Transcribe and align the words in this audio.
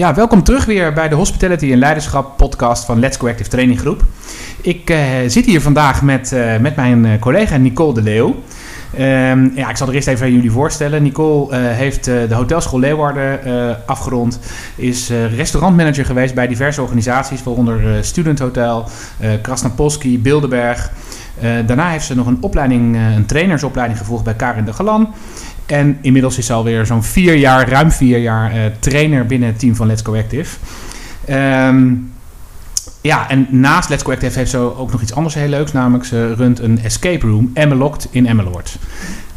Ja, 0.00 0.14
welkom 0.14 0.42
terug 0.42 0.64
weer 0.64 0.92
bij 0.92 1.08
de 1.08 1.14
Hospitality 1.14 1.72
en 1.72 1.78
Leiderschap 1.78 2.36
podcast 2.36 2.84
van 2.84 2.98
Let's 2.98 3.16
Go 3.16 3.28
Active 3.28 3.50
Training 3.50 3.80
Groep. 3.80 4.04
Ik 4.60 4.90
uh, 4.90 4.98
zit 5.26 5.44
hier 5.46 5.60
vandaag 5.60 6.02
met, 6.02 6.32
uh, 6.32 6.56
met 6.58 6.76
mijn 6.76 7.04
uh, 7.04 7.18
collega 7.18 7.56
Nicole 7.56 7.94
de 7.94 8.02
Leeuw. 8.02 8.26
Um, 8.98 9.52
ja, 9.54 9.70
ik 9.70 9.76
zal 9.76 9.88
er 9.88 9.94
eerst 9.94 10.08
even 10.08 10.26
aan 10.26 10.32
jullie 10.32 10.50
voorstellen. 10.50 11.02
Nicole 11.02 11.56
heeft 11.56 12.04
de 12.04 12.34
Hotelschool 12.34 12.80
Leeuwarden 12.80 13.40
afgerond. 13.86 14.40
Is 14.76 15.10
restaurantmanager 15.36 16.04
geweest 16.04 16.34
bij 16.34 16.46
diverse 16.46 16.82
organisaties, 16.82 17.42
waaronder 17.42 18.04
Student 18.04 18.38
Hotel, 18.38 18.88
Krasnapolski, 19.42 20.18
Bilderberg. 20.18 20.90
daarna 21.66 21.88
heeft 21.88 22.04
ze 22.04 22.14
nog 22.14 22.26
een 22.26 22.38
opleiding, 22.40 22.96
een 23.16 23.26
trainersopleiding 23.26 23.98
gevolgd 23.98 24.24
bij 24.24 24.34
Karin 24.34 24.64
de 24.64 24.72
Galan. 24.72 25.14
En 25.70 25.98
inmiddels 26.00 26.38
is 26.38 26.46
ze 26.46 26.52
alweer 26.52 26.86
zo'n 26.86 27.02
vier 27.02 27.34
jaar, 27.34 27.68
ruim 27.68 27.90
vier 27.90 28.18
jaar, 28.18 28.56
uh, 28.56 28.60
trainer 28.78 29.26
binnen 29.26 29.48
het 29.48 29.58
team 29.58 29.74
van 29.76 29.86
Let's 29.86 30.02
Go 30.02 30.16
Active. 30.16 30.56
Um, 31.30 32.12
ja, 33.00 33.30
en 33.30 33.46
naast 33.50 33.88
Let's 33.88 34.02
Go 34.02 34.12
Active 34.12 34.38
heeft 34.38 34.50
ze 34.50 34.58
ook 34.58 34.92
nog 34.92 35.02
iets 35.02 35.14
anders 35.14 35.34
heel 35.34 35.48
leuks. 35.48 35.72
Namelijk 35.72 36.04
ze 36.04 36.34
runt 36.34 36.58
een 36.58 36.80
escape 36.82 37.26
room, 37.26 37.50
Emmelocked 37.54 38.08
in 38.10 38.26
Emmeloord. 38.26 38.76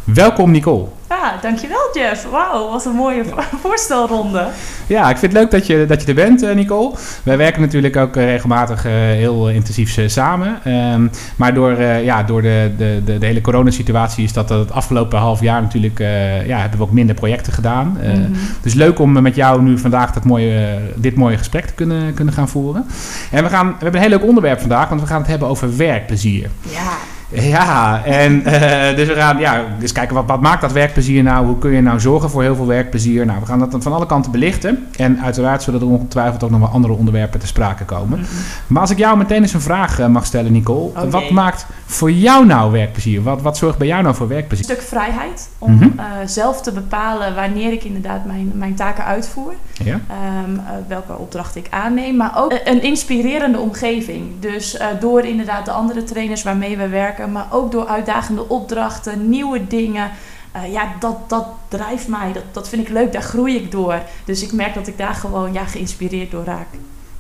Welkom 0.04 0.52
Nicole. 0.52 0.86
Ja, 1.10 1.38
dankjewel 1.42 1.90
Jeff. 1.94 2.30
Wauw, 2.30 2.70
wat 2.70 2.86
een 2.86 2.96
mooie 2.96 3.24
voorstelronde. 3.62 4.48
Ja, 4.88 5.10
ik 5.10 5.18
vind 5.18 5.32
het 5.34 5.42
leuk 5.42 5.52
dat 5.52 5.68
je, 5.68 5.86
dat 5.86 6.02
je 6.02 6.08
er 6.08 6.14
bent, 6.14 6.44
uh, 6.44 6.54
Nicole. 6.56 6.94
Wij 7.24 7.38
werken 7.38 7.62
natuurlijk 7.62 7.96
ook 7.96 8.16
uh, 8.16 8.24
regelmatig 8.24 8.86
uh, 8.86 8.92
heel 8.92 9.50
intensief 9.50 10.00
samen. 10.06 10.60
Um, 10.94 11.12
maar 11.36 11.54
door, 11.54 11.82
ja, 11.82 12.24
door 12.24 12.42
de, 12.42 12.72
de, 12.78 13.02
de, 13.06 13.18
de 13.18 13.26
hele 13.26 13.42
coronasituatie 13.42 14.24
is 14.24 14.34
dat 14.34 14.50
het 14.50 14.72
afgelopen 14.72 15.20
half 15.20 15.42
jaar 15.42 15.62
natuurlijk... 15.62 16.00
ja, 16.46 16.60
hebben 16.60 16.78
we 16.78 16.86
ook 16.86 16.92
minder 16.92 17.16
projecten 17.16 17.54
gedaan. 17.54 17.88
Mm 17.88 18.12
-hmm. 18.12 18.36
Dus 18.62 18.74
leuk 18.74 19.00
om 19.00 19.22
met 19.22 19.36
jou 19.36 19.62
nu 19.62 19.78
vandaag 19.78 20.14
dat 20.14 20.26
mooie, 20.26 20.80
dit 20.96 21.16
mooie 21.16 21.38
gesprek 21.38 21.66
te 21.66 21.74
kunnen, 21.74 22.14
kunnen 22.14 22.34
gaan 22.34 22.50
voeren. 22.50 22.86
En 23.32 23.44
we, 23.44 23.50
gaan, 23.50 23.68
we 23.68 23.74
hebben 23.74 24.02
een 24.02 24.08
heel 24.10 24.18
leuk 24.18 24.28
onderwerp 24.28 24.60
vandaag, 24.60 24.90
want 24.90 25.02
we 25.02 25.08
gaan 25.08 25.22
het 25.22 25.30
hebben 25.30 25.48
over 25.48 25.78
werkplezier. 25.78 26.50
Ja. 26.62 27.13
Ja, 27.34 28.06
en 28.06 28.34
uh, 28.34 28.96
dus 28.96 29.08
we 29.08 29.14
gaan 29.16 29.38
ja, 29.38 29.66
dus 29.80 29.92
kijken 29.92 30.16
wat, 30.16 30.26
wat 30.28 30.42
maakt 30.42 30.62
dat 30.62 30.72
werkplezier 30.72 31.24
nou? 31.24 31.46
Hoe 31.46 31.58
kun 31.58 31.72
je 31.72 31.82
nou 31.82 32.00
zorgen 32.00 32.30
voor 32.30 32.42
heel 32.42 32.56
veel 32.56 32.68
werkplezier? 32.68 33.26
Nou, 33.26 33.40
we 33.40 33.46
gaan 33.46 33.60
dat 33.60 33.76
van 33.80 33.94
alle 33.94 34.06
kanten 34.06 34.32
belichten. 34.32 34.88
En 34.96 35.22
uiteraard 35.22 35.64
zullen 35.64 35.82
er 35.82 35.88
ongetwijfeld 35.88 36.44
ook 36.44 36.50
nog 36.50 36.60
wel 36.60 36.70
andere 36.70 36.94
onderwerpen 36.94 37.40
te 37.40 37.48
sprake 37.48 37.86
komen. 37.86 38.20
Mm 38.20 38.26
-hmm. 38.26 38.38
Maar 38.68 38.82
als 38.82 38.92
ik 38.92 38.98
jou 38.98 39.18
meteen 39.18 39.42
eens 39.42 39.54
een 39.54 39.62
vraag 39.62 40.00
uh, 40.00 40.08
mag 40.08 40.26
stellen, 40.26 40.52
Nicole. 40.52 40.90
Okay. 40.90 41.10
Wat 41.10 41.30
maakt 41.30 41.66
voor 41.86 42.12
jou 42.12 42.46
nou 42.46 42.72
werkplezier? 42.72 43.24
Wat, 43.24 43.42
wat 43.42 43.58
zorgt 43.58 43.78
bij 43.78 43.88
jou 43.88 44.04
nou 44.04 44.16
voor 44.16 44.28
werkplezier? 44.28 44.70
Een 44.70 44.76
stuk 44.76 44.88
vrijheid 44.88 45.50
om 45.58 45.72
mm 45.72 45.80
-hmm. 45.80 45.94
uh, 45.98 46.06
zelf 46.26 46.62
te 46.62 46.72
bepalen 46.72 47.36
wanneer 47.36 47.72
ik 47.72 47.84
inderdaad 47.84 48.26
mijn, 48.26 48.52
mijn 48.56 48.76
taken 48.76 49.06
uitvoer. 49.06 49.54
Ja. 49.84 50.00
Um, 50.46 50.62
welke 50.88 51.18
opdracht 51.18 51.56
ik 51.56 51.68
aanneem. 51.70 52.16
Maar 52.16 52.32
ook 52.36 52.60
een 52.64 52.84
inspirerende 52.84 53.58
omgeving. 53.60 54.26
Dus 54.40 54.78
door 55.00 55.22
inderdaad 55.22 55.66
de 55.66 55.72
andere 55.72 56.04
trainers 56.04 56.44
waarmee 56.44 56.78
we 56.78 56.88
werken 56.88 57.23
maar 57.32 57.48
ook 57.50 57.72
door 57.72 57.88
uitdagende 57.88 58.50
opdrachten, 58.50 59.30
nieuwe 59.30 59.68
dingen. 59.68 60.12
Uh, 60.56 60.74
ja, 60.74 60.88
dat, 61.00 61.30
dat 61.30 61.46
drijft 61.68 62.08
mij. 62.08 62.34
Dat, 62.34 62.44
dat 62.52 62.70
vind 62.70 62.82
ik 62.82 62.94
leuk. 62.94 63.14
Daar 63.14 63.22
groei 63.22 63.56
ik 63.56 63.72
door. 63.72 64.00
Dus 64.26 64.44
ik 64.44 64.52
merk 64.52 64.74
dat 64.74 64.88
ik 64.88 64.98
daar 64.98 65.14
gewoon 65.14 65.54
ja, 65.54 65.66
geïnspireerd 65.66 66.32
door 66.32 66.44
raak. 66.44 66.68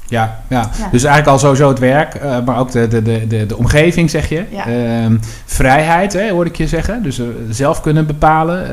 Ja, 0.07 0.39
ja. 0.49 0.69
ja. 0.77 0.89
dus 0.91 1.03
eigenlijk 1.03 1.27
al 1.27 1.39
sowieso 1.39 1.69
het 1.69 1.79
werk, 1.79 2.15
uh, 2.15 2.45
maar 2.45 2.57
ook 2.59 2.71
de, 2.71 2.87
de, 2.87 3.01
de, 3.01 3.27
de, 3.27 3.45
de 3.45 3.57
omgeving, 3.57 4.09
zeg 4.09 4.29
je. 4.29 4.45
Ja. 4.49 4.67
Uh, 4.67 5.17
vrijheid, 5.45 6.13
hè, 6.13 6.29
hoorde 6.29 6.49
ik 6.49 6.55
je 6.55 6.67
zeggen. 6.67 7.03
Dus 7.03 7.19
uh, 7.19 7.27
zelf 7.49 7.81
kunnen 7.81 8.07
bepalen 8.07 8.67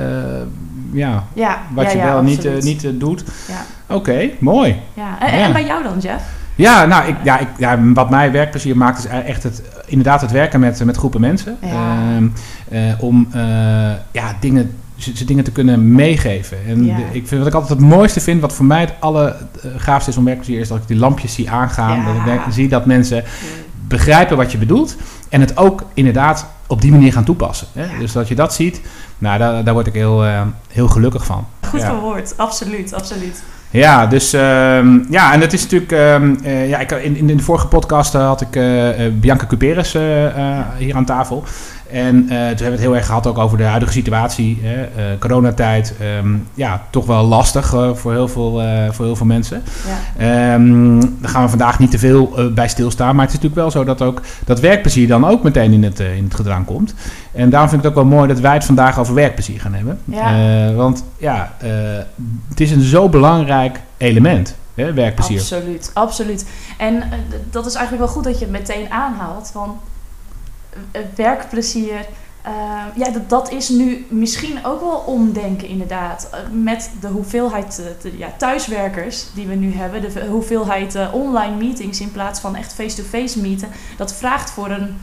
ja, 0.92 1.25
ja, 1.33 1.62
wat 1.75 1.92
je 1.92 1.98
wel 1.98 2.23
niet, 2.23 2.63
niet 2.63 3.01
doet. 3.01 3.24
Oké, 3.86 3.95
okay, 3.95 4.36
mooi. 4.39 4.80
Ja. 4.95 5.20
En, 5.20 5.33
en 5.33 5.52
bij 5.52 5.64
jou 5.64 5.83
dan, 5.83 5.98
Jeff? 5.98 6.24
Ja, 6.60 6.86
nou, 6.86 7.08
ik, 7.08 7.16
ja, 7.22 7.38
ik, 7.38 7.48
ja, 7.58 7.78
wat 7.94 8.10
mij 8.10 8.32
werkplezier 8.32 8.76
maakt 8.76 8.98
is 8.98 9.04
echt 9.04 9.42
het, 9.42 9.62
inderdaad 9.86 10.20
het 10.20 10.30
werken 10.30 10.60
met, 10.60 10.84
met 10.84 10.96
groepen 10.96 11.20
mensen. 11.20 11.56
Ja. 11.60 11.96
Uh, 12.70 12.88
uh, 12.88 13.02
om 13.02 13.28
uh, 13.34 13.42
ja, 14.12 14.36
dingen, 14.40 14.78
ze 14.96 15.24
dingen 15.24 15.44
te 15.44 15.52
kunnen 15.52 15.92
meegeven. 15.92 16.58
En 16.66 16.84
ja. 16.84 16.96
ik 17.12 17.26
vind, 17.26 17.40
wat 17.40 17.46
ik 17.46 17.54
altijd 17.54 17.78
het 17.80 17.88
mooiste 17.88 18.20
vind, 18.20 18.40
wat 18.40 18.52
voor 18.52 18.64
mij 18.64 18.80
het 18.80 18.92
allergaafste 18.98 20.10
is 20.10 20.16
om 20.16 20.24
werkplezier, 20.24 20.60
is 20.60 20.68
dat 20.68 20.78
ik 20.78 20.86
die 20.86 20.96
lampjes 20.96 21.34
zie 21.34 21.50
aangaan. 21.50 21.98
Ja. 21.98 22.04
Dat 22.04 22.14
ik 22.14 22.24
denk, 22.24 22.40
zie 22.50 22.68
dat 22.68 22.86
mensen 22.86 23.24
begrijpen 23.88 24.36
wat 24.36 24.52
je 24.52 24.58
bedoelt. 24.58 24.96
En 25.28 25.40
het 25.40 25.56
ook 25.56 25.84
inderdaad 25.94 26.46
op 26.66 26.80
die 26.80 26.90
manier 26.90 27.12
gaan 27.12 27.24
toepassen. 27.24 27.66
Hè? 27.72 27.98
Dus 27.98 28.12
dat 28.12 28.28
je 28.28 28.34
dat 28.34 28.54
ziet, 28.54 28.80
nou, 29.18 29.38
daar, 29.38 29.64
daar 29.64 29.74
word 29.74 29.86
ik 29.86 29.94
heel, 29.94 30.24
heel 30.68 30.88
gelukkig 30.88 31.24
van. 31.24 31.46
Goed 31.68 31.82
verwoord, 31.82 32.34
absoluut, 32.36 32.92
absoluut. 32.92 33.42
Ja, 33.70 34.07
dus 34.07 34.33
um, 34.33 35.07
ja, 35.11 35.33
en 35.33 35.41
het 35.41 35.53
is 35.53 35.63
natuurlijk. 35.63 35.92
Um, 35.92 36.39
uh, 36.45 36.69
ja, 36.69 36.79
ik, 36.79 36.91
in, 36.91 37.17
in 37.17 37.27
de 37.27 37.42
vorige 37.42 37.67
podcast 37.67 38.14
uh, 38.14 38.27
had 38.27 38.41
ik 38.41 38.57
uh, 38.57 38.89
Bianca 39.13 39.47
Cuperes 39.47 39.92
hier 40.79 40.95
aan 40.95 41.05
tafel. 41.05 41.45
En 41.92 42.27
toen 42.27 42.36
hebben 42.36 42.56
we 42.56 42.70
het 42.70 42.80
heel 42.80 42.96
erg 42.96 43.06
gehad 43.06 43.27
ook 43.27 43.39
over 43.39 43.58
de 43.58 43.64
huidige 43.64 43.92
situatie. 43.92 44.61
Hè, 44.62 44.89
coronatijd, 45.18 45.95
um, 46.23 46.46
ja, 46.55 46.83
toch 46.90 47.06
wel 47.06 47.24
lastig 47.24 47.68
voor, 47.95 48.12
heel 48.12 48.28
veel, 48.28 48.62
voor 48.90 49.05
heel 49.05 49.17
veel 49.17 49.27
mensen. 49.27 49.62
Ja. 50.18 50.58
daar 51.20 51.30
gaan 51.30 51.42
we 51.42 51.48
vandaag 51.48 51.78
niet 51.78 51.90
te 51.90 51.98
veel 51.98 52.34
bij 52.55 52.68
stilstaan. 52.68 53.14
Maar 53.14 53.24
het 53.27 53.34
is 53.34 53.40
natuurlijk 53.40 53.61
wel 53.61 53.70
zo 53.70 53.84
dat 53.84 54.02
ook 54.02 54.20
dat 54.45 54.61
werkplezier 54.61 55.08
dan 55.08 55.27
ook 55.27 55.42
meteen 55.42 55.73
in 55.73 55.83
het, 55.83 56.01
in 56.01 56.24
het 56.24 56.34
gedrang 56.34 56.67
komt. 56.67 56.95
En 57.33 57.51
daarom 57.51 57.68
vind 57.68 57.84
ik 57.84 57.89
het 57.89 57.98
ook 57.98 58.08
wel 58.08 58.18
mooi 58.18 58.28
dat 58.28 58.40
wij 58.40 58.55
het 58.55 58.64
vandaag 58.64 58.98
over 58.98 59.14
werkplezier 59.14 59.61
gaan 59.61 59.74
hebben. 59.74 59.98
Ja. 60.05 60.72
want 60.72 61.05
ja, 61.18 61.57
het 62.48 62.61
is 62.61 62.70
een 62.70 62.83
zo 62.83 63.08
belangrijk 63.08 63.80
element. 63.96 64.58
Hè, 64.74 64.92
werkplezier. 64.92 65.40
Absoluut, 65.40 65.90
absoluut. 65.95 66.46
En 66.78 66.95
uh, 66.95 67.02
dat 67.51 67.67
is 67.67 67.74
eigenlijk 67.74 68.05
wel 68.05 68.14
goed 68.14 68.24
dat 68.24 68.39
je 68.39 68.45
het 68.45 68.52
meteen 68.52 68.90
aanhaalt. 68.90 69.51
Want 69.55 69.72
uh, 69.72 69.89
werkplezier, 71.14 72.07
uh, 72.47 72.83
ja, 72.95 73.11
dat, 73.11 73.29
dat 73.29 73.51
is 73.51 73.69
nu 73.69 74.07
misschien 74.08 74.64
ook 74.64 74.81
wel 74.81 75.03
omdenken 75.07 75.69
inderdaad. 75.69 76.31
met 76.51 76.91
de 77.01 77.08
hoeveelheid 77.08 77.83
de, 78.03 78.19
ja, 78.19 78.33
thuiswerkers 78.36 79.27
die 79.35 79.47
we 79.47 79.55
nu 79.55 79.75
hebben, 79.75 80.01
de 80.01 80.27
hoeveelheid 80.27 80.98
online 81.13 81.57
meetings 81.57 82.01
in 82.01 82.13
plaats 82.13 82.41
van 82.41 82.57
echt 82.57 82.73
face-to-face 82.73 83.41
meeten. 83.41 83.69
Dat 83.97 84.14
vraagt 84.14 84.51
voor 84.51 84.70
een 84.70 84.97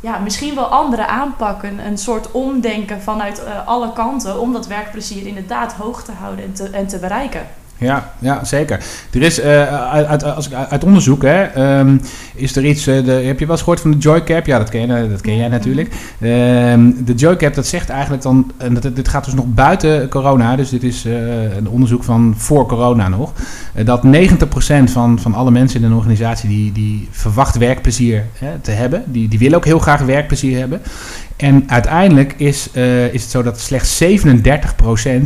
ja, 0.00 0.18
misschien 0.18 0.54
wel 0.54 0.66
andere 0.66 1.06
aanpakken, 1.06 1.86
een 1.86 1.98
soort 1.98 2.30
omdenken 2.30 3.02
vanuit 3.02 3.42
alle 3.66 3.92
kanten 3.92 4.40
om 4.40 4.52
dat 4.52 4.66
werkplezier 4.66 5.26
inderdaad 5.26 5.72
hoog 5.72 6.04
te 6.04 6.12
houden 6.12 6.44
en 6.44 6.52
te, 6.52 6.70
en 6.70 6.86
te 6.86 6.98
bereiken. 6.98 7.46
Ja, 7.84 8.12
ja, 8.18 8.44
zeker. 8.44 8.80
Er 9.12 9.22
is 9.22 9.38
uh, 9.38 9.90
uit, 9.90 10.06
uit, 10.06 10.24
als 10.24 10.46
ik, 10.46 10.52
uit 10.52 10.84
onderzoek, 10.84 11.22
hè, 11.22 11.78
um, 11.78 12.00
is 12.34 12.56
er 12.56 12.64
iets. 12.64 12.88
Uh, 12.88 13.04
de, 13.04 13.12
heb 13.12 13.38
je 13.38 13.44
wel 13.46 13.54
eens 13.54 13.64
gehoord 13.64 13.80
van 13.80 13.90
de 13.90 13.96
Joycap? 13.96 14.46
Ja, 14.46 14.58
dat 14.58 14.68
ken, 14.68 14.80
je, 14.80 15.08
dat 15.08 15.20
ken 15.20 15.36
jij 15.36 15.48
natuurlijk. 15.48 15.88
Um, 16.20 17.04
de 17.04 17.14
Joycap, 17.14 17.54
dat 17.54 17.66
zegt 17.66 17.88
eigenlijk 17.88 18.22
dan. 18.22 18.52
En 18.56 18.74
dat, 18.74 18.96
dit 18.96 19.08
gaat 19.08 19.24
dus 19.24 19.34
nog 19.34 19.46
buiten 19.48 20.08
corona, 20.08 20.56
dus 20.56 20.68
dit 20.68 20.82
is 20.82 21.06
uh, 21.06 21.56
een 21.56 21.68
onderzoek 21.68 22.04
van 22.04 22.34
voor 22.36 22.66
corona 22.66 23.08
nog. 23.08 23.32
dat 23.84 24.02
90% 24.06 24.84
van, 24.84 25.18
van 25.18 25.34
alle 25.34 25.50
mensen 25.50 25.80
in 25.80 25.86
een 25.86 25.96
organisatie 25.96 26.48
die, 26.48 26.72
die 26.72 27.08
verwacht 27.10 27.58
werkplezier 27.58 28.24
hè, 28.38 28.58
te 28.60 28.70
hebben. 28.70 29.02
Die, 29.06 29.28
die 29.28 29.38
willen 29.38 29.56
ook 29.56 29.64
heel 29.64 29.78
graag 29.78 30.00
werkplezier 30.00 30.58
hebben. 30.58 30.80
En 31.36 31.64
uiteindelijk 31.66 32.34
is, 32.36 32.70
is 33.12 33.22
het 33.22 33.30
zo 33.30 33.42
dat 33.42 33.60
slechts 33.60 34.02
37% 34.02 34.06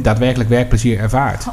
daadwerkelijk 0.02 0.48
werkplezier 0.48 0.98
ervaart. 0.98 1.46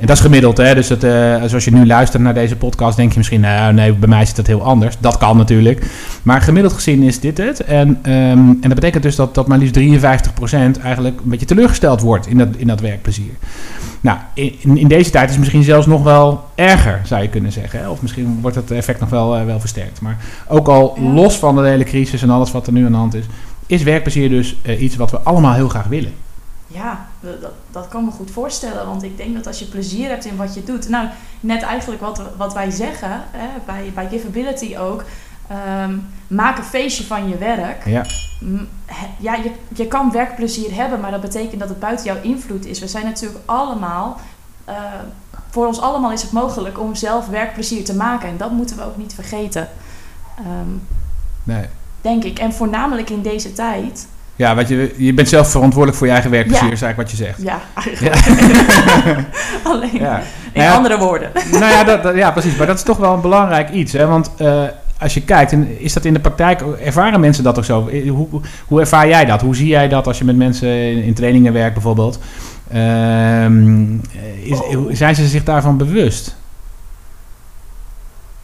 En 0.00 0.06
dat 0.06 0.16
is 0.16 0.22
gemiddeld, 0.22 0.56
hè? 0.56 0.74
Dus 0.74 0.88
het, 0.88 1.04
uh, 1.04 1.42
zoals 1.44 1.64
je 1.64 1.72
nu 1.72 1.86
luistert 1.86 2.22
naar 2.22 2.34
deze 2.34 2.56
podcast, 2.56 2.96
denk 2.96 3.10
je 3.12 3.18
misschien, 3.18 3.40
nou 3.40 3.72
nee, 3.72 3.92
bij 3.92 4.08
mij 4.08 4.26
zit 4.26 4.36
dat 4.36 4.46
heel 4.46 4.62
anders. 4.62 4.96
Dat 5.00 5.18
kan 5.18 5.36
natuurlijk. 5.36 5.86
Maar 6.22 6.40
gemiddeld 6.40 6.74
gezien 6.74 7.02
is 7.02 7.20
dit 7.20 7.38
het. 7.38 7.64
En, 7.64 7.88
um, 7.88 8.02
en 8.04 8.58
dat 8.60 8.74
betekent 8.74 9.02
dus 9.02 9.16
dat, 9.16 9.34
dat 9.34 9.46
maar 9.46 9.58
liefst 9.58 9.74
53% 9.74 10.82
eigenlijk 10.82 11.20
een 11.22 11.30
beetje 11.30 11.46
teleurgesteld 11.46 12.00
wordt 12.00 12.26
in 12.26 12.38
dat, 12.38 12.48
in 12.56 12.66
dat 12.66 12.80
werkplezier. 12.80 13.32
Nou, 14.00 14.18
in, 14.34 14.76
in 14.76 14.88
deze 14.88 15.10
tijd 15.10 15.24
is 15.24 15.30
het 15.30 15.40
misschien 15.40 15.62
zelfs 15.62 15.86
nog 15.86 16.02
wel 16.02 16.44
erger, 16.54 17.00
zou 17.04 17.22
je 17.22 17.28
kunnen 17.28 17.52
zeggen. 17.52 17.80
Hè? 17.80 17.88
Of 17.88 18.02
misschien 18.02 18.38
wordt 18.40 18.56
het 18.56 18.70
effect 18.70 19.00
nog 19.00 19.10
wel, 19.10 19.38
uh, 19.38 19.44
wel 19.44 19.60
versterkt. 19.60 20.00
Maar 20.00 20.16
ook 20.48 20.68
al 20.68 20.98
los 21.14 21.36
van 21.36 21.56
de 21.56 21.62
hele 21.62 21.84
crisis 21.84 22.22
en 22.22 22.30
alles 22.30 22.52
wat 22.52 22.66
er 22.66 22.72
nu 22.72 22.84
aan 22.84 22.92
de 22.92 22.98
hand 22.98 23.14
is, 23.14 23.24
is 23.66 23.82
werkplezier 23.82 24.28
dus 24.28 24.56
uh, 24.62 24.82
iets 24.82 24.96
wat 24.96 25.10
we 25.10 25.18
allemaal 25.18 25.54
heel 25.54 25.68
graag 25.68 25.86
willen. 25.86 26.12
Ja, 26.72 27.06
dat, 27.20 27.52
dat 27.70 27.88
kan 27.88 28.04
me 28.04 28.10
goed 28.10 28.30
voorstellen. 28.30 28.86
Want 28.86 29.02
ik 29.02 29.16
denk 29.16 29.34
dat 29.34 29.46
als 29.46 29.58
je 29.58 29.64
plezier 29.64 30.08
hebt 30.08 30.24
in 30.24 30.36
wat 30.36 30.54
je 30.54 30.64
doet. 30.64 30.88
Nou, 30.88 31.08
net 31.40 31.62
eigenlijk 31.62 32.00
wat, 32.00 32.22
wat 32.36 32.52
wij 32.52 32.70
zeggen 32.70 33.10
hè, 33.30 33.48
bij, 33.66 33.92
bij 33.94 34.08
Giveability 34.08 34.76
ook. 34.76 35.04
Um, 35.78 36.06
maak 36.26 36.58
een 36.58 36.64
feestje 36.64 37.04
van 37.04 37.28
je 37.28 37.38
werk. 37.38 37.86
Ja, 37.86 38.04
ja 39.18 39.34
je, 39.34 39.52
je 39.74 39.86
kan 39.86 40.12
werkplezier 40.12 40.74
hebben, 40.74 41.00
maar 41.00 41.10
dat 41.10 41.20
betekent 41.20 41.60
dat 41.60 41.68
het 41.68 41.80
buiten 41.80 42.06
jouw 42.06 42.22
invloed 42.22 42.66
is. 42.66 42.80
We 42.80 42.88
zijn 42.88 43.04
natuurlijk 43.04 43.40
allemaal. 43.44 44.20
Uh, 44.68 44.74
voor 45.50 45.66
ons 45.66 45.80
allemaal 45.80 46.12
is 46.12 46.22
het 46.22 46.32
mogelijk 46.32 46.80
om 46.80 46.94
zelf 46.94 47.26
werkplezier 47.26 47.84
te 47.84 47.94
maken. 47.94 48.28
En 48.28 48.36
dat 48.36 48.50
moeten 48.50 48.76
we 48.76 48.84
ook 48.84 48.96
niet 48.96 49.14
vergeten. 49.14 49.68
Um, 50.38 50.82
nee. 51.42 51.66
Denk 52.00 52.24
ik. 52.24 52.38
En 52.38 52.52
voornamelijk 52.52 53.10
in 53.10 53.22
deze 53.22 53.52
tijd. 53.52 54.08
Ja, 54.40 54.54
wat 54.54 54.68
je, 54.68 54.94
je 54.96 55.14
bent 55.14 55.28
zelf 55.28 55.50
verantwoordelijk 55.50 55.96
voor 55.98 56.06
je 56.06 56.12
eigen 56.12 56.30
werkplezier, 56.30 56.72
is 56.72 56.82
eigenlijk 56.82 57.10
wat 57.10 57.18
je 57.18 57.24
zegt. 57.24 57.42
Ja, 57.42 57.60
eigenlijk. 57.74 58.16
Alleen 59.70 59.90
Ja. 60.00 60.18
in 60.18 60.60
Nou 60.60 60.66
ja, 60.68 60.74
andere 60.74 60.98
woorden. 60.98 61.30
nou 61.50 61.64
ja, 61.64 61.84
dat, 61.84 62.02
dat- 62.02 62.14
ja, 62.16 62.30
precies. 62.30 62.56
Maar 62.56 62.66
dat 62.66 62.76
is 62.76 62.82
toch 62.82 62.96
wel 62.96 63.14
een 63.14 63.20
belangrijk 63.20 63.70
iets. 63.70 63.92
Hè? 63.92 64.06
Want 64.06 64.30
eh, 64.36 64.62
als 64.98 65.14
je 65.14 65.22
kijkt, 65.22 65.52
en 65.52 65.80
is 65.80 65.92
dat 65.92 66.04
in 66.04 66.12
de 66.12 66.20
praktijk, 66.20 66.60
ervaren 66.84 67.20
mensen 67.20 67.44
dat 67.44 67.58
ook 67.58 67.64
zo? 67.64 67.86
Eh, 67.88 68.10
Hoe, 68.10 68.28
hoe 68.66 68.80
ervaar 68.80 69.08
jij 69.08 69.24
dat? 69.24 69.40
Hoe 69.40 69.56
zie 69.56 69.66
jij 69.68 69.88
dat 69.88 70.06
als 70.06 70.18
je 70.18 70.24
met 70.24 70.36
mensen 70.36 70.68
in, 70.68 71.02
in 71.02 71.14
trainingen 71.14 71.52
werkt 71.52 71.74
bijvoorbeeld? 71.74 72.18
Ehm, 72.72 73.94
is, 74.42 74.58
zijn 74.98 75.14
ze 75.14 75.26
zich 75.28 75.44
daarvan 75.44 75.76
bewust? 75.76 76.36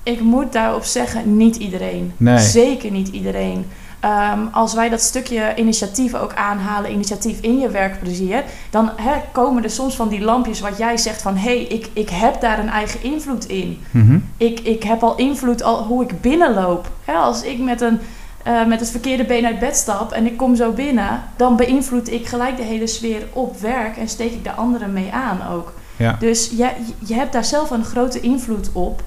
Ik 0.02 0.20
moet 0.20 0.52
daarop 0.52 0.84
zeggen, 0.84 1.37
niet 1.37 1.56
iedereen. 1.56 2.12
Nee. 2.16 2.38
Zeker 2.38 2.90
niet 2.90 3.08
iedereen. 3.08 3.66
Ehm, 4.06 4.46
als 4.52 4.74
wij 4.74 4.88
dat 4.88 5.00
stukje 5.00 5.52
initiatief 5.56 6.14
ook 6.14 6.34
aanhalen, 6.34 6.92
initiatief 6.92 7.40
in 7.40 7.58
je 7.58 7.68
werkplezier, 7.68 8.44
dan 8.70 8.90
komen 9.32 9.62
er 9.62 9.70
soms 9.70 9.96
van 9.96 10.08
die 10.08 10.20
lampjes 10.20 10.60
wat 10.60 10.78
jij 10.78 10.96
zegt 10.96 11.22
van 11.22 11.36
hé, 11.36 11.56
hey, 11.56 11.62
ik, 11.62 11.88
ik 11.92 12.08
heb 12.08 12.40
daar 12.40 12.58
een 12.58 12.68
eigen 12.68 13.02
invloed 13.02 13.46
in. 13.46 13.80
Mhm. 13.90 14.18
Ik, 14.36 14.60
ik 14.60 14.82
heb 14.82 15.02
al 15.02 15.16
invloed 15.16 15.62
al 15.62 15.82
hoe 15.82 16.02
ik 16.02 16.20
binnenloop. 16.20 16.90
Als 17.04 17.42
ik 17.42 17.58
met, 17.58 17.80
een, 17.80 17.98
eh, 18.42 18.66
met 18.66 18.80
het 18.80 18.90
verkeerde 18.90 19.24
been 19.24 19.46
uit 19.46 19.58
bed 19.58 19.76
stap 19.76 20.12
en 20.12 20.26
ik 20.26 20.36
kom 20.36 20.56
zo 20.56 20.72
binnen, 20.72 21.22
dan 21.36 21.56
beïnvloed 21.56 22.12
ik 22.12 22.26
gelijk 22.26 22.56
de 22.56 22.62
hele 22.62 22.86
sfeer 22.86 23.22
op 23.32 23.60
werk 23.60 23.96
en 23.96 24.08
steek 24.08 24.32
ik 24.32 24.44
de 24.44 24.52
anderen 24.52 24.92
mee 24.92 25.12
aan 25.12 25.38
ook. 25.52 25.72
Ja. 25.96 26.16
Dus 26.18 26.50
je, 26.56 26.70
je 27.06 27.14
hebt 27.14 27.32
daar 27.32 27.44
zelf 27.44 27.70
een 27.70 27.84
grote 27.84 28.20
invloed 28.20 28.70
op 28.72 29.02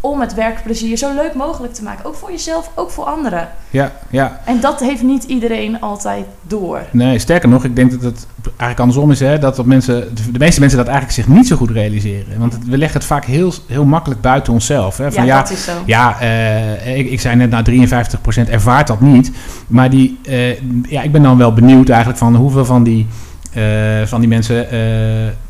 om 0.00 0.20
het 0.20 0.34
werkplezier 0.34 0.96
zo 0.96 1.14
leuk 1.14 1.34
mogelijk 1.34 1.74
te 1.74 1.82
maken. 1.82 2.04
Ook 2.04 2.14
voor 2.14 2.30
jezelf, 2.30 2.70
ook 2.74 2.90
voor 2.90 3.04
anderen. 3.04 3.48
Ja, 3.70 3.92
ja. 4.10 4.40
En 4.44 4.60
dat 4.60 4.80
heeft 4.80 5.02
niet 5.02 5.24
iedereen 5.24 5.80
altijd 5.80 6.24
door. 6.42 6.80
Nee, 6.90 7.18
sterker 7.18 7.48
nog, 7.48 7.64
ik 7.64 7.76
denk 7.76 7.90
dat 7.90 8.02
het 8.02 8.26
eigenlijk 8.42 8.80
andersom 8.80 9.10
is. 9.10 9.20
Hè, 9.20 9.38
dat, 9.38 9.56
dat 9.56 9.66
mensen, 9.66 10.14
de 10.32 10.38
meeste 10.38 10.60
mensen 10.60 10.78
dat 10.78 10.86
eigenlijk 10.88 11.16
zich 11.16 11.28
niet 11.28 11.46
zo 11.46 11.56
goed 11.56 11.70
realiseren. 11.70 12.38
Want 12.38 12.52
het- 12.52 12.64
we 12.66 12.78
leggen 12.78 12.98
het 12.98 13.08
vaak 13.08 13.24
heel, 13.24 13.52
heel 13.66 13.84
makkelijk 13.84 14.20
buiten 14.20 14.52
onszelf. 14.52 14.96
Hè, 14.96 15.12
van, 15.12 15.24
ja, 15.26 15.34
ja, 15.34 15.42
dat 15.42 15.50
is 15.50 15.64
zo. 15.64 15.72
Ja, 15.86 16.20
eh, 16.20 16.98
ik, 16.98 17.10
ik 17.10 17.20
zei 17.20 17.36
net, 17.36 17.50
nou 17.50 17.64
53% 17.64 18.48
ervaart 18.50 18.86
dat 18.86 19.00
niet. 19.00 19.30
Maar 19.66 19.90
die, 19.90 20.18
eh, 20.24 20.60
ja, 20.90 21.02
ik 21.02 21.12
ben 21.12 21.22
dan 21.22 21.38
wel 21.38 21.52
benieuwd 21.52 21.88
eigenlijk 21.88 22.18
van 22.18 22.34
hoeveel 22.34 22.64
van 22.64 22.82
die, 22.82 23.06
eh, 23.52 23.62
van 24.04 24.20
die 24.20 24.28
mensen... 24.28 24.66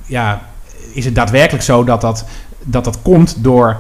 ja, 0.07 0.41
is 0.93 1.05
het 1.05 1.15
daadwerkelijk 1.15 1.65
zo 1.65 1.85
dat 1.85 2.01
dat, 2.01 2.25
dat 2.65 2.85
dat 2.85 3.03
komt 3.03 3.37
door 3.45 3.77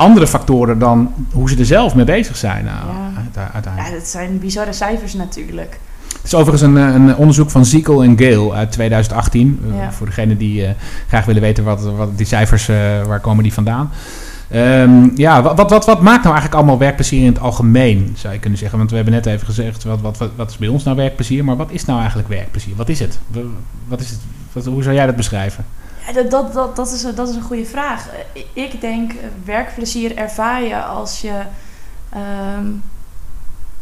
andere 0.00 0.26
factoren 0.26 0.78
dan 0.78 1.12
hoe 1.32 1.50
ze 1.50 1.58
er 1.58 1.66
zelf 1.66 1.94
mee 1.94 2.04
bezig 2.04 2.36
zijn? 2.36 2.64
Nou, 2.64 2.76
Ja. 2.76 3.20
uite- 3.20 3.52
uiteindelijk. 3.52 3.92
Ja, 3.92 3.98
dat 3.98 4.08
zijn 4.08 4.38
bizarre 4.38 4.72
cijfers 4.72 5.14
natuurlijk. 5.14 5.78
Het 6.12 6.24
is 6.24 6.34
overigens 6.34 6.62
een, 6.62 6.76
eh, 6.76 6.94
een 6.94 7.16
onderzoek 7.16 7.50
van 7.50 7.64
Ziekel 7.64 8.02
en 8.02 8.18
Gale 8.18 8.52
uit 8.52 8.72
2018. 8.72 9.60
Eh. 9.80 9.88
Voor 9.90 10.06
degenen 10.06 10.38
die 10.38 10.64
eh, 10.66 10.70
graag 11.08 11.24
willen 11.24 11.42
weten 11.42 11.64
wat, 11.64 11.82
wat 11.82 12.16
die 12.18 12.26
cijfers, 12.26 12.68
eh, 12.68 12.76
waar 13.06 13.20
komen 13.20 13.42
die 13.42 13.52
vandaan. 13.52 13.90
Ehm, 14.50 15.08
ja, 15.14 15.42
wat, 15.42 15.56
wat, 15.56 15.70
wat, 15.70 15.84
wat 15.86 16.00
maakt 16.00 16.22
nou 16.24 16.34
eigenlijk 16.34 16.54
allemaal 16.54 16.78
werkplezier 16.78 17.20
in 17.20 17.26
het 17.26 17.40
algemeen, 17.40 18.12
zou 18.16 18.32
je 18.34 18.40
kunnen 18.40 18.58
zeggen? 18.58 18.78
Want 18.78 18.90
we 18.90 18.96
hebben 18.96 19.14
net 19.14 19.26
even 19.26 19.46
gezegd, 19.46 19.84
wat, 19.84 20.00
wat, 20.00 20.18
wat, 20.18 20.30
wat 20.36 20.50
is 20.50 20.56
bij 20.56 20.68
ons 20.68 20.84
nou 20.84 20.96
werkplezier? 20.96 21.44
Maar 21.44 21.56
wat 21.56 21.70
is 21.70 21.84
nou 21.84 21.98
eigenlijk 21.98 22.28
werkplezier? 22.28 22.76
Wat 22.76 22.88
is 22.88 22.98
het? 22.98 23.18
Wa- 23.26 23.40
Wat 23.88 24.00
is 24.00 24.10
het? 24.52 24.64
Hoe 24.66 24.82
zou 24.82 24.94
jij 24.94 25.06
dat 25.06 25.16
beschrijven? 25.16 25.64
Ja, 26.06 26.12
dat, 26.12 26.30
dat, 26.30 26.52
dat, 26.52 26.76
dat, 26.76 26.92
is, 26.92 27.02
een- 27.02 27.14
dat 27.14 27.28
is 27.28 27.34
een 27.36 27.42
goede 27.42 27.64
vraag. 27.66 28.06
Eh, 28.32 28.42
Ik 28.64 28.80
denk, 28.80 29.12
eh, 29.12 29.18
werkplezier 29.44 30.16
ervaar 30.16 30.62
je 30.62 30.82
als 30.82 31.20
je... 31.20 31.40
ehm, 32.10 32.64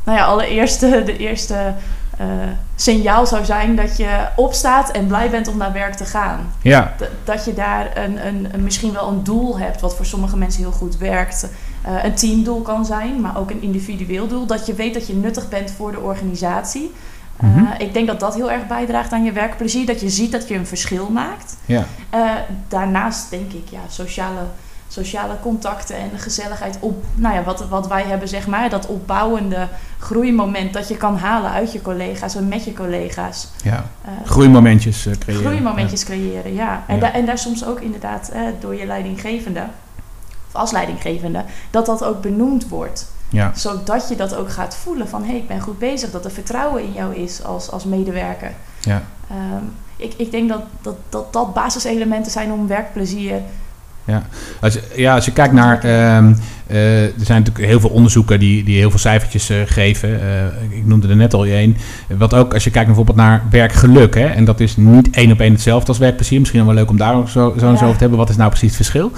nou 0.05 0.19
ja, 0.19 0.25
allereerst 0.25 0.81
de, 1.07 1.17
eerste 1.17 1.75
eh, 2.19 2.27
signaal 2.75 3.27
zou 3.27 3.45
zijn 3.45 3.77
dat 3.77 3.97
je 3.97 4.27
opstaat 4.37 4.91
en 4.91 5.07
blij 5.07 5.31
bent 5.31 5.49
om 5.49 5.57
naar 5.57 5.73
werk 5.73 5.95
te 5.95 6.05
gaan. 6.05 6.53
Ja, 6.63 6.95
D- 6.99 7.09
dat 7.25 7.45
je 7.45 7.55
daar 7.55 7.97
een, 7.97 8.27
een, 8.27 8.49
een- 8.55 8.63
misschien 8.63 8.93
wel 8.93 9.09
een 9.09 9.25
doel 9.25 9.59
hebt, 9.59 9.81
wat 9.81 9.97
voor 9.97 10.07
sommige 10.07 10.37
mensen 10.37 10.63
heel 10.63 10.71
goed 10.73 10.97
werkt. 10.97 11.49
Een 12.03 12.15
teamdoel 12.15 12.63
kan 12.63 12.85
zijn, 12.87 13.21
maar 13.21 13.39
ook 13.39 13.51
een 13.51 13.63
individueel 13.63 14.27
doel. 14.29 14.47
Dat 14.47 14.67
je 14.67 14.75
weet 14.75 14.95
dat 14.95 15.07
je 15.07 15.15
nuttig 15.15 15.49
bent 15.49 15.71
voor 15.71 15.93
de 15.93 16.01
organisatie. 16.01 16.95
Eh, 17.41 17.49
Mhm. 17.49 17.65
ik 17.83 17.93
denk 17.95 18.07
dat 18.07 18.21
dat 18.21 18.35
heel 18.35 18.51
erg 18.51 18.67
bijdraagt 18.67 19.13
aan 19.13 19.25
je 19.25 19.33
werkplezier. 19.33 19.87
Dat 19.87 20.01
je 20.01 20.09
ziet 20.09 20.33
dat 20.33 20.49
je 20.49 20.55
een 20.55 20.67
verschil 20.67 21.11
maakt. 21.11 21.57
ja, 21.67 21.85
Eh, 22.11 22.31
daarnaast 22.69 23.31
denk 23.31 23.53
ik, 23.53 23.69
ja, 23.71 23.81
sociale, 23.89 24.41
sociale 24.89 25.37
contacten 25.43 25.97
en 25.97 26.09
de 26.13 26.19
gezelligheid 26.19 26.77
op, 26.81 27.05
nou 27.15 27.35
ja, 27.35 27.43
wat, 27.43 27.69
wat 27.69 27.89
wij 27.89 28.03
hebben, 28.03 28.29
zeg 28.29 28.47
maar, 28.47 28.71
dat 28.71 28.87
opbouwende 28.87 29.69
groeimoment 29.99 30.73
dat 30.73 30.89
je 30.89 30.97
kan 30.97 31.17
halen 31.17 31.51
uit 31.51 31.73
je 31.73 31.83
collega's 31.83 32.35
en 32.35 32.49
met 32.49 32.65
je 32.65 32.73
collega's. 32.73 33.49
ja. 33.63 33.85
Eh, 34.05 34.11
Groeimomentjes 34.25 35.07
eh, 35.07 35.13
creëren. 35.19 35.45
groeimomentjes 35.45 36.05
creëren, 36.05 36.55
ja. 36.55 36.83
En, 36.87 36.95
Ja. 36.95 37.01
da- 37.01 37.13
en 37.13 37.27
daar 37.27 37.39
soms 37.39 37.65
ook 37.67 37.81
inderdaad 37.81 38.29
eh, 38.29 38.41
door 38.61 38.75
je 38.75 38.87
leidinggevende, 38.87 39.63
of 40.49 40.55
als 40.55 40.71
leidinggevende, 40.71 41.45
dat 41.71 41.87
dat 41.87 42.05
ook 42.05 42.21
benoemd 42.23 42.69
wordt. 42.69 43.13
Ja, 43.31 43.53
Zodat 43.55 44.09
je 44.09 44.17
dat 44.17 44.35
ook 44.35 44.51
gaat 44.51 44.77
voelen 44.77 45.09
van, 45.09 45.23
hé, 45.23 45.29
hey, 45.29 45.37
ik 45.37 45.49
ben 45.49 45.61
goed 45.61 45.79
bezig. 45.79 46.11
Dat 46.11 46.25
er 46.25 46.31
vertrouwen 46.31 46.83
in 46.83 46.93
jou 46.93 47.15
is 47.15 47.45
als, 47.45 47.71
als 47.71 47.85
medewerker. 47.85 48.53
ja. 48.81 49.03
Ehm, 49.31 49.65
ik, 49.97 50.15
ik 50.17 50.31
denk 50.31 50.49
dat 50.49 50.63
dat, 50.83 50.97
dat 51.09 51.33
dat 51.33 51.55
basiselementen 51.55 52.33
zijn 52.33 52.53
om 52.53 52.67
werkplezier. 52.67 53.41
Als, 54.61 54.73
je- 54.75 54.83
ja, 54.97 55.15
als 55.15 55.25
je 55.25 55.33
kijkt 55.33 55.53
naar. 55.55 55.79
ehm, 55.85 56.33
eh, 56.67 57.03
er 57.05 57.13
zijn 57.23 57.39
natuurlijk 57.39 57.67
heel 57.67 57.81
veel 57.81 57.91
onderzoeken 57.91 58.39
die, 58.41 58.65
die 58.65 58.77
heel 58.79 58.91
veel 58.91 58.99
cijfertjes 58.99 59.51
eh, 59.51 59.57
geven. 59.67 60.21
Eh, 60.21 60.77
ik 60.79 60.87
noemde 60.87 61.09
er 61.09 61.17
net 61.17 61.35
al 61.35 61.45
één. 61.45 61.77
Wat 62.19 62.35
ook 62.35 62.55
als 62.55 62.65
je 62.65 62.71
kijkt 62.71 62.87
bijvoorbeeld 62.87 63.17
naar 63.17 63.43
werkgeluk. 63.51 64.15
Hè, 64.15 64.27
en 64.27 64.45
dat 64.45 64.61
is 64.61 64.77
niet 64.77 65.11
één 65.11 65.33
op 65.33 65.41
één 65.41 65.53
hetzelfde 65.53 65.89
als 65.89 65.99
werkplezier. 65.99 66.39
Misschien 66.39 66.65
wel 66.65 66.75
leuk 66.75 66.91
om 66.91 66.97
daar 66.97 67.15
ook 67.15 67.29
zo, 67.29 67.55
zo 67.59 67.67
Ja. 67.67 67.73
over 67.73 67.93
te 67.93 67.99
hebben. 67.99 68.19
Wat 68.19 68.29
is 68.29 68.37
nou 68.37 68.49
precies 68.51 68.69
het 68.69 68.77
verschil? 68.77 69.13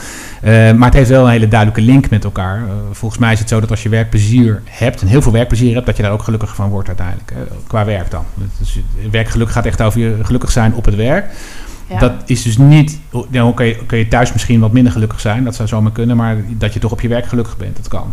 Maar 0.77 0.85
het 0.89 0.95
heeft 0.95 1.09
wel 1.11 1.25
een 1.25 1.31
hele 1.31 1.49
duidelijke 1.49 1.83
link 1.83 2.11
met 2.11 2.25
elkaar. 2.25 2.63
Volgens 2.93 3.21
mij 3.21 3.33
is 3.33 3.39
het 3.39 3.49
zo 3.49 3.61
dat 3.61 3.71
als 3.71 3.83
je 3.83 3.89
werkplezier 3.89 4.63
hebt. 4.65 5.01
En 5.01 5.07
heel 5.07 5.23
veel 5.23 5.33
werkplezier 5.33 5.75
hebt. 5.75 5.87
Dat 5.87 5.97
je 5.97 6.03
daar 6.03 6.13
ook 6.13 6.23
gelukkig 6.23 6.55
van 6.55 6.69
wordt 6.69 6.89
uiteindelijk. 6.89 7.31
hè, 7.35 7.41
qua 7.67 7.85
werk 7.85 8.11
dan. 8.11 8.25
Dus 8.59 8.79
werkgeluk 9.11 9.51
gaat 9.51 9.67
echt 9.67 9.83
over 9.83 10.01
je 10.01 10.17
gelukkig 10.23 10.51
zijn 10.51 10.75
op 10.75 10.85
het 10.85 10.95
werk. 10.95 11.25
Ja. 11.91 11.99
Dat 11.99 12.13
is 12.25 12.43
dus 12.43 12.59
niet. 12.59 12.99
Dan 13.31 13.55
kun 13.55 13.67
je, 13.67 13.77
kun 13.87 13.99
je 13.99 14.09
thuis 14.09 14.33
misschien 14.33 14.61
wat 14.61 14.73
minder 14.73 14.93
gelukkig 14.93 15.21
zijn. 15.21 15.45
Dat 15.45 15.55
zou 15.55 15.69
zomaar 15.69 15.93
kunnen. 15.93 16.17
Maar 16.17 16.37
dat 16.49 16.73
je 16.75 16.81
toch 16.81 16.93
op 16.93 17.01
je 17.01 17.09
werk 17.09 17.27
gelukkig 17.27 17.57
bent. 17.57 17.77
Dat 17.77 17.89
kan. 17.89 18.13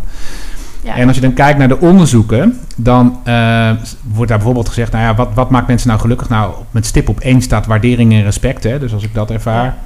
ja. 0.82 0.96
En 0.96 1.06
als 1.06 1.16
je 1.16 1.22
dan 1.22 1.32
kijkt 1.32 1.58
naar 1.58 1.68
de 1.68 1.78
onderzoeken. 1.80 2.58
Dan 2.76 3.18
eh, 3.24 3.70
wordt 4.12 4.28
daar 4.28 4.38
bijvoorbeeld 4.38 4.68
gezegd. 4.68 4.92
Nou 4.92 5.04
ja, 5.04 5.14
wat, 5.14 5.28
wat 5.34 5.50
maakt 5.50 5.66
mensen 5.66 5.88
nou 5.88 6.00
gelukkig? 6.00 6.28
Nou, 6.28 6.54
met 6.70 6.86
stip 6.86 7.08
op 7.08 7.20
één 7.20 7.42
staat 7.42 7.66
waardering 7.66 8.12
en 8.12 8.22
respect. 8.22 8.64
Hè? 8.64 8.78
Dus 8.78 8.92
als 8.92 9.02
ik 9.04 9.14
dat 9.14 9.30
ervaar. 9.30 9.76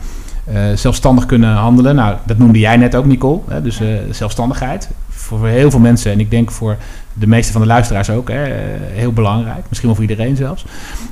eh, 0.44 0.62
zelfstandig 0.74 1.26
kunnen 1.26 1.54
handelen. 1.54 1.94
Nou, 1.94 2.16
dat 2.26 2.38
noemde 2.38 2.58
jij 2.58 2.76
net 2.76 2.94
ook, 2.94 3.04
Nicole. 3.04 3.40
Hè? 3.48 3.62
Dus 3.62 3.80
eh, 3.80 3.88
zelfstandigheid. 4.10 4.88
Voor 5.08 5.46
heel 5.46 5.70
veel 5.70 5.80
mensen. 5.80 6.12
En 6.12 6.20
ik 6.20 6.30
denk 6.30 6.50
voor 6.50 6.76
de 7.14 7.26
meeste 7.26 7.52
van 7.52 7.60
de 7.60 7.66
luisteraars 7.66 8.10
ook. 8.10 8.28
Hè? 8.28 8.42
eh, 8.44 8.52
heel 8.92 9.12
belangrijk. 9.12 9.64
Misschien 9.68 9.88
wel 9.88 9.98
voor 9.98 10.08
iedereen 10.10 10.36
zelfs. 10.36 10.64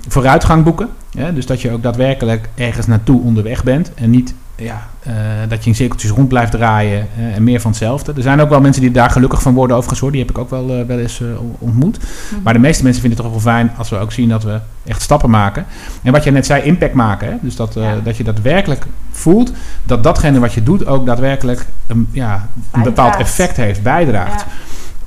Vooruitgang 0.08 0.64
boeken. 0.64 0.88
Hè? 1.18 1.32
Dus 1.32 1.46
dat 1.46 1.60
je 1.60 1.70
ook 1.70 1.82
daadwerkelijk 1.82 2.48
ergens 2.54 2.86
naartoe 2.86 3.22
onderweg 3.22 3.64
bent. 3.64 3.94
En 3.94 4.10
niet 4.10 4.34
ja, 4.56 4.86
eh, 5.02 5.12
dat 5.48 5.62
je 5.64 5.70
in 5.70 5.76
cirkeltjes 5.76 6.10
rond 6.10 6.28
blijft 6.28 6.52
draaien. 6.52 7.08
eh, 7.18 7.36
en 7.36 7.42
meer 7.44 7.60
van 7.60 7.70
hetzelfde. 7.70 8.12
Er 8.16 8.22
zijn 8.22 8.40
ook 8.40 8.48
wel 8.48 8.60
mensen 8.60 8.82
die 8.82 8.90
daar 8.90 9.10
gelukkig 9.10 9.42
van 9.42 9.54
worden 9.54 9.76
overigens 9.76 10.00
hoor. 10.00 10.10
Die 10.10 10.20
heb 10.20 10.30
ik 10.30 10.38
ook 10.38 10.50
wel, 10.50 10.86
wel 10.86 10.98
eens 10.98 11.22
ontmoet. 11.58 11.98
Mhm. 11.98 12.42
Maar 12.42 12.52
de 12.52 12.58
meeste 12.58 12.82
mensen 12.82 13.02
vinden 13.02 13.18
het 13.18 13.32
toch 13.32 13.42
wel 13.42 13.52
fijn 13.54 13.72
als 13.76 13.88
we 13.88 13.96
ook 13.96 14.12
zien 14.12 14.28
dat 14.28 14.42
we 14.42 14.58
echt 14.84 15.02
stappen 15.02 15.30
maken. 15.30 15.64
En 16.02 16.12
wat 16.12 16.24
je 16.24 16.30
net 16.30 16.46
zei, 16.46 16.62
impact 16.62 16.94
maken. 16.94 17.28
Hè? 17.28 17.34
Dus 17.40 17.56
dat, 17.56 17.74
Ja. 17.74 17.96
dat 18.04 18.16
je 18.16 18.24
daadwerkelijk 18.24 18.86
voelt 19.10 19.52
dat 19.84 20.02
datgene 20.02 20.38
wat 20.38 20.52
je 20.52 20.62
doet 20.62 20.86
ook 20.86 21.06
daadwerkelijk 21.06 21.66
een, 21.86 22.08
ja, 22.10 22.48
een 22.70 22.82
bepaald 22.82 23.16
effect 23.16 23.56
heeft, 23.56 23.82
bijdraagt. 23.82 24.40
Ja. 24.40 24.46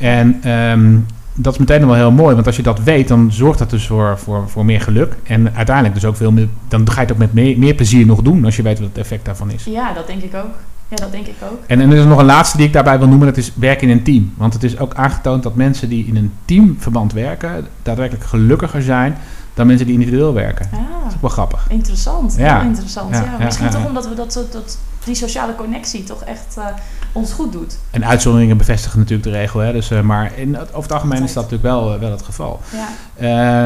En 0.04 0.40
ehm, 0.44 0.98
dat 1.34 1.54
is 1.54 1.60
meteen 1.60 1.86
wel 1.86 1.96
heel 1.96 2.12
mooi, 2.12 2.34
want 2.36 2.48
als 2.48 2.56
je 2.56 2.62
dat 2.64 2.80
weet, 2.84 3.08
dan 3.08 3.32
zorgt 3.32 3.60
dat 3.60 3.70
dus 3.70 3.88
voor, 3.88 4.18
voor, 4.20 4.50
voor 4.50 4.66
meer 4.66 4.82
geluk. 4.82 5.16
En 5.24 5.56
uiteindelijk 5.56 5.96
dus 5.96 6.06
ook 6.06 6.16
veel 6.16 6.32
meer, 6.32 6.48
dan 6.68 6.90
ga 6.90 6.94
je 6.96 7.00
het 7.02 7.12
ook 7.12 7.18
met 7.18 7.34
meer, 7.34 7.58
meer 7.58 7.74
plezier 7.76 8.06
nog 8.06 8.22
doen 8.22 8.46
als 8.46 8.56
je 8.56 8.62
weet 8.62 8.80
wat 8.80 8.88
het 8.88 8.98
effect 8.98 9.26
daarvan 9.26 9.52
is. 9.52 9.64
ja, 9.64 9.94
dat 9.94 10.08
denk 10.08 10.22
ik 10.22 10.36
ook. 10.36 10.56
Ja, 10.88 10.96
dat 10.96 11.12
denk 11.12 11.26
ik 11.28 11.36
ook. 11.52 11.60
En, 11.68 11.82
en 11.82 11.92
er 11.92 11.98
is 11.98 12.06
nog 12.06 12.20
een 12.20 12.26
laatste 12.26 12.58
die 12.58 12.66
ik 12.66 12.74
daarbij 12.74 12.98
wil 13.00 13.08
noemen, 13.08 13.28
dat 13.28 13.38
is 13.38 13.52
werken 13.56 13.90
in 13.90 13.98
een 13.98 14.04
team. 14.04 14.34
Want 14.38 14.54
het 14.54 14.64
is 14.64 14.80
ook 14.80 14.94
aangetoond 14.94 15.44
dat 15.44 15.56
mensen 15.56 15.90
die 15.90 16.06
in 16.06 16.16
een 16.16 16.32
teamverband 16.46 17.14
werken, 17.14 17.68
daadwerkelijk 17.84 18.26
gelukkiger 18.26 18.82
zijn 18.82 19.18
dan 19.54 19.68
mensen 19.68 19.86
die 19.86 19.96
individueel 19.96 20.34
werken. 20.34 20.68
Dat 20.72 20.80
Ah, 20.80 21.08
is 21.08 21.14
ook 21.14 21.22
wel 21.22 21.30
grappig. 21.30 21.66
interessant. 21.70 22.36
Ja. 22.38 22.60
Heel 22.60 22.68
interessant. 22.70 23.16
Ja, 23.16 23.22
Ja, 23.24 23.36
ja, 23.40 23.46
Misschien 23.46 23.66
ja, 23.66 23.72
toch 23.72 23.82
ja. 23.82 23.88
omdat 23.88 24.08
we 24.08 24.16
dat, 24.16 24.34
dat, 24.34 24.52
dat, 24.52 24.78
die 25.04 25.16
sociale 25.16 25.56
connectie 25.56 26.04
toch 26.04 26.24
echt 26.24 26.56
eh, 26.58 26.66
ons 27.14 27.34
goed 27.34 27.52
doet. 27.52 27.78
En 27.92 28.06
uitzonderingen 28.06 28.58
bevestigen 28.58 29.00
natuurlijk 29.00 29.30
de 29.30 29.36
regel. 29.38 29.60
Hè? 29.60 29.72
Dus, 29.72 29.92
eh, 29.92 30.02
maar 30.02 30.38
in, 30.38 30.58
over 30.60 30.82
het 30.82 30.92
algemeen 30.92 31.24
is 31.24 31.34
dat 31.34 31.44
natuurlijk 31.44 31.74
wel, 31.74 31.94
eh, 31.94 32.00
wel 32.00 32.12
het 32.12 32.22
geval. 32.22 32.62
Ja, 32.72 32.88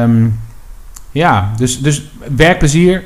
Ehm, 0.02 0.26
ja, 1.10 1.52
dus, 1.56 1.80
dus 1.80 2.10
werkplezier, 2.36 3.04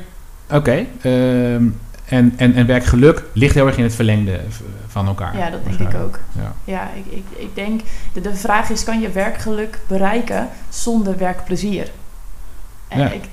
oké. 0.51 0.85
Ehm, 1.01 1.63
en, 2.05 2.33
en, 2.35 2.53
en 2.55 2.65
werkgeluk 2.65 3.23
ligt 3.33 3.53
heel 3.55 3.67
erg 3.67 3.77
in 3.77 3.83
het 3.83 3.95
verlengde 3.95 4.39
van 4.87 5.07
elkaar. 5.07 5.37
ja 5.37 5.49
dat 5.49 5.59
denk 5.65 5.79
ik 5.93 6.01
ook. 6.01 6.19
Ja. 6.31 6.53
Ja, 6.63 6.89
ik, 6.95 7.05
ik, 7.13 7.23
ik 7.37 7.55
denk, 7.55 7.81
de, 8.13 8.21
de 8.21 8.35
vraag 8.35 8.69
is, 8.69 8.83
kan 8.83 8.99
je 9.01 9.09
werkgeluk 9.09 9.79
bereiken 9.87 10.49
zonder 10.69 11.17
werkplezier? 11.17 11.87
En 12.87 12.99
Ja. 12.99 13.09
ik, 13.09 13.23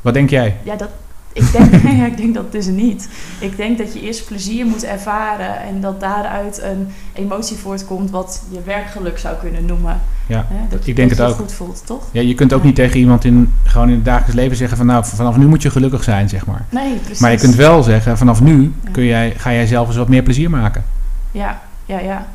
Wat 0.00 0.14
denk 0.14 0.30
jij? 0.30 0.56
ja, 0.62 0.76
dat, 0.76 0.88
ik, 1.32 1.52
denk, 1.52 1.74
ja, 2.00 2.06
ik 2.06 2.16
denk 2.16 2.34
dat 2.34 2.52
dus 2.52 2.66
niet. 2.66 3.08
Ik 3.40 3.56
denk 3.56 3.78
dat 3.78 3.92
je 3.92 4.00
eerst 4.00 4.26
plezier 4.26 4.66
moet 4.66 4.84
ervaren 4.84 5.60
en 5.62 5.80
dat 5.80 6.00
daaruit 6.00 6.62
een 6.62 6.88
emotie 7.12 7.56
voortkomt 7.56 8.10
wat 8.10 8.42
je 8.50 8.60
werkgeluk 8.64 9.18
zou 9.18 9.36
kunnen 9.36 9.66
noemen. 9.66 10.00
Ja, 10.26 10.46
dat 10.68 10.84
je, 10.84 10.90
ik 10.90 10.96
denk 10.96 11.08
dat 11.08 11.18
het 11.18 11.26
je 11.28 11.32
ook. 11.32 11.40
goed 11.40 11.52
voelt, 11.52 11.82
toch? 11.86 12.04
Ja, 12.12 12.20
je 12.20 12.34
kunt 12.34 12.52
ook 12.52 12.60
Ja. 12.60 12.66
niet 12.66 12.74
tegen 12.74 12.98
iemand 12.98 13.24
in, 13.24 13.52
gewoon 13.64 13.88
in 13.88 13.94
het 13.94 14.04
dagelijks 14.04 14.34
leven 14.34 14.56
zeggen 14.56 14.76
van 14.76 14.86
nou, 14.86 15.04
vanaf 15.04 15.36
nu 15.36 15.46
moet 15.46 15.62
je 15.62 15.70
gelukkig 15.70 16.02
zijn, 16.02 16.28
zeg 16.28 16.46
maar. 16.46 16.64
Nee, 16.68 16.96
precies. 16.96 17.18
Maar 17.20 17.30
je 17.30 17.38
kunt 17.38 17.54
wel 17.54 17.82
zeggen, 17.82 18.18
vanaf 18.18 18.40
nu 18.40 18.72
Ja. 18.84 18.90
kun 18.90 19.04
jij, 19.04 19.34
ga 19.36 19.52
jij 19.52 19.66
zelf 19.66 19.86
eens 19.86 19.96
wat 19.96 20.08
meer 20.08 20.22
plezier 20.22 20.50
maken. 20.50 20.84
Ja, 21.30 21.60
ja, 21.86 21.98
ja. 21.98 22.26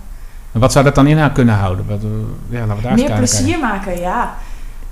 En 0.52 0.60
wat 0.60 0.72
zou 0.72 0.86
dat 0.86 0.96
dan 0.96 1.08
in 1.08 1.32
kunnen 1.32 1.56
houden? 1.56 1.86
Wat, 1.88 2.04
eh, 2.04 2.10
ja, 2.50 2.60
laten 2.60 2.76
we 2.76 2.82
daar 2.82 2.92
eens 2.92 3.02
Meer 3.02 3.18
plezier 3.18 3.60
maken, 3.60 4.00
ja. 4.00 4.38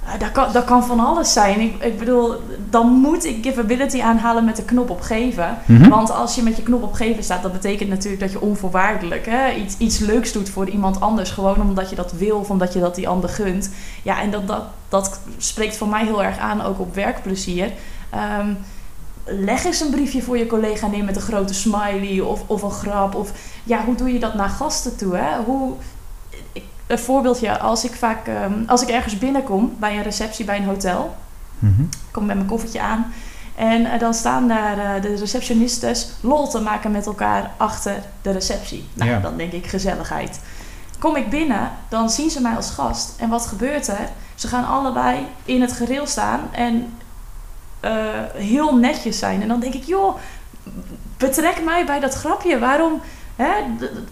Eh, 0.05 0.19
Dat 0.19 0.31
kan, 0.31 0.51
dat 0.53 0.63
kan 0.63 0.85
van 0.85 0.99
alles 0.99 1.33
zijn. 1.33 1.59
Ik, 1.59 1.83
ik 1.83 1.99
bedoel, 1.99 2.35
dan 2.69 2.87
moet 2.87 3.25
ik 3.25 3.43
givability 3.45 4.01
aanhalen 4.01 4.45
met 4.45 4.55
de 4.55 4.63
knop 4.63 4.89
op 4.89 5.01
geven. 5.01 5.57
Mhm. 5.65 5.89
Want 5.89 6.11
als 6.11 6.35
je 6.35 6.41
met 6.43 6.55
je 6.55 6.63
knop 6.63 6.83
op 6.83 6.93
geven 6.93 7.23
staat, 7.23 7.43
dat 7.43 7.51
betekent 7.51 7.89
natuurlijk 7.89 8.21
dat 8.21 8.31
je 8.31 8.41
onvoorwaardelijk 8.41 9.25
hè, 9.25 9.53
iets, 9.53 9.77
iets 9.77 9.99
leuks 9.99 10.31
doet 10.31 10.49
voor 10.49 10.69
iemand 10.69 10.99
anders. 11.01 11.31
Gewoon 11.31 11.61
omdat 11.61 11.89
je 11.89 11.95
dat 11.95 12.11
wil 12.11 12.37
of 12.37 12.49
omdat 12.49 12.73
je 12.73 12.79
dat 12.79 12.95
die 12.95 13.07
ander 13.07 13.29
gunt. 13.29 13.69
Ja, 14.03 14.21
en 14.21 14.31
dat, 14.31 14.47
dat, 14.47 14.63
dat 14.89 15.19
spreekt 15.37 15.77
voor 15.77 15.87
mij 15.87 16.05
heel 16.05 16.23
erg 16.23 16.37
aan, 16.37 16.61
ook 16.61 16.79
op 16.79 16.95
werkplezier. 16.95 17.71
Ehm, 18.09 18.53
leg 19.25 19.63
eens 19.63 19.79
een 19.79 19.89
briefje 19.89 20.21
voor 20.21 20.37
je 20.37 20.47
collega 20.47 20.87
neer 20.87 21.03
met 21.03 21.15
een 21.15 21.21
grote 21.21 21.53
smiley 21.53 22.19
of, 22.19 22.43
of 22.45 22.61
een 22.61 22.71
grap. 22.71 23.15
Of 23.15 23.31
ja, 23.63 23.85
hoe 23.85 23.95
doe 23.95 24.13
je 24.13 24.19
dat 24.19 24.33
naar 24.33 24.49
gasten 24.49 24.95
toe? 24.97 25.15
Hè? 25.15 25.43
Hoe, 25.45 25.73
een 26.87 26.99
voorbeeldje, 26.99 27.59
als 27.59 27.85
ik 27.85 27.93
vaak 27.93 28.27
ehm, 28.27 28.53
als 28.67 28.81
ik 28.81 28.89
ergens 28.89 29.17
binnenkom 29.17 29.75
bij 29.79 29.97
een 29.97 30.03
receptie 30.03 30.45
bij 30.45 30.57
een 30.57 30.63
hotel, 30.65 31.15
Mhm. 31.59 31.81
ik 31.81 31.87
kom 32.11 32.25
met 32.25 32.35
mijn 32.35 32.47
koffertje 32.47 32.81
aan. 32.81 33.13
En 33.55 33.85
eh, 33.91 33.99
dan 33.99 34.13
staan 34.13 34.47
daar 34.47 34.77
eh, 34.77 35.01
de 35.01 35.15
receptionistes 35.15 36.09
lol 36.21 36.47
te 36.49 36.59
maken 36.61 36.91
met 36.91 37.05
elkaar 37.05 37.51
achter 37.57 37.95
de 38.21 38.31
receptie. 38.31 38.87
Nou, 38.93 39.09
Ja. 39.09 39.19
dan 39.19 39.37
denk 39.37 39.51
ik 39.51 39.67
gezelligheid. 39.67 40.39
Kom 40.99 41.15
ik 41.15 41.29
binnen, 41.29 41.71
dan 41.89 42.09
zien 42.09 42.29
ze 42.29 42.41
mij 42.41 42.55
als 42.55 42.69
gast. 42.71 43.13
En 43.19 43.29
wat 43.29 43.45
gebeurt 43.45 43.87
er? 43.87 44.09
Ze 44.35 44.47
gaan 44.47 44.67
allebei 44.67 45.25
in 45.45 45.61
het 45.61 45.71
gereel 45.71 46.07
staan 46.07 46.39
en 46.51 46.93
eh, 47.79 47.91
heel 48.33 48.75
netjes 48.77 49.19
zijn. 49.19 49.41
En 49.41 49.47
dan 49.47 49.59
denk 49.59 49.73
ik, 49.73 49.83
joh, 49.83 50.15
betrek 51.17 51.63
mij 51.65 51.85
bij 51.85 51.99
dat 51.99 52.13
grapje. 52.13 52.59
Waarom? 52.59 53.01
Hè? 53.35 53.51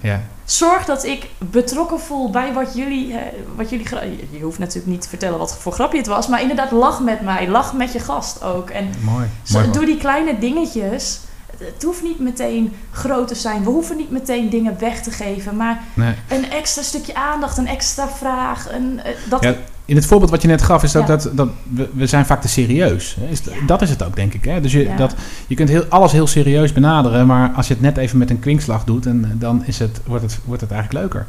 Ja. 0.01 0.21
Zorg 0.45 0.85
dat 0.85 1.03
ik 1.03 1.29
betrokken 1.37 1.99
voel 1.99 2.29
bij 2.29 2.53
wat 2.53 2.73
jullie, 2.75 3.13
eh, 3.17 3.21
wat 3.55 3.69
jullie 3.69 3.87
je- 4.31 4.41
hoeft 4.41 4.59
natuurlijk 4.59 4.87
niet 4.87 5.01
te 5.01 5.09
vertellen 5.09 5.37
wat 5.39 5.57
voor 5.57 5.71
grapje 5.71 5.97
het 5.97 6.07
was, 6.07 6.27
maar 6.27 6.41
inderdaad, 6.41 6.71
lach 6.71 6.99
met 7.01 7.21
mij. 7.21 7.47
Lach 7.47 7.73
met 7.73 7.93
je 7.93 7.99
gast 7.99 8.43
ook. 8.43 8.69
En 8.69 8.89
Mooi. 9.01 9.25
zo- 9.43 9.59
Mooi. 9.59 9.71
doe 9.71 9.85
die 9.85 9.97
kleine 9.97 10.39
dingetjes. 10.39 11.19
Het- 11.57 11.83
hoeft 11.83 12.03
niet 12.03 12.19
meteen 12.19 12.73
groot 12.91 13.27
te 13.27 13.35
zijn. 13.35 13.63
We 13.63 13.69
hoeven 13.69 13.97
niet 13.97 14.11
meteen 14.11 14.49
dingen 14.49 14.79
weg 14.79 15.01
te 15.01 15.11
geven. 15.11 15.55
Maar 15.55 15.81
Nee. 15.93 16.15
een 16.29 16.51
extra 16.51 16.81
stukje 16.81 17.15
aandacht, 17.15 17.57
een 17.57 17.67
extra 17.67 18.07
vraag. 18.09 18.71
Een, 18.71 18.99
eh, 19.03 19.15
dat, 19.29 19.43
Ja, 19.43 19.55
In 19.85 19.95
het 19.95 20.05
voorbeeld 20.05 20.31
wat 20.31 20.41
je 20.41 20.47
net 20.47 20.61
gaf, 20.61 20.83
is 20.83 20.91
Ja. 20.91 21.01
dat, 21.01 21.29
dat 21.33 21.47
we, 21.69 21.89
we 21.93 22.05
zijn 22.05 22.25
vaak 22.25 22.41
te 22.41 22.47
serieus. 22.47 23.17
Is. 23.29 23.41
Dat 23.67 23.81
is 23.81 23.89
het 23.89 24.03
ook, 24.05 24.15
denk 24.15 24.33
ik. 24.33 24.43
Hè? 24.45 24.61
Dus 24.61 24.71
je, 24.71 24.83
Ja. 24.83 24.95
dat, 24.95 25.15
je 25.47 25.55
kunt 25.55 25.69
heel, 25.69 25.83
alles 25.89 26.11
heel 26.11 26.27
serieus 26.27 26.73
benaderen, 26.73 27.25
maar 27.27 27.51
als 27.55 27.67
je 27.67 27.73
het 27.73 27.81
net 27.81 27.97
even 27.97 28.17
met 28.17 28.29
een 28.29 28.39
kwinkslag 28.39 28.83
doet, 28.83 29.05
en, 29.05 29.35
dan 29.39 29.63
is 29.65 29.79
het, 29.79 30.01
wordt, 30.05 30.23
het, 30.23 30.39
wordt 30.45 30.61
het 30.61 30.71
eigenlijk 30.71 31.01
leuker. 31.01 31.25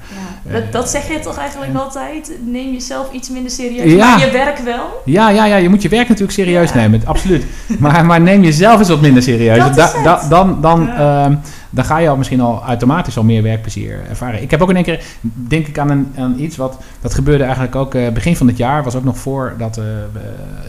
ja. 0.47 0.53
dat, 0.53 0.73
dat 0.73 0.89
zeg 0.91 1.09
je 1.09 1.21
toch 1.21 1.39
eigenlijk 1.39 1.75
altijd? 1.77 2.31
Neem 2.47 2.73
jezelf 2.73 3.13
iets 3.13 3.31
minder 3.31 3.51
serieus. 3.51 3.93
Ja. 3.93 4.09
Maar 4.17 4.27
je 4.27 4.31
werk 4.33 4.59
wel. 4.59 5.03
Ja, 5.05 5.29
ja, 5.31 5.47
ja, 5.47 5.57
je 5.57 5.69
moet 5.69 5.83
je 5.83 5.89
werk 5.89 6.09
natuurlijk 6.09 6.33
serieus 6.39 6.73
nemen, 6.75 7.01
absoluut. 7.05 7.45
Maar, 7.79 8.05
maar 8.05 8.21
neem 8.21 8.43
jezelf 8.43 8.79
eens 8.79 8.89
wat 8.89 9.01
minder 9.01 9.23
serieus. 9.23 9.59
Dat 9.59 9.75
Da- 9.75 10.03
da- 10.03 10.29
dan, 10.29 10.61
dan, 10.61 10.85
Ja. 10.87 11.41
Dan 11.75 11.85
ga 11.85 11.99
je 11.99 12.09
al 12.09 12.17
misschien 12.17 12.41
al 12.41 12.63
automatisch 12.63 13.17
al 13.17 13.25
meer 13.25 13.43
werkplezier 13.43 14.05
ervaren. 14.09 14.43
Ik 14.43 14.51
heb 14.51 14.63
ook 14.63 14.69
in 14.69 14.75
één 14.75 14.85
keer, 14.85 15.05
denk 15.21 15.67
ik 15.67 15.79
aan, 15.79 15.91
een, 15.91 16.13
aan 16.17 16.39
iets 16.39 16.57
wat, 16.57 16.79
dat 17.01 17.15
gebeurde 17.15 17.45
eigenlijk 17.45 17.75
ook 17.75 17.95
eh, 17.95 18.09
begin 18.13 18.37
van 18.37 18.47
het 18.47 18.57
jaar, 18.57 18.85
was 18.85 18.95
ook 18.95 19.05
nog 19.05 19.19
voordat 19.19 19.77
eh, 19.77 19.85
we 20.13 20.21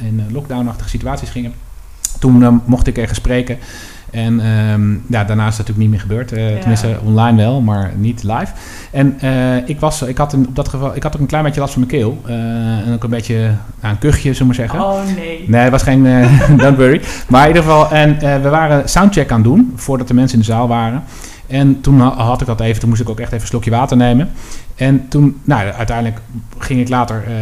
in 0.06 0.26
lockdown-achtige 0.32 0.90
situaties 0.90 1.30
gingen. 1.30 1.54
Toen 2.20 2.44
eh, 2.44 2.54
mocht 2.66 2.88
ik 2.88 2.98
ergens 2.98 3.18
spreken. 3.18 3.58
En 4.16 4.40
ehm, 4.40 4.92
ja, 5.08 5.24
daarna 5.24 5.48
is 5.48 5.58
dat 5.58 5.68
natuurlijk 5.68 5.78
niet 5.78 5.90
meer 5.90 6.00
gebeurd. 6.00 6.32
Eh, 6.32 6.50
Ja. 6.54 6.58
Tenminste, 6.60 6.98
online 7.04 7.38
wel, 7.38 7.62
maar 7.62 7.92
niet 7.96 8.24
live. 8.24 8.48
En 8.92 9.16
eh, 9.20 9.68
ik, 9.70 9.80
was, 9.80 10.02
ik, 10.02 10.18
had 10.18 10.34
in, 10.34 10.46
op 10.48 10.56
dat 10.56 10.68
geval, 10.68 10.96
ik 10.96 11.04
had 11.04 11.16
ook 11.16 11.22
een 11.22 11.28
klein 11.28 11.44
beetje 11.44 11.60
last 11.60 11.74
van 11.74 11.86
mijn 11.88 12.02
keel. 12.02 12.22
Eh, 12.26 12.34
en 12.88 12.94
ook 12.94 13.04
een 13.04 13.10
beetje 13.10 13.36
nou, 13.82 13.94
een 13.94 13.98
kuchje, 14.00 14.34
zullen 14.34 14.38
we 14.38 14.46
maar 14.46 14.56
zeggen. 14.56 14.80
Oh 14.82 15.16
nee. 15.16 15.44
Nee, 15.48 15.62
het 15.62 15.72
was 15.72 15.84
geen. 15.84 16.04
don't 16.58 16.78
worry. 16.78 17.02
Maar 17.28 17.42
in 17.42 17.48
ieder 17.48 17.64
geval, 17.64 17.92
en 17.92 18.18
we 18.42 18.50
waren 18.50 18.90
soundcheck 18.90 19.30
aan 19.32 19.36
het 19.38 19.46
doen 19.46 19.74
voordat 19.76 20.08
de 20.08 20.14
mensen 20.14 20.38
in 20.40 20.46
de 20.46 20.52
zaal 20.52 20.68
waren. 20.68 21.04
En 21.48 21.82
toen 21.82 22.00
ha- 22.00 22.16
had 22.16 22.42
ik 22.42 22.48
dat 22.48 22.60
even, 22.62 22.80
toen 22.80 22.90
moest 22.90 23.02
ik 23.02 23.10
ook 23.10 23.20
echt 23.20 23.28
even 23.32 23.42
een 23.42 23.48
slokje 23.48 23.72
water 23.72 23.98
nemen. 23.98 24.30
En 24.76 25.08
toen, 25.08 25.42
nou, 25.44 25.72
uiteindelijk 25.72 26.20
ging 26.58 26.80
ik 26.80 26.90
later 26.90 27.24
eh, 27.28 27.34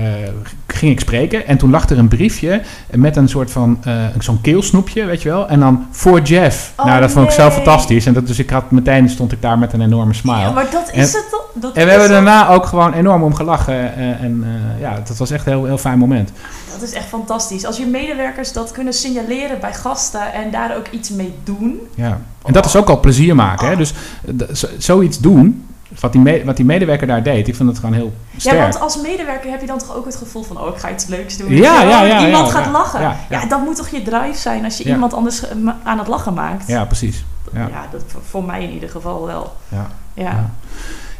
ging 0.68 0.92
ik 0.92 1.00
spreken. 1.00 1.48
En 1.48 1.58
toen 1.58 1.70
lag 1.70 1.90
er 1.90 1.98
een 1.98 2.08
briefje 2.08 2.62
met 2.92 3.16
een 3.16 3.30
soort 3.30 3.52
van 3.52 3.78
eh, 3.84 3.94
zo'n 4.20 4.42
keelsnoepje, 4.42 5.06
weet 5.06 5.22
je 5.22 5.30
wel. 5.30 5.48
En 5.48 5.60
dan 5.60 5.86
voor 5.92 6.22
Jeff. 6.22 6.74
Oh, 6.78 6.86
nou, 6.86 7.02
dat 7.02 7.12
vond 7.12 7.26
ik 7.26 7.32
zo 7.32 7.42
nee. 7.48 7.52
fantastisch. 7.52 8.06
En 8.06 8.14
dat, 8.14 8.28
dus 8.28 8.40
ik 8.40 8.50
had 8.50 8.72
meteen 8.72 9.10
stond 9.10 9.32
ik 9.32 9.42
daar 9.42 9.58
met 9.60 9.74
een 9.74 9.82
enorme 9.82 10.14
smile. 10.14 10.38
Ja, 10.40 10.52
maar 10.52 10.68
dat 10.72 10.90
En- 10.90 11.02
is 11.02 11.14
het 11.14 11.26
toch? 11.32 11.50
Dat 11.54 11.76
en 11.76 11.86
we 11.86 11.92
hebben 11.92 12.10
daarna 12.10 12.50
ook 12.50 12.66
gewoon 12.66 12.94
enorm 12.94 13.24
om 13.24 13.34
gelachen. 13.36 13.96
eh, 13.96 14.22
en 14.22 14.44
eh, 14.76 14.82
ja, 14.82 15.02
dat 15.08 15.18
was 15.18 15.32
echt 15.32 15.46
een 15.46 15.52
heel, 15.52 15.66
heel 15.66 15.78
fijn 15.78 15.98
moment. 16.00 16.32
Dat 16.74 16.82
is 16.82 16.94
echt 16.94 17.06
fantastisch. 17.08 17.66
Als 17.66 17.78
je 17.78 17.86
medewerkers 17.86 18.54
dat 18.54 18.72
kunnen 18.72 18.94
signaleren 18.94 19.60
bij 19.60 19.74
gasten 19.74 20.34
en 20.34 20.52
daar 20.52 20.76
ook 20.78 20.88
iets 20.92 21.10
mee 21.10 21.34
doen. 21.44 21.80
Ja. 21.96 22.20
En 22.46 22.54
dat 22.54 22.66
is 22.66 22.76
ook 22.76 22.90
al 22.90 23.00
plezier 23.00 23.36
maken. 23.36 23.68
Hè? 23.68 23.76
Dus 23.76 23.94
eh, 24.26 24.34
d- 24.48 24.58
zo- 24.58 24.68
zoiets 24.78 25.20
doen, 25.20 25.63
wat 26.00 26.12
die, 26.12 26.22
me- 26.22 26.42
wat 26.46 26.56
die 26.56 26.66
medewerker 26.66 27.08
daar 27.08 27.24
deed, 27.24 27.48
ik 27.48 27.56
vind 27.56 27.70
het 27.70 27.80
gewoon 27.80 27.94
heel 27.96 28.14
sterk. 28.38 28.56
Ja, 28.56 28.62
want 28.62 28.80
als 28.80 29.02
medewerker 29.02 29.52
heb 29.52 29.62
je 29.62 29.68
dan 29.68 29.78
toch 29.78 29.96
ook 29.96 30.06
het 30.06 30.16
gevoel 30.16 30.44
van... 30.44 30.60
oh, 30.60 30.68
ik 30.68 30.78
ga 30.78 30.92
iets 30.92 31.06
leuks 31.06 31.38
doen. 31.38 31.50
Ja, 31.56 31.78
wel? 31.80 31.90
ja, 31.90 32.04
ja, 32.04 32.26
Iemand 32.26 32.48
ja, 32.48 32.54
gaat 32.54 32.66
ja. 32.66 32.72
lachen. 32.72 33.02
Ja, 33.02 33.16
Ja, 33.30 33.42
ja. 33.42 33.48
dat 33.48 33.62
moet 33.64 33.76
toch 33.76 33.88
je 33.90 34.02
drive 34.02 34.38
zijn 34.40 34.64
als 34.64 34.78
je 34.78 34.88
Ja. 34.88 34.94
iemand 34.94 35.14
anders 35.14 35.48
eh, 35.48 35.58
aan 35.84 35.98
het 35.98 36.08
lachen 36.08 36.34
maakt. 36.34 36.68
Ja, 36.68 36.86
precies. 36.86 37.26
Ja. 37.54 37.68
Ja, 37.68 37.86
dat 37.92 38.04
voor, 38.30 38.44
mij 38.44 38.64
in 38.64 38.72
ieder 38.72 38.90
geval 38.90 39.26
wel. 39.26 39.56
Ja. 39.70 39.88
Ja. 40.14 40.24
Ja. 40.24 40.50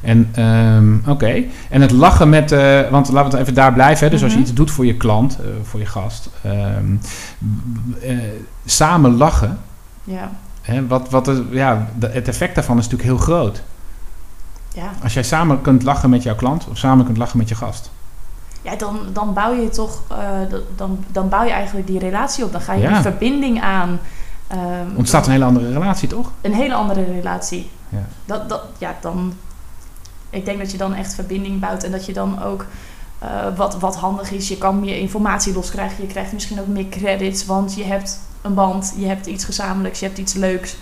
En 0.02 0.30
ehm, 0.34 1.10
oké. 1.12 1.44
En 1.70 1.82
het 1.82 1.92
lachen 1.92 2.30
met, 2.30 2.52
eh, 2.52 2.90
want 2.90 3.10
laten 3.10 3.24
we 3.32 3.36
het 3.38 3.42
even 3.42 3.54
daar 3.54 3.74
blijven. 3.74 4.06
Hè? 4.06 4.12
Dus 4.12 4.24
als 4.24 4.32
je 4.32 4.38
Mhm. 4.38 4.48
iets 4.48 4.56
doet 4.56 4.72
voor 4.72 4.86
je 4.86 4.98
klant, 4.98 5.38
eh, 5.40 5.46
voor 5.64 5.80
je 5.80 5.86
gast, 5.86 6.30
ehm, 6.44 6.96
eh, 8.02 8.18
samen 8.66 9.18
lachen. 9.18 9.58
ja. 10.04 10.32
Hè? 10.62 10.88
Wat, 10.88 11.10
wat 11.10 11.32
ja, 11.52 11.88
het 12.00 12.28
effect 12.28 12.56
daarvan 12.56 12.78
is 12.78 12.84
natuurlijk 12.84 13.10
heel 13.10 13.20
groot. 13.26 13.62
Ja. 14.74 14.92
Als 15.04 15.14
jij 15.14 15.24
samen 15.24 15.62
kunt 15.62 15.84
lachen 15.84 16.10
met 16.10 16.24
jouw 16.24 16.36
klant 16.36 16.68
of 16.70 16.78
samen 16.78 17.06
kunt 17.06 17.18
lachen 17.18 17.38
met 17.38 17.50
je 17.50 17.56
gast. 17.56 17.92
Ja, 18.62 18.76
dan, 18.76 19.00
dan 19.14 19.34
bouw 19.34 19.54
je 19.54 19.70
toch, 19.70 20.02
eh, 20.10 20.18
dan, 20.76 21.04
dan 21.12 21.30
bouw 21.30 21.44
je 21.44 21.52
eigenlijk 21.52 21.88
die 21.88 22.00
relatie 22.00 22.44
op. 22.44 22.52
Dan 22.52 22.62
ga 22.62 22.74
je 22.74 22.82
Ja. 22.82 22.96
een 22.96 23.02
verbinding 23.02 23.62
aan. 23.62 24.00
Ehm, 24.48 24.88
Ontstaat 24.96 25.26
een 25.26 25.32
hele 25.32 25.46
andere 25.46 25.72
relatie, 25.74 26.08
toch? 26.10 26.32
een 26.42 26.54
hele 26.54 26.74
andere 26.74 27.04
relatie. 27.04 27.70
Ja. 27.90 28.06
Dat, 28.26 28.50
dat, 28.50 28.62
ja, 28.78 28.96
dan, 29.02 29.34
ik 30.30 30.46
denk 30.46 30.60
dat 30.60 30.72
je 30.72 30.78
dan 30.78 30.94
echt 30.94 31.14
verbinding 31.16 31.60
bouwt 31.60 31.84
en 31.84 31.92
dat 31.92 32.06
je 32.06 32.14
dan 32.14 32.44
ook 32.44 32.66
eh, 33.20 33.30
wat, 33.56 33.80
wat 33.80 33.96
handig 33.96 34.32
is. 34.32 34.48
Je 34.48 34.58
kan 34.58 34.80
meer 34.80 34.98
informatie 34.98 35.54
loskrijgen. 35.54 36.02
Je 36.04 36.08
krijgt 36.10 36.34
misschien 36.34 36.60
ook 36.60 36.68
meer 36.68 36.90
credits, 36.90 37.46
want 37.46 37.74
je 37.76 37.84
hebt 37.84 38.20
een 38.42 38.54
band, 38.54 38.94
je 38.98 39.06
hebt 39.08 39.26
iets 39.26 39.46
gezamenlijks, 39.46 40.00
je 40.00 40.06
hebt 40.06 40.18
iets 40.18 40.34
leuks. 40.34 40.76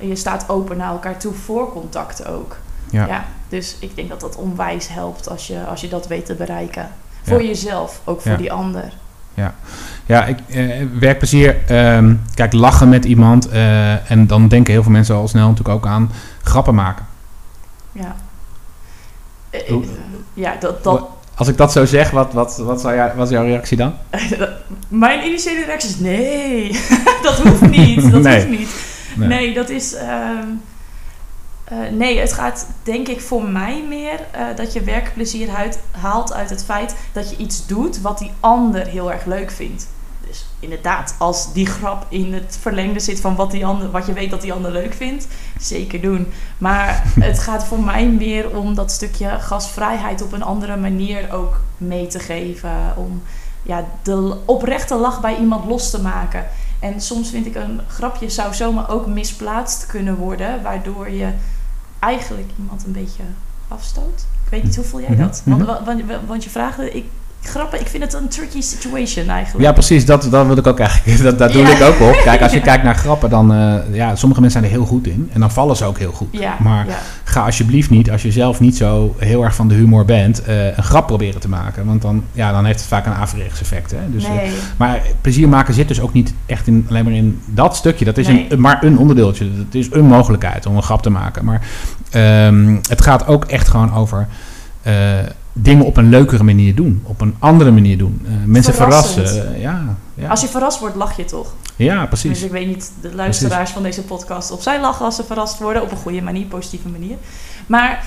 Je 0.00 0.16
staat 0.16 0.48
open 0.48 0.76
naar 0.76 0.90
elkaar 0.90 1.18
toe 1.18 1.32
voor 1.34 1.72
contact 1.72 2.26
ook. 2.26 2.56
Ja. 2.90 3.24
dus 3.48 3.76
ik 3.80 3.96
denk 3.96 4.08
dat 4.08 4.20
dat 4.20 4.36
onwijs 4.36 4.88
helpt 4.88 5.28
als 5.28 5.46
je, 5.46 5.64
als 5.64 5.80
je 5.80 5.88
dat 5.88 6.06
weet 6.06 6.26
te 6.26 6.34
bereiken. 6.34 6.88
Voor 7.22 7.42
Ja. 7.42 7.46
jezelf, 7.48 8.00
ook 8.04 8.20
voor 8.20 8.30
Ja. 8.30 8.36
die 8.36 8.52
ander. 8.52 8.92
Ja, 10.06 10.24
ik, 10.24 10.38
eh, 10.48 10.86
werkplezier. 10.98 11.56
ehm, 11.66 12.14
kijk, 12.34 12.52
lachen 12.52 12.88
met 12.88 13.04
iemand. 13.04 13.48
eh, 13.48 14.10
en 14.10 14.26
dan 14.26 14.48
denken 14.48 14.72
heel 14.72 14.82
veel 14.82 14.92
mensen 14.92 15.14
al 15.14 15.28
snel 15.28 15.48
natuurlijk 15.48 15.74
ook 15.76 15.86
aan 15.86 16.10
grappen 16.42 16.74
maken. 16.74 17.06
Ja. 17.92 18.16
Eh, 19.50 19.68
eh, 19.70 19.76
Ja, 20.34 20.54
dat, 20.60 20.84
dat, 20.84 21.06
Als 21.34 21.48
ik 21.48 21.56
dat 21.56 21.72
zo 21.72 21.84
zeg, 21.84 22.10
wat, 22.10 22.32
wat, 22.32 22.56
wat, 22.56 22.80
zou 22.80 23.10
wat 23.16 23.26
is 23.26 23.32
jouw 23.32 23.44
reactie 23.44 23.76
dan? 23.76 23.94
Mijn 24.88 25.26
initiële 25.26 25.64
reactie 25.64 25.88
is 25.88 25.98
nee, 25.98 26.80
dat 27.22 27.40
hoeft 27.40 27.70
niet. 27.70 28.10
Dat 28.12 28.22
Nee. 28.28 28.34
hoeft 28.36 28.58
niet. 28.58 28.68
Nee. 29.16 29.28
Nee, 29.28 29.54
dat 29.54 29.68
is. 29.68 29.94
ehm, 29.94 30.46
eh, 31.68 31.78
nee, 31.90 32.18
het 32.18 32.32
gaat 32.32 32.66
denk 32.82 33.08
ik 33.08 33.20
voor 33.20 33.42
mij 33.42 33.84
meer 33.88 34.20
eh, 34.30 34.46
dat 34.56 34.72
je 34.72 34.80
werkplezier 34.80 35.48
uit, 35.54 35.78
haalt 35.90 36.32
uit 36.32 36.50
het 36.50 36.64
feit 36.64 36.94
dat 37.12 37.30
je 37.30 37.36
iets 37.36 37.66
doet 37.66 38.00
wat 38.00 38.18
die 38.18 38.32
ander 38.40 38.86
heel 38.86 39.12
erg 39.12 39.24
leuk 39.24 39.50
vindt. 39.50 39.88
Dus 40.26 40.46
inderdaad, 40.60 41.14
als 41.18 41.52
die 41.52 41.66
grap 41.66 42.06
in 42.08 42.34
het 42.34 42.58
verlengde 42.60 43.00
zit 43.00 43.20
van 43.20 43.36
wat, 43.36 43.50
die 43.50 43.66
ander, 43.66 43.90
wat 43.90 44.06
je 44.06 44.12
weet 44.12 44.30
dat 44.30 44.40
die 44.40 44.52
ander 44.52 44.70
leuk 44.70 44.94
vindt, 44.94 45.26
zeker 45.60 46.00
doen. 46.00 46.32
Maar 46.58 47.02
het 47.20 47.38
gaat 47.38 47.64
voor 47.64 47.80
mij 47.80 48.08
meer 48.08 48.56
om 48.56 48.74
dat 48.74 48.92
stukje 48.92 49.28
gastvrijheid 49.28 50.22
op 50.22 50.32
een 50.32 50.42
andere 50.42 50.76
manier 50.76 51.32
ook 51.32 51.60
mee 51.76 52.06
te 52.06 52.18
geven. 52.18 52.94
Om 52.96 53.22
ja, 53.62 53.84
de 54.02 54.36
oprechte 54.44 54.94
lach 54.94 55.20
bij 55.20 55.36
iemand 55.36 55.64
los 55.64 55.90
te 55.90 56.00
maken. 56.00 56.46
En 56.80 57.00
soms 57.00 57.30
vind 57.30 57.46
ik 57.46 57.54
een 57.54 57.80
grapje 57.88 58.30
zou 58.30 58.54
zomaar 58.54 58.90
ook 58.90 59.06
misplaatst 59.06 59.86
kunnen 59.86 60.16
worden, 60.16 60.62
waardoor 60.62 61.10
je 61.10 61.32
eigenlijk 61.98 62.50
iemand 62.58 62.84
een 62.86 62.92
beetje 62.92 63.22
afstoot. 63.68 64.26
Ik 64.44 64.50
weet 64.50 64.62
niet, 64.62 64.76
hoe 64.76 64.84
voel 64.84 65.00
jij 65.00 65.10
Mhm, 65.10 65.20
dat? 65.22 65.42
mhm. 65.44 65.64
Want, 65.64 65.84
want, 65.86 66.02
want 66.26 66.44
je 66.44 66.50
vraagt, 66.50 66.80
ik, 66.80 67.04
grappen, 67.42 67.80
ik 67.80 67.86
vind 67.86 68.02
het 68.02 68.12
een 68.14 68.28
tricky 68.28 68.60
situation 68.60 69.28
eigenlijk. 69.28 69.64
Ja, 69.66 69.72
precies. 69.72 70.04
Dat, 70.04 70.28
dat 70.30 70.46
wil 70.46 70.56
ik 70.56 70.66
ook 70.66 70.78
eigenlijk. 70.80 71.22
Dat, 71.28 71.38
daar 71.38 71.52
doe 71.52 71.62
Ja. 71.62 71.68
ik 71.68 71.82
ook 71.82 72.00
op. 72.00 72.20
Kijk, 72.24 72.42
als 72.42 72.52
je 72.52 72.60
kijkt 72.70 72.84
naar 72.84 72.94
grappen, 72.94 73.30
dan... 73.30 73.52
eh, 73.52 73.74
ja, 73.92 74.16
sommige 74.16 74.40
mensen 74.40 74.60
zijn 74.60 74.72
er 74.72 74.78
heel 74.78 74.88
goed 74.88 75.06
in. 75.06 75.30
En 75.32 75.40
dan 75.40 75.50
vallen 75.50 75.76
ze 75.76 75.84
ook 75.84 75.98
heel 75.98 76.12
goed. 76.12 76.28
Ja, 76.30 76.56
Maar 76.60 76.86
ja. 76.86 76.98
ga 77.24 77.44
alsjeblieft 77.44 77.90
niet, 77.90 78.10
als 78.10 78.22
je 78.22 78.32
zelf 78.32 78.60
niet 78.60 78.76
zo 78.76 79.14
heel 79.18 79.44
erg 79.44 79.54
van 79.54 79.68
de 79.68 79.74
humor 79.74 80.04
bent, 80.04 80.42
eh, 80.42 80.76
een 80.76 80.82
grap 80.82 81.06
proberen 81.06 81.40
te 81.40 81.48
maken. 81.48 81.86
Want 81.86 82.02
dan, 82.02 82.24
ja, 82.32 82.52
dan 82.52 82.64
heeft 82.64 82.78
het 82.78 82.88
vaak 82.88 83.06
een 83.06 83.12
averechts 83.14 83.60
effect. 83.60 83.90
Hè? 83.90 83.98
Dus, 84.10 84.24
eh, 84.24 84.30
nee. 84.34 84.50
maar 84.76 85.00
plezier 85.20 85.48
maken 85.48 85.74
zit 85.74 85.88
dus 85.88 86.00
ook 86.00 86.12
niet 86.12 86.34
echt 86.46 86.66
in, 86.66 86.86
alleen 86.88 87.04
maar 87.04 87.12
in 87.12 87.40
dat 87.46 87.76
stukje. 87.76 88.04
Dat 88.04 88.18
is 88.18 88.26
Nee. 88.26 88.46
een, 88.48 88.60
maar 88.60 88.84
een 88.84 88.98
onderdeeltje. 88.98 89.44
Het 89.66 89.74
is 89.74 89.88
een 89.92 90.04
mogelijkheid 90.06 90.66
om 90.66 90.76
een 90.76 90.82
grap 90.82 91.02
te 91.02 91.10
maken. 91.10 91.44
Maar 91.44 91.60
ehm, 92.10 92.76
het 92.88 93.02
gaat 93.02 93.26
ook 93.26 93.44
echt 93.44 93.68
gewoon 93.68 93.94
over 93.94 94.26
dingen 95.62 95.84
op 95.84 95.96
een 95.96 96.08
leukere 96.08 96.42
manier 96.42 96.74
doen. 96.74 97.02
Op 97.04 97.20
een 97.20 97.34
andere 97.38 97.70
manier 97.70 97.98
doen. 97.98 98.20
Eh, 98.24 98.30
mensen 98.46 98.74
Verrassend. 98.74 99.28
verrassen. 99.28 99.54
eh, 99.54 99.60
ja, 99.62 99.96
ja. 100.14 100.28
Als 100.28 100.40
je 100.40 100.48
verrast 100.48 100.78
wordt, 100.80 100.96
lach 100.96 101.16
je 101.16 101.24
toch? 101.24 101.54
ja, 101.76 102.00
Dus 102.06 102.20
precies. 102.20 102.42
ik 102.42 102.50
weet 102.50 102.66
niet, 102.66 102.92
de 103.00 103.14
luisteraars 103.14 103.70
van 103.70 103.82
deze 103.82 104.02
podcast, 104.02 104.50
of 104.50 104.62
zij 104.62 104.80
lachen 104.80 105.04
als 105.04 105.16
ze 105.16 105.24
verrast 105.24 105.58
worden. 105.58 105.82
Op 105.82 105.90
een 105.90 105.96
goede 105.96 106.22
manier, 106.22 106.46
positieve 106.46 106.88
manier. 106.88 107.16
Maar 107.66 108.04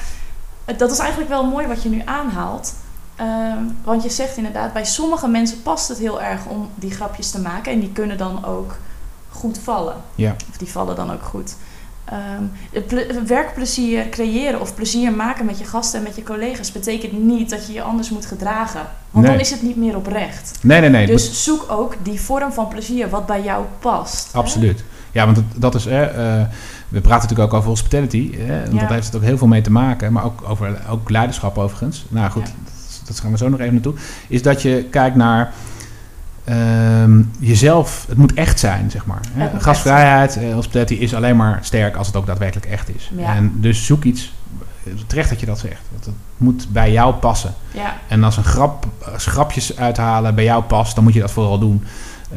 eh, 0.66 0.78
dat 0.78 0.92
is 0.92 0.98
eigenlijk 1.00 1.30
wel 1.30 1.46
mooi 1.46 1.68
wat 1.68 1.84
je 1.84 1.90
nu 1.90 2.02
aanhaalt. 2.06 2.74
Ehm, 3.16 3.58
want 3.84 4.04
je 4.04 4.10
zegt 4.10 4.38
inderdaad, 4.38 4.74
bij 4.74 4.86
sommige 4.86 5.28
mensen 5.28 5.62
past 5.62 5.88
het 5.88 5.98
heel 5.98 6.22
erg 6.22 6.46
om 6.46 6.70
die 6.76 6.92
grapjes 6.92 7.32
te 7.32 7.40
maken. 7.42 7.72
En 7.72 7.80
die 7.80 7.92
kunnen 7.92 8.18
dan 8.18 8.46
ook 8.46 8.78
goed 9.30 9.60
vallen. 9.64 9.96
Ja. 10.16 10.36
Of 10.50 10.58
die 10.58 10.68
vallen 10.70 10.96
dan 10.96 11.12
ook 11.12 11.24
goed. 11.24 11.56
Ehm, 12.06 12.44
het 12.72 12.88
ple- 12.88 13.24
werkplezier 13.28 14.10
creëren 14.10 14.62
of 14.62 14.76
plezier 14.76 15.12
maken 15.14 15.46
met 15.46 15.60
je 15.60 15.66
gasten 15.66 16.00
en 16.00 16.06
met 16.06 16.16
je 16.16 16.24
collega's 16.24 16.72
betekent 16.72 17.24
niet 17.24 17.50
dat 17.50 17.68
je 17.68 17.74
je 17.74 17.82
anders 17.82 18.10
moet 18.10 18.26
gedragen. 18.26 18.82
Want 19.12 19.26
Nee. 19.26 19.34
dan 19.36 19.44
is 19.46 19.52
het 19.52 19.62
niet 19.62 19.76
meer 19.76 19.96
oprecht. 19.96 20.60
Nee, 20.62 20.80
nee, 20.80 20.90
nee. 20.90 21.06
Dus 21.08 21.44
zoek 21.44 21.66
ook 21.72 21.96
die 22.04 22.22
vorm 22.22 22.52
van 22.52 22.68
plezier 22.68 23.10
wat 23.10 23.26
bij 23.26 23.44
jou 23.44 23.66
past. 23.80 24.32
hè? 24.34 24.40
Absoluut. 24.40 24.84
Ja, 25.12 25.26
want 25.26 25.40
dat 25.56 25.76
is. 25.76 25.86
hè, 25.86 26.04
eh, 26.04 26.46
we 26.90 27.02
praten 27.02 27.22
natuurlijk 27.30 27.52
ook 27.54 27.58
over 27.58 27.70
hospitality. 27.70 28.36
Hè, 28.38 28.64
en 28.64 28.74
Ja. 28.74 28.80
Dat 28.80 28.90
heeft 28.90 29.06
het 29.06 29.16
ook 29.16 29.22
heel 29.24 29.38
veel 29.38 29.48
mee 29.48 29.62
te 29.62 29.72
maken. 29.72 30.14
Maar 30.14 30.24
ook 30.26 30.44
over 30.48 30.82
ook 30.90 31.10
leiderschap 31.10 31.58
overigens. 31.58 32.06
Nou 32.10 32.32
goed, 32.32 32.48
Ja. 32.48 32.54
dat 33.06 33.20
gaan 33.20 33.32
we 33.32 33.38
zo 33.38 33.50
nog 33.50 33.60
even 33.60 33.74
naartoe. 33.74 33.94
Is 34.28 34.42
dat 34.42 34.62
je 34.62 34.84
kijkt 34.90 35.16
naar. 35.16 35.54
Ehm, 36.44 37.22
jezelf, 37.40 38.06
het 38.08 38.18
moet 38.18 38.34
echt 38.34 38.60
zijn, 38.60 38.92
zeg 38.92 39.06
maar. 39.06 39.20
Hè. 39.32 39.60
Gastvrijheid, 39.60 40.38
eh, 40.38 40.54
hospitality 40.54 40.94
is 40.94 41.14
alleen 41.16 41.36
maar 41.36 41.60
sterk 41.62 41.96
als 41.96 42.08
het 42.08 42.16
ook 42.16 42.26
daadwerkelijk 42.26 42.68
echt 42.68 42.96
is. 42.96 43.12
Ja. 43.18 43.36
En 43.36 43.54
dus 43.56 43.86
zoek 43.86 44.04
iets, 44.04 44.34
eh, 44.84 44.94
terecht 45.08 45.30
dat 45.30 45.40
je 45.40 45.46
dat 45.46 45.60
zegt. 45.60 45.82
Dat 45.96 46.06
het 46.06 46.14
moet 46.38 46.68
bij 46.72 46.92
jou 46.92 47.14
passen. 47.14 47.54
Ja, 47.72 47.94
En 48.08 48.24
als 48.24 48.38
een 48.38 48.44
grap, 48.44 48.86
als 49.14 49.26
grapjes 49.26 49.78
uithalen 49.78 50.36
bij 50.36 50.44
jou 50.44 50.64
past, 50.64 50.96
dan 50.96 51.04
moet 51.04 51.14
je 51.14 51.20
dat 51.20 51.32
vooral 51.32 51.60
doen. 51.60 51.84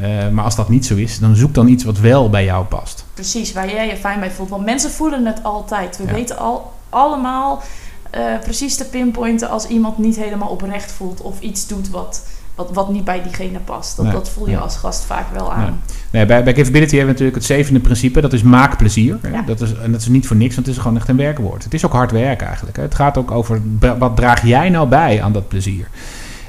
Eh, 0.01 0.29
maar 0.29 0.43
als 0.43 0.55
dat 0.55 0.69
niet 0.69 0.85
zo 0.85 0.95
is, 0.95 1.19
dan 1.19 1.35
zoek 1.35 1.53
dan 1.53 1.67
iets 1.67 1.83
wat 1.83 1.99
wel 1.99 2.29
bij 2.29 2.43
jou 2.45 2.65
past. 2.65 3.05
precies. 3.13 3.53
Waar 3.53 3.69
jij 3.71 3.87
je 3.87 3.95
fijn 3.97 4.19
bij 4.19 4.31
voelt. 4.31 4.49
Want 4.49 4.65
mensen 4.65 4.91
voelen 4.91 5.25
het 5.25 5.43
altijd. 5.43 5.97
We 5.97 6.03
Ja. 6.05 6.11
weten 6.13 6.37
al 6.37 6.73
allemaal 6.89 7.61
eh, 8.09 8.21
precies 8.43 8.75
te 8.75 8.85
pinpointen 8.85 9.49
als 9.49 9.67
iemand 9.67 9.97
niet 9.97 10.15
helemaal 10.15 10.49
oprecht 10.49 10.91
voelt. 10.91 11.21
Of 11.21 11.39
iets 11.39 11.67
doet 11.67 11.89
wat, 11.89 12.21
wat, 12.55 12.69
wat 12.73 12.89
niet 12.89 13.03
bij 13.03 13.23
diegene 13.23 13.59
past. 13.59 13.95
Dat, 13.95 14.05
Nee. 14.05 14.13
dat 14.13 14.29
voel 14.29 14.45
je 14.45 14.51
Nee. 14.51 14.61
als 14.61 14.75
gast 14.77 15.03
vaak 15.05 15.25
wel 15.33 15.53
aan. 15.53 15.81
Nee, 16.11 16.25
bij, 16.25 16.43
bij 16.43 16.53
Capability 16.53 16.95
hebben 16.95 17.15
we 17.15 17.21
natuurlijk 17.21 17.35
het 17.37 17.45
zevende 17.45 17.79
principe, 17.79 18.21
dat 18.21 18.33
is 18.33 18.43
maak 18.43 18.77
plezier. 18.77 19.17
Ja. 19.31 19.41
Dat 19.41 19.61
is, 19.61 19.73
en 19.73 19.91
dat 19.91 20.01
is 20.01 20.07
niet 20.07 20.27
voor 20.27 20.35
niks, 20.35 20.55
want 20.55 20.67
het 20.67 20.75
is 20.75 20.81
gewoon 20.81 20.97
echt 20.97 21.07
een 21.07 21.17
werkwoord. 21.17 21.63
Het 21.63 21.73
is 21.73 21.85
ook 21.85 21.91
hard 21.93 22.11
werken 22.11 22.47
eigenlijk. 22.47 22.77
Hè. 22.77 22.83
Het 22.83 22.95
gaat 22.95 23.17
ook 23.17 23.31
over, 23.31 23.61
wat 23.99 24.15
draag 24.15 24.45
jij 24.45 24.69
nou 24.69 24.87
bij 24.87 25.21
aan 25.21 25.31
dat 25.33 25.47
plezier? 25.47 25.87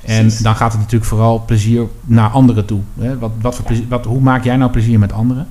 En 0.05 0.31
dan 0.43 0.57
gaat 0.57 0.73
het 0.73 0.81
natuurlijk 0.81 1.11
vooral 1.11 1.43
plezier 1.47 1.83
naar 2.05 2.29
anderen 2.31 2.65
toe. 2.67 2.81
Hè. 3.01 3.19
Wat, 3.19 3.31
wat 3.41 3.55
voor 3.55 3.65
Ja. 3.65 3.71
plezier, 3.71 3.89
wat, 3.89 4.05
hoe 4.05 4.21
maak 4.21 4.45
jij 4.45 4.57
nou 4.57 4.71
plezier 4.71 4.99
met 4.99 5.13
anderen? 5.13 5.49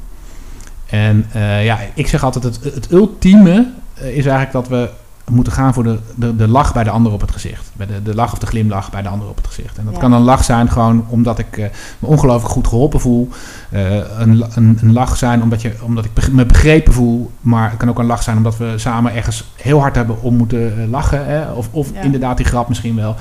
En 0.86 1.26
eh, 1.32 1.66
ja, 1.66 1.80
ik 1.94 2.08
zeg 2.08 2.24
altijd, 2.24 2.44
het, 2.44 2.60
het 2.64 2.92
ultieme 2.92 3.72
eh, 3.94 4.08
is 4.18 4.26
eigenlijk 4.26 4.52
dat 4.52 4.68
we 4.68 4.90
moeten 5.32 5.54
gaan 5.54 5.74
voor 5.74 5.84
de, 5.84 6.00
de, 6.16 6.36
de 6.36 6.48
lach 6.48 6.74
bij 6.74 6.84
de 6.84 6.90
ander 6.90 7.12
op 7.12 7.22
het 7.22 7.32
gezicht. 7.32 7.70
Bij 7.74 7.86
de, 7.88 8.04
de 8.04 8.16
lach 8.16 8.32
of 8.34 8.40
de 8.40 8.46
glimlach 8.46 8.92
bij 8.92 9.02
de 9.02 9.10
ander 9.10 9.28
op 9.28 9.36
het 9.38 9.48
gezicht. 9.48 9.78
En 9.78 9.86
dat 9.86 9.94
Ja. 9.94 10.00
kan 10.00 10.12
een 10.12 10.22
lach 10.22 10.44
zijn 10.44 10.70
gewoon 10.72 11.06
omdat 11.08 11.40
ik 11.40 11.58
eh, 11.58 11.66
me 12.00 12.08
ongelooflijk 12.08 12.52
goed 12.54 12.68
geholpen 12.68 13.00
voel. 13.00 13.30
Eh, 13.70 13.96
een, 14.20 14.44
een, 14.56 14.78
een 14.82 14.94
lach 14.94 15.18
zijn 15.18 15.42
omdat, 15.44 15.62
je, 15.62 15.74
omdat 15.82 16.06
ik 16.06 16.32
me 16.32 16.46
begrepen 16.46 16.94
voel. 16.94 17.32
Maar 17.42 17.70
het 17.70 17.78
kan 17.80 17.90
ook 17.90 18.00
een 18.00 18.06
lach 18.06 18.24
zijn 18.24 18.38
omdat 18.38 18.58
we 18.58 18.74
samen 18.76 19.16
ergens 19.16 19.52
heel 19.56 19.80
hard 19.80 19.96
hebben 19.96 20.22
om 20.22 20.36
moeten 20.36 20.82
eh, 20.82 20.88
lachen. 20.90 21.26
Hè? 21.26 21.52
Of, 21.52 21.68
of 21.72 21.90
Ja. 21.94 22.02
inderdaad 22.02 22.38
die 22.38 22.46
grap 22.46 22.68
misschien 22.68 22.96
wel. 22.96 23.16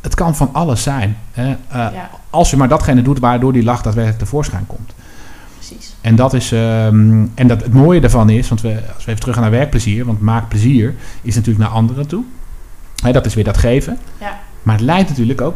Het 0.00 0.14
kan 0.14 0.36
van 0.36 0.48
alles 0.52 0.82
zijn. 0.82 1.16
Hè? 1.32 1.56
Ja, 1.72 2.10
Als 2.30 2.50
je 2.50 2.56
maar 2.56 2.68
datgene 2.68 3.02
doet 3.02 3.18
waardoor 3.18 3.52
die 3.52 3.64
lach 3.64 3.82
daadwerkelijk 3.82 4.22
tevoorschijn 4.22 4.66
komt. 4.66 4.92
Precies. 5.68 5.94
En 6.00 6.16
dat 6.16 6.34
is. 6.34 6.52
ehm, 6.52 7.26
en 7.34 7.46
dat 7.46 7.62
het 7.62 7.72
mooie 7.72 8.00
daarvan 8.00 8.30
is, 8.30 8.48
want 8.48 8.60
we, 8.60 8.82
als 8.94 9.04
we 9.04 9.10
even 9.10 9.20
terug 9.20 9.34
gaan 9.34 9.42
naar 9.42 9.52
werkplezier, 9.52 10.04
want 10.04 10.20
maak 10.20 10.48
plezier 10.48 10.94
is 11.22 11.34
natuurlijk 11.34 11.64
naar 11.64 11.74
anderen 11.74 12.06
toe. 12.06 12.24
Dat 13.12 13.26
is 13.26 13.34
weer 13.34 13.44
dat 13.44 13.56
geven. 13.56 13.98
Ja. 14.20 14.40
Maar 14.62 14.74
het 14.74 14.84
leidt 14.84 15.08
natuurlijk 15.08 15.40
ook 15.40 15.54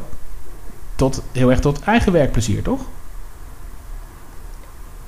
tot, 0.95 1.23
heel 1.33 1.51
erg 1.51 1.61
tot 1.61 1.81
eigen 1.83 2.13
werkplezier, 2.13 2.63
toch? 2.63 2.81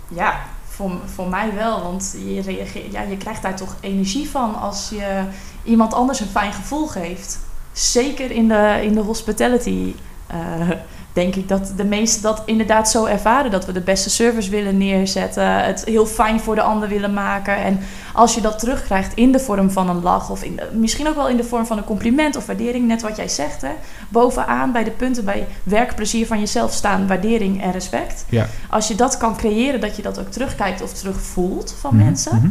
Ja, 0.09 0.41
voor, 0.65 0.91
voor 1.15 1.29
mij 1.29 1.55
wel. 1.55 1.83
Want 1.83 2.17
je, 2.27 2.41
reageert, 2.41 2.93
ja, 2.93 3.03
je 3.03 3.17
krijgt 3.17 3.43
daar 3.43 3.57
toch 3.57 3.77
energie 3.81 4.31
van 4.31 4.55
als 4.61 4.89
je 4.89 5.23
iemand 5.63 5.95
anders 5.95 6.21
een 6.21 6.27
fijn 6.27 6.53
gevoel 6.53 6.87
geeft. 6.87 7.39
Zeker 7.73 8.31
in 8.31 8.49
de, 8.49 8.81
in 8.83 8.95
de 8.95 9.01
hospitality. 9.01 9.95
eh, 10.27 10.71
denk 11.15 11.35
ik 11.35 11.49
dat 11.49 11.73
de 11.77 11.85
meesten 11.85 12.23
dat 12.23 12.43
inderdaad 12.47 12.91
zo 12.91 13.05
ervaren. 13.05 13.51
Dat 13.51 13.67
we 13.67 13.73
de 13.73 13.81
beste 13.81 14.11
service 14.11 14.51
willen 14.51 14.79
neerzetten. 14.79 15.65
Het 15.65 15.85
heel 15.85 16.07
fijn 16.07 16.41
voor 16.41 16.55
de 16.55 16.63
ander 16.63 16.89
willen 16.89 17.13
maken. 17.13 17.57
En 17.57 17.81
als 18.13 18.35
je 18.35 18.41
dat 18.41 18.59
terugkrijgt 18.59 19.15
in 19.15 19.33
de 19.33 19.39
vorm 19.41 19.71
van 19.71 19.89
een 19.89 20.03
lach. 20.03 20.31
Of 20.31 20.43
in 20.43 20.61
misschien 20.73 21.09
ook 21.09 21.15
wel 21.15 21.29
in 21.29 21.37
de 21.37 21.45
vorm 21.45 21.67
van 21.67 21.79
een 21.79 21.85
compliment 21.85 22.37
of 22.37 22.47
waardering. 22.47 22.87
Net 22.87 23.03
wat 23.03 23.17
jij 23.17 23.29
zegt. 23.29 23.63
Hè, 23.63 23.71
bovenaan 24.09 24.73
bij 24.73 24.85
de 24.85 24.91
punten 24.91 25.25
bij 25.25 25.47
werkplezier 25.63 26.27
van 26.27 26.39
jezelf 26.39 26.73
staan. 26.73 27.07
Waardering 27.07 27.63
en 27.63 27.73
respect. 27.73 28.25
Ja. 28.29 28.47
Als 28.71 28.89
je 28.89 28.95
dat 28.95 29.17
kan 29.17 29.37
creëren. 29.37 29.81
Dat 29.81 29.97
je 29.97 30.03
dat 30.03 30.19
ook 30.19 30.31
terugkijkt 30.31 30.83
of 30.83 30.93
terugvoelt 30.93 31.75
van 31.81 31.95
Mhm, 31.95 32.05
mensen. 32.05 32.37
mhm. 32.37 32.49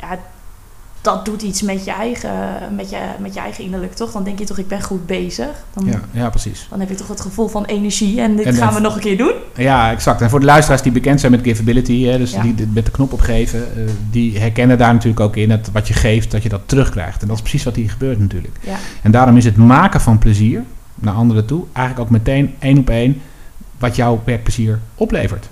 Ja, 0.00 0.18
dat 1.04 1.24
doet 1.24 1.42
iets 1.42 1.62
met 1.62 1.84
je, 1.84 1.90
eigen, 1.90 2.30
met, 2.74 2.90
je, 2.90 2.98
met 3.18 3.34
je 3.34 3.40
eigen 3.40 3.64
innerlijk, 3.64 3.94
toch? 3.94 4.12
Dan 4.12 4.24
denk 4.24 4.38
je 4.38 4.44
toch, 4.44 4.58
ik 4.58 4.68
ben 4.68 4.82
goed 4.82 5.06
bezig. 5.06 5.48
Dan, 5.74 5.84
Ja, 5.86 6.00
ja, 6.10 6.30
precies. 6.30 6.66
dan 6.70 6.80
heb 6.80 6.88
je 6.88 6.94
toch 6.94 7.08
het 7.08 7.20
gevoel 7.20 7.48
van 7.48 7.64
energie. 7.64 8.20
En 8.20 8.36
dit 8.36 8.46
En 8.46 8.54
gaan 8.54 8.74
we 8.74 8.80
nog 8.80 8.94
een 8.94 9.00
keer 9.00 9.16
doen. 9.18 9.32
Ja, 9.54 9.90
exact. 9.90 10.20
En 10.20 10.30
voor 10.30 10.40
de 10.40 10.46
luisteraars 10.46 10.82
die 10.82 10.92
bekend 10.92 11.20
zijn 11.20 11.32
met 11.32 11.40
givability, 11.42 12.04
hè, 12.04 12.18
dus 12.18 12.32
Ja. 12.32 12.42
die 12.42 12.54
dit 12.54 12.74
met 12.74 12.84
de 12.84 12.90
knop 12.90 13.12
opgeven, 13.12 13.76
eh, 13.76 13.82
die 14.10 14.38
herkennen 14.38 14.78
daar 14.78 14.92
natuurlijk 14.92 15.20
ook 15.20 15.36
in 15.36 15.48
dat 15.48 15.70
wat 15.72 15.88
je 15.88 15.94
geeft, 15.94 16.30
dat 16.30 16.42
je 16.42 16.48
dat 16.48 16.60
terugkrijgt. 16.66 17.22
En 17.22 17.26
dat 17.28 17.36
is 17.36 17.42
precies 17.42 17.64
wat 17.64 17.76
hier 17.76 17.90
gebeurt 17.90 18.18
natuurlijk. 18.18 18.56
Ja, 18.60 18.76
En 19.02 19.10
daarom 19.10 19.36
is 19.36 19.44
het 19.44 19.56
maken 19.56 20.00
van 20.00 20.18
plezier 20.18 20.62
naar 20.94 21.14
anderen 21.14 21.46
toe 21.46 21.64
eigenlijk 21.72 22.06
ook 22.06 22.12
meteen 22.12 22.54
één 22.58 22.78
op 22.78 22.90
één 22.90 23.20
wat 23.78 23.96
jouw 23.96 24.22
werkplezier 24.24 24.80
oplevert. 24.94 25.48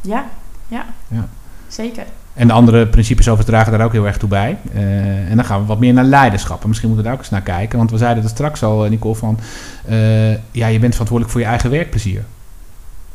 ja, 0.00 0.24
ja. 0.68 0.84
Ja. 1.08 1.28
zeker. 1.68 2.04
En 2.34 2.46
de 2.46 2.52
andere 2.52 2.86
principes 2.86 3.28
overdragen 3.28 3.72
daar 3.72 3.84
ook 3.84 3.92
heel 3.92 4.06
erg 4.06 4.18
toe 4.18 4.28
bij. 4.28 4.58
Eh, 4.74 5.30
en 5.30 5.36
dan 5.36 5.44
gaan 5.44 5.60
we 5.60 5.66
wat 5.66 5.78
meer 5.78 5.92
naar 5.92 6.04
leiderschap. 6.04 6.62
En 6.62 6.68
misschien 6.68 6.88
moeten 6.88 7.06
we 7.06 7.10
daar 7.10 7.18
ook 7.20 7.24
eens 7.24 7.34
naar 7.34 7.56
kijken. 7.56 7.78
Want 7.78 7.90
we 7.90 7.98
zeiden 7.98 8.22
het 8.22 8.32
straks 8.32 8.62
al, 8.62 8.84
eh, 8.84 8.90
Nicole, 8.90 9.14
van... 9.14 9.38
eh, 9.86 10.32
ja, 10.32 10.66
je 10.66 10.78
bent 10.78 10.92
verantwoordelijk 10.92 11.30
voor 11.30 11.40
je 11.40 11.46
eigen 11.46 11.70
werkplezier. 11.70 12.24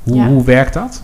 Hoe, 0.04 0.16
Ja. 0.16 0.28
hoe 0.28 0.44
werkt 0.44 0.74
dat? 0.74 1.04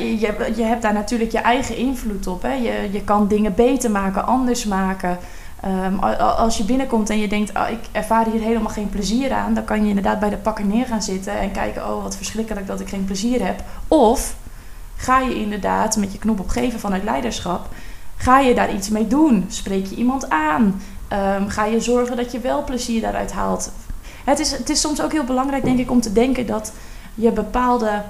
Je, 0.00 0.18
je 0.56 0.62
hebt 0.62 0.82
daar 0.82 0.92
natuurlijk 0.92 1.32
je 1.32 1.38
eigen 1.38 1.76
invloed 1.76 2.26
op. 2.26 2.42
Hè? 2.42 2.52
Je, 2.52 2.88
je 2.92 3.02
kan 3.02 3.28
dingen 3.28 3.54
beter 3.54 3.90
maken, 3.90 4.26
anders 4.26 4.64
maken. 4.64 5.18
Ehm, 5.60 5.98
als 6.18 6.56
je 6.56 6.64
binnenkomt 6.64 7.10
en 7.10 7.18
je 7.18 7.28
denkt, 7.28 7.54
ah, 7.54 7.70
ik 7.70 7.78
ervaar 7.92 8.26
hier 8.32 8.40
helemaal 8.40 8.72
geen 8.72 8.88
plezier 8.88 9.32
aan, 9.32 9.54
dan 9.54 9.64
kan 9.64 9.82
je 9.82 9.88
inderdaad 9.88 10.20
bij 10.20 10.30
de 10.30 10.36
pakker 10.36 10.64
neer 10.64 10.86
gaan 10.86 11.02
zitten 11.02 11.38
en 11.38 11.50
kijken, 11.52 11.88
oh 11.88 12.02
wat 12.02 12.16
verschrikkelijk 12.16 12.66
dat 12.66 12.80
ik 12.80 12.88
geen 12.88 13.04
plezier 13.04 13.44
heb. 13.46 13.62
Of 13.88 14.34
ga 15.02 15.20
je 15.20 15.34
inderdaad 15.34 15.96
met 15.96 16.12
je 16.12 16.18
knop 16.18 16.40
op 16.40 16.48
geven 16.48 16.80
vanuit 16.80 17.04
leiderschap, 17.04 17.66
ga 18.16 18.38
je 18.40 18.54
daar 18.54 18.74
iets 18.74 18.88
mee 18.88 19.06
doen? 19.06 19.44
Spreek 19.48 19.86
je 19.86 19.94
iemand 19.96 20.30
aan? 20.30 20.82
Ehm, 21.08 21.48
ga 21.48 21.64
je 21.64 21.80
zorgen 21.80 22.16
dat 22.16 22.32
je 22.32 22.40
wel 22.40 22.64
plezier 22.64 23.00
daaruit 23.00 23.32
haalt? 23.32 23.70
Het 24.24 24.38
is, 24.38 24.50
het 24.50 24.68
is 24.70 24.80
soms 24.80 25.02
ook 25.02 25.12
heel 25.12 25.24
belangrijk, 25.24 25.64
denk 25.64 25.78
ik, 25.78 25.90
om 25.90 26.00
te 26.00 26.12
denken 26.12 26.46
dat 26.46 26.72
je 27.14 27.30
bepaalde 27.32 28.02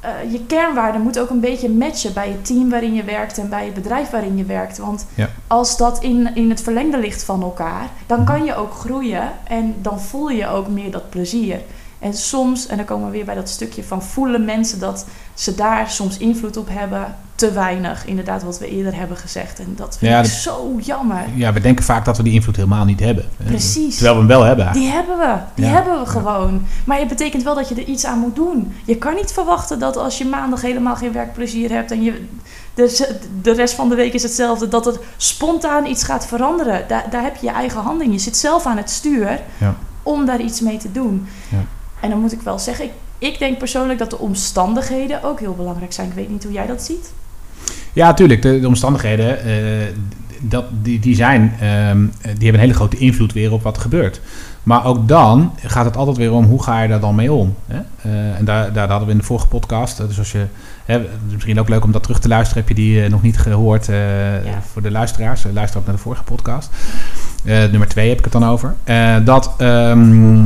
eh, 0.00 0.32
je 0.32 0.40
kernwaarden 0.46 1.00
moet 1.00 1.18
ook 1.18 1.30
een 1.30 1.40
beetje 1.40 1.70
matchen 1.70 2.12
bij 2.12 2.28
het 2.28 2.44
team 2.44 2.70
waarin 2.70 2.94
je 2.94 3.04
werkt 3.04 3.38
en 3.38 3.48
bij 3.48 3.64
het 3.64 3.74
bedrijf 3.74 4.10
waarin 4.10 4.36
je 4.36 4.44
werkt. 4.44 4.78
Want 4.78 5.06
Ja. 5.14 5.28
als 5.46 5.76
dat 5.76 6.02
in, 6.02 6.34
in 6.34 6.50
het 6.50 6.62
verlengde 6.62 6.98
ligt 6.98 7.24
van 7.24 7.42
elkaar, 7.42 7.88
dan 8.06 8.18
Mhm. 8.18 8.26
kan 8.26 8.44
je 8.44 8.54
ook 8.56 8.74
groeien 8.74 9.32
en 9.44 9.74
dan 9.82 10.00
voel 10.00 10.28
je 10.30 10.48
ook 10.48 10.68
meer 10.68 10.90
dat 10.90 11.10
plezier. 11.10 11.60
En 11.98 12.14
soms, 12.14 12.66
en 12.66 12.76
dan 12.76 12.86
komen 12.86 13.06
we 13.06 13.12
weer 13.12 13.24
bij 13.24 13.34
dat 13.34 13.48
stukje 13.48 13.84
van 13.84 14.02
voelen 14.02 14.44
mensen 14.44 14.78
dat 14.80 15.06
ze 15.34 15.54
daar 15.54 15.90
soms 15.90 16.16
invloed 16.16 16.56
op 16.56 16.68
hebben, 16.70 17.14
te 17.34 17.52
weinig. 17.52 18.06
Inderdaad, 18.06 18.42
wat 18.42 18.58
we 18.58 18.68
eerder 18.68 18.94
hebben 18.96 19.16
gezegd. 19.16 19.58
En 19.58 19.72
dat 19.76 19.96
vind 19.98 20.10
Ja, 20.12 20.16
ik 20.18 20.24
dat- 20.24 20.32
zo 20.32 20.76
jammer. 20.82 21.24
Ja, 21.34 21.52
we 21.52 21.60
denken 21.60 21.84
vaak 21.84 22.04
dat 22.04 22.16
we 22.16 22.22
die 22.22 22.32
invloed 22.32 22.56
helemaal 22.56 22.84
niet 22.84 23.00
hebben. 23.00 23.24
Precies. 23.44 23.94
Terwijl 23.94 24.14
we 24.14 24.20
hem 24.20 24.28
wel 24.28 24.42
hebben. 24.42 24.72
Die 24.72 24.88
hebben 24.88 25.18
we, 25.18 25.34
die 25.54 25.64
Ja. 25.64 25.70
hebben 25.70 25.98
we 26.00 26.06
gewoon. 26.06 26.66
Maar 26.84 26.98
het 26.98 27.08
betekent 27.08 27.42
wel 27.42 27.54
dat 27.54 27.68
je 27.68 27.74
er 27.74 27.84
iets 27.84 28.04
aan 28.04 28.18
moet 28.18 28.34
doen. 28.36 28.74
Je 28.84 28.96
kan 28.96 29.14
niet 29.14 29.32
verwachten 29.32 29.78
dat 29.78 29.96
als 29.96 30.18
je 30.18 30.24
maandag 30.26 30.60
helemaal 30.62 30.96
geen 30.96 31.12
werkplezier 31.12 31.70
hebt 31.70 31.90
en 31.90 32.02
je 32.02 32.24
de, 32.74 33.16
de 33.42 33.52
rest 33.52 33.74
van 33.74 33.88
de 33.88 33.94
week 33.94 34.12
is 34.12 34.22
hetzelfde, 34.22 34.68
dat 34.68 34.86
er 34.86 34.98
spontaan 35.16 35.86
iets 35.86 36.04
gaat 36.04 36.26
veranderen. 36.26 36.84
Daar, 36.88 37.04
daar 37.10 37.22
heb 37.22 37.36
je 37.36 37.46
je 37.46 37.52
eigen 37.52 37.80
hand 37.80 38.02
in. 38.02 38.12
Je 38.12 38.18
zit 38.18 38.36
zelf 38.36 38.66
aan 38.66 38.76
het 38.76 38.90
stuur 38.90 39.40
Ja. 39.58 39.74
om 40.02 40.26
daar 40.26 40.40
iets 40.40 40.60
mee 40.60 40.76
te 40.76 40.92
doen. 40.92 41.26
Ja. 41.48 41.58
En 42.00 42.10
dan 42.10 42.20
moet 42.20 42.32
ik 42.32 42.40
wel 42.40 42.58
zeggen, 42.58 42.84
ik, 42.84 42.90
ik 43.24 43.38
denk 43.38 43.58
persoonlijk 43.58 43.98
dat 43.98 44.10
de 44.10 44.18
omstandigheden 44.18 45.22
ook 45.22 45.40
heel 45.40 45.54
belangrijk 45.54 45.92
zijn. 45.92 46.08
Ik 46.08 46.14
weet 46.14 46.30
niet 46.30 46.44
hoe 46.44 46.52
jij 46.52 46.66
dat 46.66 46.82
ziet. 46.82 47.12
Ja, 47.92 48.14
tuurlijk. 48.14 48.42
De, 48.42 48.60
de 48.60 48.66
omstandigheden, 48.66 49.44
eh, 49.44 49.54
dat, 50.40 50.64
die, 50.82 50.98
die 51.00 51.14
zijn, 51.14 51.54
ehm, 51.60 51.98
die 52.20 52.30
hebben 52.30 52.54
een 52.54 52.58
hele 52.58 52.74
grote 52.74 52.96
invloed 52.96 53.32
weer 53.32 53.52
op 53.52 53.62
wat 53.62 53.76
er 53.76 53.82
gebeurt. 53.82 54.20
Maar 54.62 54.84
ook 54.84 55.08
dan 55.08 55.52
gaat 55.56 55.84
het 55.84 55.96
altijd 55.96 56.16
weer 56.16 56.32
om 56.32 56.44
hoe 56.44 56.62
ga 56.62 56.82
je 56.82 56.88
daar 56.88 57.00
dan 57.00 57.14
mee 57.14 57.32
om. 57.32 57.54
Hè? 57.66 57.78
Eh, 58.02 58.38
en 58.38 58.44
daar, 58.44 58.72
daar 58.72 58.88
hadden 58.88 59.06
we 59.06 59.12
in 59.12 59.18
de 59.18 59.24
vorige 59.24 59.46
podcast, 59.46 60.00
eh, 60.00 60.06
dus 60.06 60.18
als 60.18 60.32
je, 60.32 60.46
hè, 60.84 61.00
misschien 61.32 61.60
ook 61.60 61.68
leuk 61.68 61.84
om 61.84 61.92
dat 61.92 62.02
terug 62.02 62.20
te 62.20 62.28
luisteren, 62.28 62.64
heb 62.66 62.76
je 62.76 62.82
die 62.82 63.08
nog 63.08 63.22
niet 63.22 63.38
gehoord 63.38 63.88
eh, 63.88 64.44
Ja. 64.44 64.62
voor 64.72 64.82
de 64.82 64.90
luisteraars. 64.90 65.44
Luister 65.52 65.80
ook 65.80 65.86
naar 65.86 65.94
de 65.94 66.00
vorige 66.00 66.22
podcast. 66.22 66.70
Nummer 67.44 67.88
twee 67.88 68.08
heb 68.08 68.18
ik 68.18 68.24
het 68.24 68.32
dan 68.32 68.44
over. 68.44 68.74
Dat, 69.24 69.54
ehm, 69.58 70.44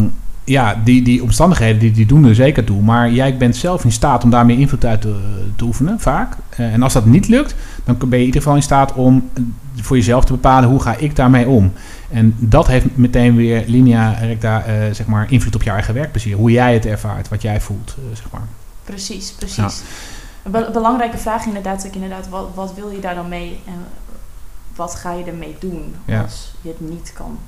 ja, 0.48 0.80
die, 0.84 1.02
die 1.02 1.22
omstandigheden 1.22 1.78
die, 1.78 1.92
die 1.92 2.06
doen 2.06 2.24
er 2.24 2.34
zeker 2.34 2.64
toe. 2.64 2.82
Maar 2.82 3.10
jij 3.10 3.36
bent 3.36 3.56
zelf 3.56 3.84
in 3.84 3.92
staat 3.92 4.24
om 4.24 4.30
daar 4.30 4.46
meer 4.46 4.58
invloed 4.58 4.84
uit 4.84 5.00
te, 5.00 5.20
te 5.56 5.64
oefenen, 5.64 6.00
vaak. 6.00 6.36
Eh, 6.48 6.72
en 6.72 6.82
als 6.82 6.92
dat 6.92 7.04
niet 7.04 7.28
lukt, 7.28 7.54
dan 7.84 7.96
ben 7.98 8.08
je 8.08 8.16
in 8.16 8.24
ieder 8.24 8.40
geval 8.40 8.56
in 8.56 8.62
staat 8.62 8.92
om 8.92 9.28
eh, 9.34 9.42
voor 9.76 9.96
jezelf 9.96 10.24
te 10.24 10.32
bepalen 10.32 10.68
hoe 10.68 10.80
ga 10.80 10.96
ik 10.96 11.16
daarmee 11.16 11.48
om. 11.48 11.72
En 12.10 12.34
dat 12.38 12.66
heeft 12.66 12.86
meteen 12.94 13.36
weer 13.36 13.64
linea 13.66 14.10
recta 14.12 14.62
eh, 14.62 14.74
zeg 14.92 15.06
maar, 15.06 15.32
invloed 15.32 15.54
op 15.54 15.62
jouw 15.62 15.74
eigen 15.74 15.94
werkplezier. 15.94 16.36
Hoe 16.36 16.50
jij 16.50 16.74
het 16.74 16.86
ervaart, 16.86 17.28
wat 17.28 17.42
jij 17.42 17.60
voelt, 17.60 17.96
zeg 18.12 18.26
maar. 18.32 18.46
Precies, 18.84 19.30
precies. 19.30 19.82
Een 20.42 20.50
be- 20.50 20.70
belangrijke 20.72 21.18
vraag 21.18 21.46
inderdaad, 21.46 21.88
inderdaad 21.92 22.28
wat, 22.28 22.48
wat 22.54 22.74
wil 22.74 22.90
je 22.90 23.00
daar 23.00 23.14
dan 23.14 23.28
mee 23.28 23.60
en 23.66 23.84
wat 24.78 24.94
ga 24.94 25.12
je 25.12 25.24
ermee 25.24 25.56
doen 25.60 25.94
Ja. 26.04 26.20
als 26.22 26.52
je 26.62 26.68
het 26.68 26.90
niet 26.90 27.12
kan? 27.14 27.38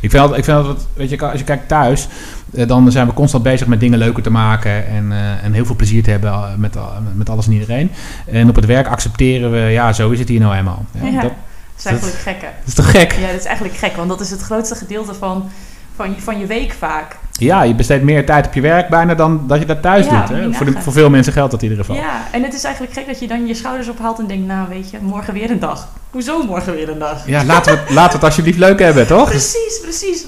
Ik 0.00 0.10
vind 0.10 0.22
altijd, 0.22 0.38
ik 0.38 0.44
vind 0.44 0.56
altijd 0.56 0.86
weet 0.94 1.10
je, 1.10 1.20
als 1.20 1.38
je 1.38 1.44
kijkt 1.44 1.68
thuis, 1.68 2.08
eh, 2.54 2.66
dan 2.68 2.92
zijn 2.92 3.06
we 3.06 3.12
constant 3.12 3.42
bezig 3.42 3.66
met 3.66 3.80
dingen 3.80 3.98
leuker 3.98 4.22
te 4.22 4.30
maken 4.30 4.86
en, 4.86 5.12
eh, 5.12 5.44
en 5.44 5.52
heel 5.52 5.64
veel 5.66 5.74
plezier 5.76 6.02
te 6.02 6.10
hebben 6.10 6.30
eh, 6.32 6.54
met, 6.56 6.76
met 7.14 7.28
alles 7.28 7.46
en 7.46 7.52
iedereen. 7.52 7.90
En 8.26 8.48
op 8.48 8.54
het 8.56 8.66
werk 8.66 8.86
accepteren 8.86 9.50
we, 9.50 9.58
ja, 9.58 9.92
zo 9.92 10.10
is 10.10 10.18
het 10.18 10.28
hier 10.28 10.40
nou 10.40 10.54
eenmaal. 10.54 10.84
Ja, 10.90 11.04
Ja, 11.06 11.20
Dat, 11.20 11.22
dat 11.22 11.32
is 11.78 11.84
eigenlijk 11.84 12.18
gekke. 12.18 12.46
dat 12.58 12.66
is 12.66 12.74
toch 12.74 12.90
gek? 12.90 13.12
Ja, 13.12 13.26
dat 13.26 13.40
is 13.40 13.44
eigenlijk 13.46 13.76
gek, 13.76 13.96
want 13.96 14.08
dat 14.08 14.20
is 14.20 14.30
het 14.30 14.40
grootste 14.42 14.74
gedeelte 14.74 15.14
van, 15.14 15.50
van, 15.96 16.14
van 16.18 16.38
je 16.38 16.46
week 16.46 16.72
vaak. 16.72 17.16
Ja, 17.38 17.62
je 17.62 17.74
besteedt 17.74 18.02
meer 18.04 18.26
tijd 18.26 18.46
op 18.46 18.54
je 18.54 18.60
werk 18.60 18.88
bijna 18.88 19.14
dan 19.14 19.44
dat 19.46 19.58
je 19.58 19.66
dat 19.66 19.82
thuis 19.82 20.06
Ja, 20.06 20.26
doet. 20.26 20.28
Hè? 20.36 20.52
Voor, 20.52 20.66
de, 20.66 20.80
voor 20.80 20.92
veel 20.92 21.10
mensen 21.10 21.32
geldt 21.32 21.50
dat 21.50 21.62
in 21.62 21.70
ieder 21.70 21.84
geval. 21.84 22.02
Ja, 22.02 22.20
en 22.32 22.42
het 22.42 22.54
is 22.54 22.64
eigenlijk 22.64 22.94
gek 22.94 23.06
dat 23.06 23.20
je 23.20 23.26
dan 23.26 23.46
je 23.46 23.54
schouders 23.54 23.88
ophaalt 23.88 24.18
en 24.18 24.26
denkt, 24.26 24.46
nou 24.46 24.68
weet 24.68 24.90
je, 24.90 24.98
morgen 25.00 25.34
weer 25.34 25.50
een 25.50 25.58
dag. 25.58 25.88
Hoezo 26.10 26.42
morgen 26.46 26.74
weer 26.74 26.88
een 26.88 26.98
dag? 26.98 27.26
Ja, 27.26 27.44
laten 27.44 27.72
we, 27.72 27.78
het, 27.78 27.90
laten 27.90 28.08
we 28.10 28.14
het 28.16 28.24
alsjeblieft 28.24 28.58
leuk 28.58 28.78
hebben, 28.78 29.06
toch? 29.06 29.28
Precies, 29.28 29.80
precies. 29.82 30.26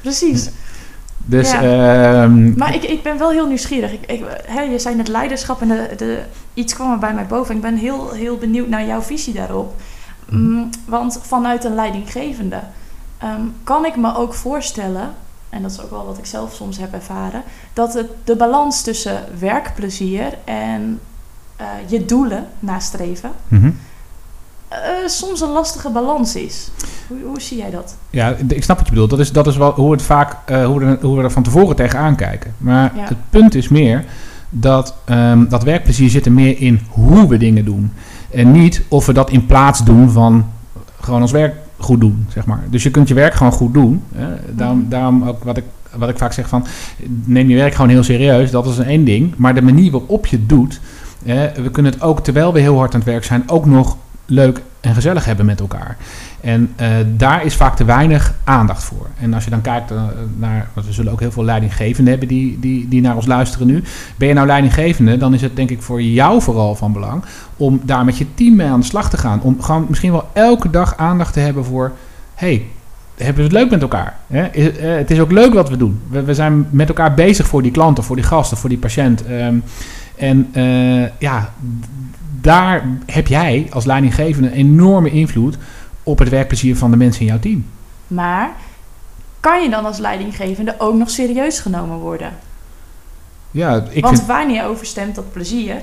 Precies. 0.00 0.50
Dus, 1.16 1.50
Ja. 1.50 1.62
ehm, 2.22 2.56
Maar 2.58 2.74
ik, 2.74 2.82
ik 2.82 3.02
ben 3.02 3.18
wel 3.18 3.30
heel 3.30 3.46
nieuwsgierig. 3.46 3.92
Ik, 3.92 4.06
ik, 4.06 4.24
hè, 4.46 4.60
je 4.60 4.78
zei 4.78 4.94
net 4.94 5.08
leiderschap 5.08 5.60
en 5.60 5.68
de, 5.68 5.88
de, 5.96 6.18
iets 6.54 6.74
kwam 6.74 6.92
er 6.92 6.98
bij 6.98 7.14
mij 7.14 7.26
boven. 7.26 7.54
Ik 7.54 7.60
ben 7.60 7.76
heel, 7.76 8.10
heel 8.12 8.36
benieuwd 8.36 8.68
naar 8.68 8.86
jouw 8.86 9.00
visie 9.02 9.34
daarop. 9.34 9.74
Mhm. 10.28 10.40
Mm, 10.42 10.70
want 10.86 11.20
vanuit 11.22 11.64
een 11.64 11.74
leidinggevende 11.74 12.60
ehm, 13.18 13.40
kan 13.64 13.84
ik 13.84 13.96
me 13.96 14.16
ook 14.16 14.34
voorstellen, 14.34 15.10
en 15.50 15.62
dat 15.62 15.70
is 15.70 15.80
ook 15.82 15.90
wel 15.90 16.06
wat 16.06 16.18
ik 16.18 16.26
zelf 16.26 16.54
soms 16.54 16.78
heb 16.78 16.92
ervaren, 16.92 17.42
dat 17.72 17.94
het, 17.94 18.06
de 18.24 18.36
balans 18.36 18.82
tussen 18.82 19.24
werkplezier 19.38 20.38
en 20.44 21.00
eh, 21.56 21.66
je 21.86 22.04
doelen 22.04 22.46
nastreven 22.58 23.30
eh, 24.68 24.78
soms 25.06 25.40
een 25.40 25.48
lastige 25.50 25.90
balans 25.90 26.34
is. 26.36 26.70
Hoe, 27.06 27.18
hoe 27.24 27.40
zie 27.40 27.56
jij 27.56 27.70
dat? 27.70 27.96
Ja, 28.10 28.36
ik 28.48 28.62
snap 28.62 28.76
wat 28.76 28.86
je 28.86 28.92
bedoelt. 28.92 29.10
Dat 29.10 29.18
is, 29.18 29.32
dat 29.32 29.46
is 29.46 29.56
wel 29.56 29.72
hoe, 29.72 29.92
het 29.92 30.02
vaak, 30.02 30.36
eh, 30.44 30.66
hoe, 30.66 30.78
we 30.78 30.84
er, 30.84 30.98
hoe 31.00 31.16
we 31.16 31.22
er 31.22 31.30
van 31.30 31.42
tevoren 31.42 31.76
tegenaan 31.76 32.16
kijken. 32.16 32.54
Maar 32.58 32.92
Ja. 32.96 33.04
het 33.04 33.16
punt 33.30 33.54
is 33.54 33.68
meer 33.68 34.04
dat 34.50 34.94
ehm, 35.04 35.48
dat 35.48 35.62
werkplezier 35.62 36.10
zit 36.10 36.26
er 36.26 36.32
meer 36.32 36.60
in 36.60 36.80
hoe 36.88 37.28
we 37.28 37.36
dingen 37.36 37.64
doen. 37.64 37.92
En 38.30 38.50
niet 38.52 38.82
of 38.88 39.06
we 39.06 39.12
dat 39.12 39.30
in 39.30 39.46
plaats 39.46 39.84
doen 39.84 40.10
van 40.10 40.50
gewoon 41.00 41.20
ons 41.20 41.32
werk 41.32 41.54
goed 41.78 42.00
doen, 42.00 42.26
zeg 42.32 42.46
maar. 42.46 42.62
Dus 42.70 42.82
je 42.82 42.90
kunt 42.90 43.08
je 43.08 43.14
werk 43.14 43.34
gewoon 43.34 43.52
goed 43.52 43.74
doen. 43.74 44.02
Hè? 44.14 44.26
Daarom, 44.54 44.78
Mhm. 44.78 44.88
daarom 44.88 45.22
ook 45.28 45.44
wat 45.44 45.56
ik, 45.56 45.64
wat 45.96 46.08
ik 46.08 46.18
vaak 46.18 46.32
zeg 46.32 46.48
van... 46.48 46.66
neem 47.24 47.48
je 47.48 47.56
werk 47.56 47.74
gewoon 47.74 47.90
heel 47.90 48.02
serieus, 48.02 48.50
dat 48.50 48.66
is 48.66 48.78
een 48.78 48.84
één 48.84 49.04
ding. 49.04 49.34
Maar 49.36 49.54
de 49.54 49.62
manier 49.62 49.90
waarop 49.90 50.26
je 50.26 50.36
het 50.36 50.48
doet... 50.48 50.80
hè, 51.24 51.62
we 51.62 51.70
kunnen 51.70 51.92
het 51.92 52.00
ook, 52.02 52.20
terwijl 52.20 52.52
we 52.52 52.60
heel 52.60 52.76
hard 52.78 52.94
aan 52.94 53.00
het 53.00 53.08
werk 53.08 53.24
zijn... 53.24 53.42
ook 53.46 53.66
nog 53.66 53.96
leuk 54.26 54.62
en 54.80 54.94
gezellig 54.94 55.24
hebben 55.24 55.46
met 55.46 55.60
elkaar. 55.60 55.96
En 56.40 56.72
eh, 56.76 56.90
daar 57.16 57.44
is 57.44 57.54
vaak 57.54 57.76
te 57.76 57.84
weinig 57.84 58.34
aandacht 58.44 58.84
voor. 58.84 59.06
En 59.20 59.34
als 59.34 59.44
je 59.44 59.50
dan 59.50 59.60
kijkt 59.60 59.90
eh, 59.90 60.02
naar, 60.36 60.68
want 60.72 60.86
we 60.86 60.92
zullen 60.92 61.12
ook 61.12 61.20
heel 61.20 61.30
veel 61.32 61.44
leidinggevenden 61.44 62.10
hebben 62.10 62.28
die, 62.28 62.58
die, 62.60 62.88
die 62.88 63.00
naar 63.00 63.16
ons 63.16 63.26
luisteren 63.26 63.66
nu. 63.66 63.82
Ben 64.16 64.28
je 64.28 64.34
nou 64.34 64.46
leidinggevende, 64.46 65.16
dan 65.16 65.34
is 65.34 65.42
het 65.42 65.56
denk 65.56 65.70
ik 65.70 65.82
voor 65.82 66.02
jou 66.02 66.42
vooral 66.42 66.74
van 66.74 66.92
belang 66.92 67.24
om 67.56 67.80
daar 67.84 68.04
met 68.04 68.18
je 68.18 68.26
team 68.34 68.56
mee 68.56 68.68
aan 68.68 68.80
de 68.80 68.86
slag 68.86 69.10
te 69.10 69.16
gaan. 69.16 69.40
Om 69.42 69.62
gewoon 69.62 69.86
misschien 69.88 70.12
wel 70.12 70.28
elke 70.32 70.70
dag 70.70 70.96
aandacht 70.96 71.32
te 71.32 71.40
hebben 71.40 71.64
voor, 71.64 71.92
hey, 72.34 72.66
hebben 73.16 73.36
we 73.36 73.42
het 73.42 73.52
leuk 73.52 73.70
met 73.70 73.82
elkaar? 73.82 74.16
Hè? 74.26 74.42
Eh, 74.42 74.96
het 74.96 75.10
is 75.10 75.20
ook 75.20 75.32
leuk 75.32 75.54
wat 75.54 75.68
we 75.68 75.76
doen. 75.76 76.00
We, 76.10 76.22
we 76.22 76.34
zijn 76.34 76.66
met 76.70 76.88
elkaar 76.88 77.14
bezig 77.14 77.46
voor 77.46 77.62
die 77.62 77.72
klant 77.72 77.98
of 77.98 78.06
voor 78.06 78.16
die 78.16 78.24
gast 78.24 78.52
of 78.52 78.58
voor 78.58 78.68
die 78.68 78.78
patiënt. 78.78 79.26
Ehm, 79.26 79.56
en 80.16 80.48
ja, 81.18 81.52
daar 82.40 82.84
heb 83.06 83.26
jij 83.26 83.66
als 83.70 83.84
leidinggevende 83.84 84.52
enorme 84.52 85.10
invloed 85.10 85.58
op 86.08 86.18
het 86.18 86.28
werkplezier 86.28 86.76
van 86.76 86.90
de 86.90 86.96
mensen 86.96 87.20
in 87.20 87.26
jouw 87.26 87.38
team. 87.38 87.66
Maar 88.06 88.50
kan 89.40 89.62
je 89.62 89.70
dan 89.70 89.84
als 89.84 89.98
leidinggevende 89.98 90.74
ook 90.78 90.94
nog 90.94 91.10
serieus 91.10 91.60
genomen 91.60 91.98
worden? 91.98 92.32
Ja, 93.50 93.84
ik 93.90 94.02
Want 94.02 94.16
vind, 94.16 94.28
wanneer 94.28 94.64
overstemt 94.64 95.14
dat 95.14 95.32
plezier 95.32 95.74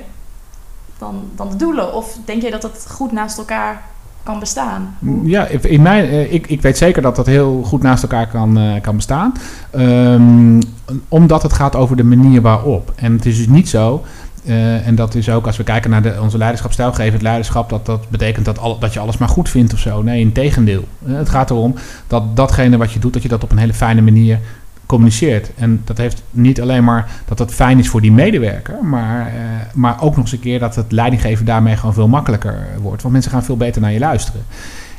dan, 0.98 1.24
dan 1.36 1.50
de 1.50 1.56
doelen? 1.56 1.94
Of 1.94 2.18
denk 2.26 2.42
je 2.42 2.52
dat 2.52 2.64
het 2.64 2.86
goed 2.90 3.12
naast 3.12 3.38
elkaar 3.38 3.82
kan 4.24 4.40
bestaan? 4.40 4.98
ja, 5.24 5.46
in 5.48 5.82
mijn, 5.82 6.10
eh, 6.10 6.34
ik, 6.34 6.48
ik 6.48 6.62
weet 6.62 6.78
zeker 6.78 7.02
dat 7.02 7.16
dat 7.16 7.26
heel 7.26 7.64
goed 7.64 7.82
naast 7.82 8.04
elkaar 8.04 8.28
kan, 8.28 8.58
eh, 8.58 8.82
kan 8.82 8.96
bestaan. 8.96 9.34
Ehm, 9.72 10.62
omdat 11.08 11.44
het 11.44 11.54
gaat 11.54 11.76
over 11.76 11.96
de 11.96 12.04
manier 12.04 12.42
waarop. 12.42 12.94
En 12.96 13.14
het 13.14 13.26
is 13.26 13.38
dus 13.38 13.48
niet 13.48 13.70
zo. 13.70 14.04
Eh, 14.46 14.88
en 14.88 14.96
dat 14.96 15.16
is 15.16 15.30
ook 15.30 15.46
als 15.46 15.58
we 15.58 15.64
kijken 15.64 15.90
naar 15.90 16.02
de, 16.02 16.18
onze 16.22 16.38
leiderschapstijlgevend 16.38 17.22
leiderschap, 17.22 17.70
dat 17.70 17.86
dat 17.86 18.10
betekent 18.10 18.46
dat, 18.46 18.60
dat 18.80 18.94
je 18.94 19.00
alles 19.00 19.18
maar 19.18 19.30
goed 19.30 19.50
vindt 19.50 19.74
of 19.74 19.80
zo. 19.80 20.02
Nee, 20.02 20.20
in 20.20 20.32
tegendeel. 20.32 20.88
Eh, 21.08 21.16
het 21.16 21.30
gaat 21.30 21.50
erom 21.50 21.76
dat 22.08 22.36
datgene 22.36 22.78
wat 22.78 22.92
je 22.92 23.00
doet, 23.00 23.14
dat 23.14 23.22
je 23.22 23.28
dat 23.28 23.44
op 23.44 23.52
een 23.52 23.58
hele 23.58 23.74
fijne 23.74 24.02
manier 24.02 24.40
communiceert. 24.86 25.52
En 25.56 25.82
dat 25.84 25.98
heeft 25.98 26.24
niet 26.32 26.62
alleen 26.62 26.84
maar 26.84 27.10
dat 27.26 27.40
het 27.40 27.54
fijn 27.54 27.80
is 27.80 27.90
voor 27.90 28.02
die 28.02 28.12
medewerker, 28.12 28.84
maar, 28.84 29.28
eh, 29.28 29.34
maar 29.74 30.02
ook 30.02 30.16
nog 30.16 30.24
eens 30.26 30.32
een 30.32 30.40
keer 30.40 30.60
dat 30.60 30.76
het 30.76 30.92
leidinggeven 30.92 31.46
daarmee 31.46 31.76
gewoon 31.76 31.94
veel 31.94 32.08
makkelijker 32.08 32.68
wordt. 32.82 33.02
Want 33.02 33.14
mensen 33.14 33.32
gaan 33.32 33.44
veel 33.44 33.58
beter 33.58 33.82
naar 33.82 33.92
je 33.92 34.00
luisteren. 34.00 34.42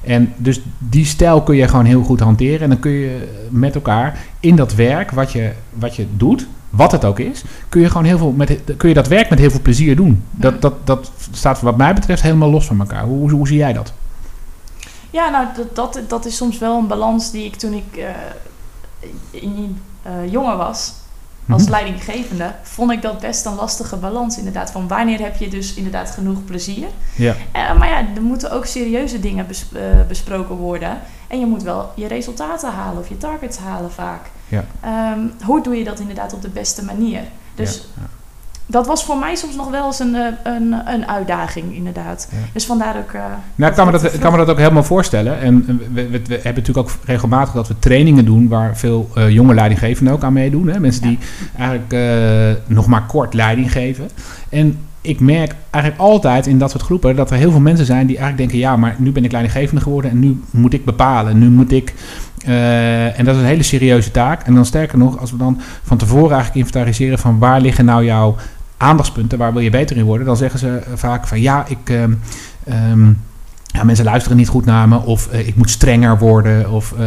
En 0.07 0.33
dus 0.37 0.61
die 0.79 1.05
stijl 1.05 1.42
kun 1.42 1.57
je 1.57 1.69
gewoon 1.69 1.85
heel 1.85 2.03
goed 2.03 2.21
hanteren. 2.21 2.61
En 2.61 2.69
dan 2.69 2.79
kun 2.79 2.90
je 2.90 3.29
met 3.51 3.75
elkaar 3.75 4.19
in 4.40 4.57
dat 4.57 4.75
werk 4.75 5.11
wat 5.11 5.33
je, 5.33 5.53
wat 5.73 5.97
je 5.97 6.07
doet, 6.16 6.47
wat 6.71 6.92
het 6.92 7.05
ook 7.05 7.19
is, 7.19 7.45
kun 7.69 7.81
je 7.81 7.88
gewoon 7.88 8.05
heel 8.05 8.19
veel 8.19 8.33
met, 8.33 8.61
kun 8.77 8.88
je 8.88 8.95
dat 8.95 9.09
werk 9.09 9.31
met 9.31 9.38
heel 9.38 9.51
veel 9.51 9.62
plezier 9.62 9.97
doen. 9.97 10.23
Dat, 10.31 10.62
dat, 10.62 10.87
dat 10.87 11.11
staat 11.31 11.61
wat 11.61 11.77
mij 11.77 11.95
betreft 11.95 12.23
helemaal 12.23 12.51
los 12.51 12.66
van 12.66 12.81
elkaar. 12.81 13.05
Hoe, 13.05 13.31
hoe 13.31 13.49
zie 13.49 13.57
jij 13.57 13.73
dat? 13.73 13.92
Ja, 15.11 15.31
nou, 15.31 15.47
dat, 15.57 15.75
dat, 15.75 16.01
dat 16.09 16.27
is 16.27 16.37
soms 16.37 16.59
wel 16.59 16.79
een 16.79 16.87
balans 16.87 17.31
die 17.31 17.45
ik 17.45 17.57
toen 17.57 17.73
ik 17.73 17.97
eh, 17.97 18.09
in, 19.31 19.79
eh, 20.03 20.12
jonger 20.31 20.57
was, 20.57 20.92
als 21.50 21.62
Mhm. 21.62 21.70
leidinggevende, 21.70 22.52
vond 22.62 22.90
ik 22.92 23.02
dat 23.02 23.20
best 23.20 23.46
een 23.46 23.54
lastige 23.54 23.96
balans 23.96 24.38
inderdaad. 24.38 24.70
Van 24.70 24.88
wanneer 24.88 25.20
heb 25.20 25.37
je 25.37 25.48
dus 25.48 25.74
inderdaad 25.74 26.11
genoeg 26.11 26.44
plezier? 26.44 26.87
Ja. 27.16 27.35
Eh, 27.52 27.78
maar 27.78 27.88
ja, 27.88 27.98
er 28.16 28.22
moeten 28.22 28.50
ook 28.50 28.66
serieuze 28.66 29.20
dingen 29.20 29.46
bes- 29.46 29.66
eh, 29.72 29.80
besproken 30.09 30.54
worden. 30.56 30.98
En 31.28 31.40
je 31.40 31.46
moet 31.46 31.62
wel 31.62 31.92
je 31.96 32.06
resultaten 32.09 32.70
halen 32.72 33.00
of 33.02 33.09
je 33.09 33.16
targets 33.16 33.59
halen 33.59 33.92
vaak. 33.92 34.20
Ja. 34.48 34.64
Ehm, 34.80 35.20
hoe 35.44 35.62
doe 35.62 35.76
je 35.76 35.85
dat 35.85 36.00
inderdaad 36.00 36.32
op 36.32 36.42
de 36.42 36.48
beste 36.48 36.85
manier? 36.85 37.20
Dus 37.54 37.74
Ja, 37.74 37.80
ja. 38.02 38.09
Dat 38.66 38.87
was 38.87 39.05
voor 39.05 39.18
mij 39.18 39.35
soms 39.35 39.57
nog 39.57 39.70
wel 39.70 39.87
eens 39.87 39.98
een, 39.98 40.14
eh, 40.14 40.26
een, 40.42 40.74
een 40.87 41.09
uitdaging, 41.09 41.74
inderdaad. 41.74 42.29
Ja. 42.31 42.37
Dus 42.52 42.66
vandaar 42.66 42.96
ook... 42.96 43.12
eh, 43.12 43.22
Nou, 43.55 43.70
ik 43.70 43.76
kan 43.76 43.87
me, 43.87 43.92
dat, 43.92 44.14
ik 44.14 44.20
kan 44.20 44.33
me 44.33 44.38
dat 44.38 44.48
ook 44.48 44.59
helemaal 44.59 44.83
voorstellen. 44.83 45.40
En 45.40 45.64
we, 45.66 46.09
we, 46.09 46.09
we 46.11 46.35
hebben 46.35 46.55
natuurlijk 46.55 46.79
ook 46.88 46.90
regelmatig 47.05 47.55
dat 47.55 47.68
we 47.68 47.79
trainingen 47.79 48.24
doen 48.24 48.48
waar 48.48 48.76
veel 48.76 49.11
eh, 49.14 49.31
jonge 49.31 49.55
leidinggevenden 49.55 50.14
ook 50.14 50.22
aan 50.22 50.33
meedoen. 50.33 50.66
Hè? 50.68 50.81
Mensen 50.81 51.02
die 51.02 51.18
eigenlijk 51.59 51.94
nog 52.66 52.87
maar 52.87 53.07
kort 53.07 53.35
leiding 53.35 53.72
geven. 53.72 54.09
En 54.48 54.79
ik 55.00 55.20
merk 55.20 55.55
eigenlijk 55.70 56.02
altijd 56.02 56.46
in 56.46 56.59
dat 56.59 56.70
soort 56.70 56.83
groepen 56.83 57.16
dat 57.16 57.31
er 57.31 57.37
heel 57.37 57.50
veel 57.50 57.61
mensen 57.61 57.87
zijn 57.87 58.07
die 58.07 58.18
eigenlijk 58.18 58.50
denken: 58.50 58.68
ja, 58.68 58.76
maar 58.76 58.94
nu 58.98 59.12
ben 59.12 59.24
ik 59.24 59.33
leidinggevende 59.33 59.81
geworden 59.81 60.11
en 60.11 60.18
nu 60.18 60.40
moet 60.50 60.72
ik 60.72 60.85
bepalen. 60.85 61.38
Nu 61.38 61.50
moet 61.50 61.72
ik. 61.72 61.94
en 63.16 63.24
dat 63.24 63.35
is 63.35 63.40
een 63.40 63.46
hele 63.46 63.62
serieuze 63.62 64.11
taak. 64.11 64.42
En 64.42 64.55
dan 64.55 64.64
sterker 64.66 64.98
nog, 64.98 65.18
als 65.20 65.31
we 65.31 65.37
dan 65.37 65.61
van 65.83 65.96
tevoren 65.96 66.31
eigenlijk 66.35 66.57
inventariseren 66.57 67.18
van 67.18 67.38
waar 67.38 67.61
liggen 67.61 67.85
nou 67.85 68.05
jouw 68.05 68.37
aandachtspunten, 68.77 69.39
waar 69.39 69.53
wil 69.53 69.62
je 69.62 69.71
beter 69.71 69.97
in 69.97 70.05
worden, 70.05 70.27
dan 70.27 70.37
zeggen 70.37 70.59
ze 70.59 70.77
eh, 70.77 70.93
vaak 70.95 71.27
van 71.27 71.41
ja, 71.41 71.65
ik. 71.69 71.91
ehm, 71.91 72.12
ehm, 72.65 73.12
ja, 73.67 73.85
mensen 73.85 74.05
luisteren 74.05 74.37
niet 74.37 74.49
goed 74.49 74.65
naar 74.65 74.89
me, 74.89 74.99
of 74.99 75.29
eh, 75.29 75.47
ik 75.47 75.57
moet 75.57 75.71
strenger 75.71 76.19
worden, 76.19 76.71
of 76.71 76.95
eh, 76.99 77.07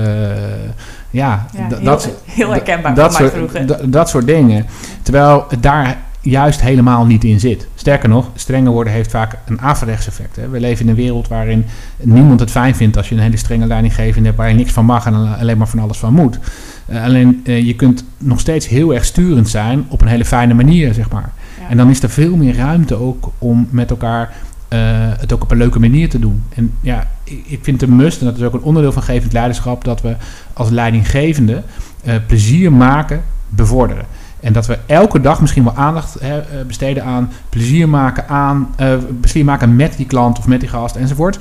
ja, 1.09 1.45
heel, 1.55 1.83
dat, 1.83 2.09
heel 2.25 2.49
herkenbaar 2.49 2.95
dat, 2.95 3.13
soort, 3.13 3.93
dat 3.93 4.09
soort 4.09 4.25
dingen. 4.25 4.65
Terwijl 5.01 5.45
het 5.49 5.63
daar 5.63 5.97
juist 6.21 6.61
helemaal 6.61 7.05
niet 7.05 7.23
in 7.23 7.39
zit. 7.39 7.67
Sterker 7.75 8.09
nog, 8.09 8.29
strenger 8.35 8.71
worden 8.71 8.93
heeft 8.93 9.11
vaak 9.11 9.37
een 9.45 9.61
averechts 9.61 10.07
effect. 10.07 10.35
Hè. 10.35 10.49
We 10.49 10.59
leven 10.59 10.83
in 10.83 10.89
een 10.89 10.95
wereld 10.95 11.27
waarin 11.27 11.65
niemand 11.97 12.39
het 12.39 12.51
fijn 12.51 12.75
vindt 12.75 12.97
als 12.97 13.09
je 13.09 13.15
een 13.15 13.21
hele 13.21 13.37
strenge 13.37 13.65
leidinggevende 13.65 14.25
hebt 14.25 14.37
waar 14.37 14.49
je 14.49 14.55
niks 14.55 14.71
van 14.71 14.85
mag 14.85 15.05
en 15.05 15.37
alleen 15.39 15.57
maar 15.57 15.67
van 15.67 15.79
alles 15.79 15.97
van 15.97 16.13
moet. 16.13 16.39
Eh, 16.85 17.03
alleen 17.03 17.41
eh, 17.45 17.65
je 17.65 17.75
kunt 17.75 18.03
nog 18.17 18.39
steeds 18.39 18.67
heel 18.67 18.93
erg 18.93 19.05
sturend 19.05 19.49
zijn 19.49 19.85
op 19.87 20.01
een 20.01 20.07
hele 20.07 20.25
fijne 20.25 20.53
manier, 20.53 20.93
zeg 20.93 21.11
maar. 21.11 21.31
Ja. 21.69 21.75
En 21.75 21.77
dan 21.77 21.89
is 21.89 22.03
er 22.03 22.09
veel 22.09 22.35
meer 22.35 22.55
ruimte 22.55 22.95
ook 22.95 23.31
om 23.37 23.67
met 23.71 23.89
elkaar 23.89 24.33
eh, 24.69 24.79
het 25.19 25.33
ook 25.33 25.43
op 25.43 25.51
een 25.51 25.57
leuke 25.57 25.79
manier 25.79 26.09
te 26.09 26.19
doen. 26.19 26.43
En 26.55 26.73
ja, 26.81 27.07
ik, 27.23 27.43
ik 27.45 27.59
vind 27.63 27.81
het 27.81 27.89
een 27.89 27.95
must, 27.95 28.19
en 28.19 28.25
dat 28.25 28.37
is 28.37 28.43
ook 28.43 28.53
een 28.53 28.61
onderdeel 28.61 28.91
van 28.91 29.03
gevend 29.03 29.33
leiderschap, 29.33 29.83
dat 29.83 30.01
we 30.01 30.15
als 30.53 30.69
leidinggevende 30.69 31.63
eh, 32.03 32.15
plezier 32.27 32.73
maken, 32.73 33.23
bevorderen. 33.47 34.05
En 34.39 34.53
dat 34.53 34.65
we 34.65 34.79
elke 34.85 35.21
dag 35.21 35.41
misschien 35.41 35.63
wel 35.63 35.75
aandacht 35.75 36.19
hè, 36.19 36.39
eh, 36.39 36.65
besteden 36.67 37.03
aan 37.03 37.31
plezier 37.49 37.89
maken, 37.89 38.27
aan, 38.27 38.75
plezier 39.19 39.45
maken 39.45 39.75
met 39.75 39.97
die 39.97 40.05
klant 40.05 40.37
of 40.37 40.47
met 40.47 40.59
die 40.59 40.69
gast 40.69 40.95
enzovoort. 40.95 41.39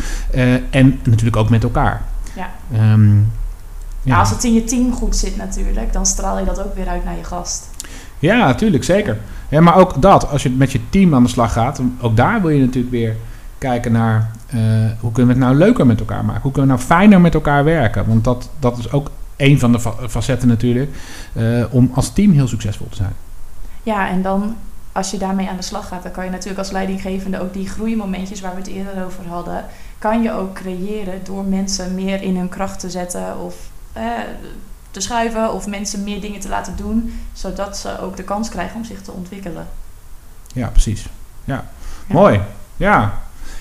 En 0.70 1.00
natuurlijk 1.04 1.36
ook 1.36 1.50
met 1.50 1.62
elkaar. 1.62 2.02
Ja. 2.34 2.50
Ehm, 2.72 3.16
Ja, 4.02 4.18
als 4.18 4.30
het 4.30 4.44
in 4.44 4.54
je 4.54 4.64
team 4.64 4.92
goed 4.92 5.16
zit 5.16 5.36
natuurlijk, 5.36 5.92
dan 5.92 6.06
straal 6.06 6.38
je 6.38 6.44
dat 6.44 6.62
ook 6.64 6.74
weer 6.74 6.88
uit 6.88 7.04
naar 7.04 7.16
je 7.16 7.24
gast. 7.24 7.67
Ja, 8.18 8.36
natuurlijk, 8.46 8.84
zeker. 8.84 9.18
Ja, 9.48 9.60
maar 9.60 9.76
ook 9.76 10.02
dat, 10.02 10.28
als 10.30 10.42
je 10.42 10.50
met 10.50 10.72
je 10.72 10.80
team 10.90 11.14
aan 11.14 11.22
de 11.22 11.28
slag 11.28 11.52
gaat, 11.52 11.80
ook 12.00 12.16
daar 12.16 12.40
wil 12.40 12.50
je 12.50 12.60
natuurlijk 12.60 12.92
weer 12.92 13.16
kijken 13.58 13.92
naar 13.92 14.30
eh, 14.46 14.58
hoe 15.00 15.12
kunnen 15.12 15.34
we 15.34 15.40
het 15.40 15.48
nou 15.50 15.64
leuker 15.64 15.86
met 15.86 16.00
elkaar 16.00 16.24
maken? 16.24 16.42
Hoe 16.42 16.52
kunnen 16.52 16.70
we 16.70 16.76
nou 16.76 16.86
fijner 16.88 17.20
met 17.20 17.34
elkaar 17.34 17.64
werken? 17.64 18.06
Want 18.06 18.24
dat, 18.24 18.50
dat 18.58 18.78
is 18.78 18.92
ook 18.92 19.10
een 19.36 19.58
van 19.58 19.72
de 19.72 19.80
fa- 19.80 20.08
facetten 20.08 20.48
natuurlijk, 20.48 20.90
eh, 21.32 21.64
om 21.70 21.90
als 21.94 22.10
team 22.12 22.32
heel 22.32 22.48
succesvol 22.48 22.86
te 22.88 22.96
zijn. 22.96 23.12
Ja, 23.82 24.08
en 24.08 24.22
dan 24.22 24.56
als 24.92 25.10
je 25.10 25.18
daarmee 25.18 25.48
aan 25.48 25.56
de 25.56 25.62
slag 25.62 25.88
gaat, 25.88 26.02
dan 26.02 26.12
kan 26.12 26.24
je 26.24 26.30
natuurlijk 26.30 26.58
als 26.58 26.70
leidinggevende 26.70 27.40
ook 27.40 27.52
die 27.52 27.68
groeimomentjes 27.68 28.40
waar 28.40 28.50
we 28.54 28.58
het 28.60 28.66
eerder 28.66 29.04
over 29.04 29.26
hadden, 29.28 29.64
kan 29.98 30.22
je 30.22 30.32
ook 30.32 30.54
creëren 30.54 31.20
door 31.24 31.44
mensen 31.44 31.94
meer 31.94 32.22
in 32.22 32.36
hun 32.36 32.48
kracht 32.48 32.80
te 32.80 32.90
zetten 32.90 33.38
of 33.38 33.54
eh, 33.92 34.02
te 34.98 35.04
schuiven 35.04 35.52
of 35.52 35.66
mensen 35.66 36.04
meer 36.04 36.20
dingen 36.20 36.40
te 36.40 36.48
laten 36.48 36.72
doen, 36.76 37.20
zodat 37.32 37.76
ze 37.76 38.00
ook 38.02 38.16
de 38.16 38.22
kans 38.22 38.48
krijgen 38.48 38.76
om 38.76 38.84
zich 38.84 39.00
te 39.02 39.12
ontwikkelen. 39.12 39.66
Ja, 40.52 40.66
precies. 40.68 41.06
Ja, 41.44 41.54
Ja. 41.54 42.14
mooi. 42.14 42.40
Ja. 42.76 43.12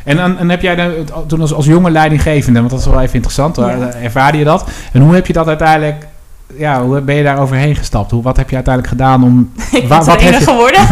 En, 0.04 0.18
dan 0.18 0.38
en 0.38 0.50
heb 0.50 0.62
jij 0.62 0.76
dan, 0.76 0.92
toen 1.28 1.42
als, 1.42 1.54
als 1.54 1.66
jonge 1.66 1.92
leidinggevende, 1.92 2.60
want 2.60 2.72
dat 2.72 2.80
is 2.80 2.86
wel 2.86 3.02
even 3.02 3.14
interessant, 3.14 3.56
Ja. 3.56 3.70
eh, 3.70 4.04
ervaarde 4.04 4.38
je 4.38 4.44
dat? 4.44 4.70
En 4.94 5.02
hoe 5.02 5.14
heb 5.16 5.28
je 5.28 5.34
dat 5.34 5.48
uiteindelijk, 5.48 6.08
ja, 6.58 6.84
hoe 6.84 7.02
ben 7.02 7.16
je 7.16 7.24
daar 7.24 7.40
overheen 7.40 7.76
gestapt? 7.76 8.12
Hoe, 8.12 8.24
wat 8.24 8.38
heb 8.38 8.50
je 8.50 8.56
uiteindelijk 8.56 8.94
gedaan 8.94 9.24
om... 9.24 9.52
Ik 9.72 9.80
ben 9.80 9.88
Wa- 9.88 10.04
wat 10.04 10.06
trainer 10.20 10.32
heb 10.40 10.40
je- 10.40 10.46
geworden. 10.46 10.82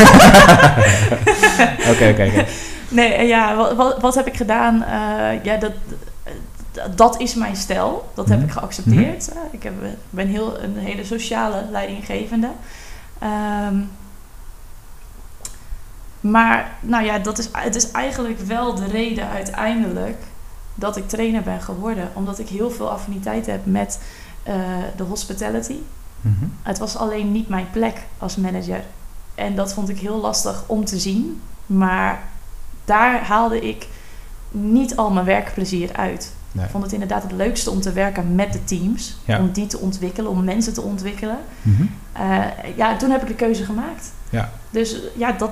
Oké, 1.91 2.07
oké, 2.09 2.25
oké. 2.29 2.45
Nee, 2.89 3.13
eh, 3.13 3.27
ja, 3.27 3.55
wat, 3.55 3.75
wat, 3.75 4.01
wat 4.01 4.15
heb 4.15 4.27
ik 4.27 4.35
gedaan? 4.37 4.83
Eh, 4.83 5.43
ja, 5.43 5.57
dat, 5.57 5.71
dat- 6.95 7.19
is 7.19 7.35
mijn 7.35 7.55
stijl. 7.55 8.09
Dat 8.13 8.29
heb 8.29 8.37
Mhm. 8.37 8.47
ik 8.47 8.53
geaccepteerd. 8.53 9.29
Eh, 9.31 9.37
ik 9.51 9.63
heb, 9.63 9.73
ben 10.09 10.27
heel, 10.27 10.59
een 10.61 10.77
hele 10.77 11.03
sociale 11.03 11.65
leidinggevende. 11.71 12.49
Ehm, 13.19 13.75
maar 16.19 16.71
nou 16.81 17.03
ja, 17.05 17.19
dat 17.19 17.37
is, 17.37 17.49
het 17.51 17.75
is 17.75 17.91
eigenlijk 17.91 18.39
wel 18.39 18.75
de 18.75 18.85
reden 18.85 19.29
uiteindelijk 19.29 20.23
dat 20.75 20.97
ik 20.97 21.07
trainer 21.09 21.41
ben 21.41 21.61
geworden. 21.61 22.09
Omdat 22.13 22.39
ik 22.39 22.49
heel 22.49 22.71
veel 22.71 22.89
affiniteit 22.91 23.45
heb 23.45 23.65
met 23.65 23.99
eh, 24.43 24.55
de 24.95 25.03
hospitality. 25.03 25.75
Mhm. 26.21 26.45
Het 26.63 26.77
was 26.77 26.95
alleen 26.97 27.31
niet 27.31 27.49
mijn 27.49 27.67
plek 27.71 27.97
als 28.17 28.35
manager. 28.35 28.83
En 29.35 29.55
dat 29.55 29.73
vond 29.73 29.89
ik 29.89 29.99
heel 29.99 30.17
lastig 30.17 30.63
om 30.67 30.85
te 30.85 30.99
zien. 30.99 31.41
Maar 31.65 32.21
daar 32.85 33.23
haalde 33.25 33.61
ik 33.67 33.87
niet 34.51 34.95
al 34.95 35.11
mijn 35.11 35.25
werkplezier 35.25 35.93
uit. 35.95 36.34
Nee. 36.55 36.65
Ik 36.65 36.71
vond 36.71 36.83
het 36.83 36.93
inderdaad 36.93 37.23
het 37.23 37.31
leukste 37.31 37.69
om 37.71 37.81
te 37.81 37.91
werken 37.91 38.35
met 38.35 38.53
de 38.53 38.63
teams. 38.63 39.17
Ja. 39.25 39.39
Om 39.39 39.51
die 39.51 39.67
te 39.67 39.77
ontwikkelen, 39.79 40.31
om 40.31 40.43
mensen 40.43 40.73
te 40.73 40.81
ontwikkelen. 40.81 41.37
Mhm. 41.61 41.83
Eh, 42.13 42.41
ja, 42.75 42.97
toen 42.97 43.09
heb 43.11 43.21
ik 43.21 43.27
de 43.27 43.33
keuze 43.35 43.63
gemaakt. 43.65 44.11
Ja. 44.29 44.51
Dus 44.69 44.95
ja, 45.17 45.31
dat, 45.31 45.49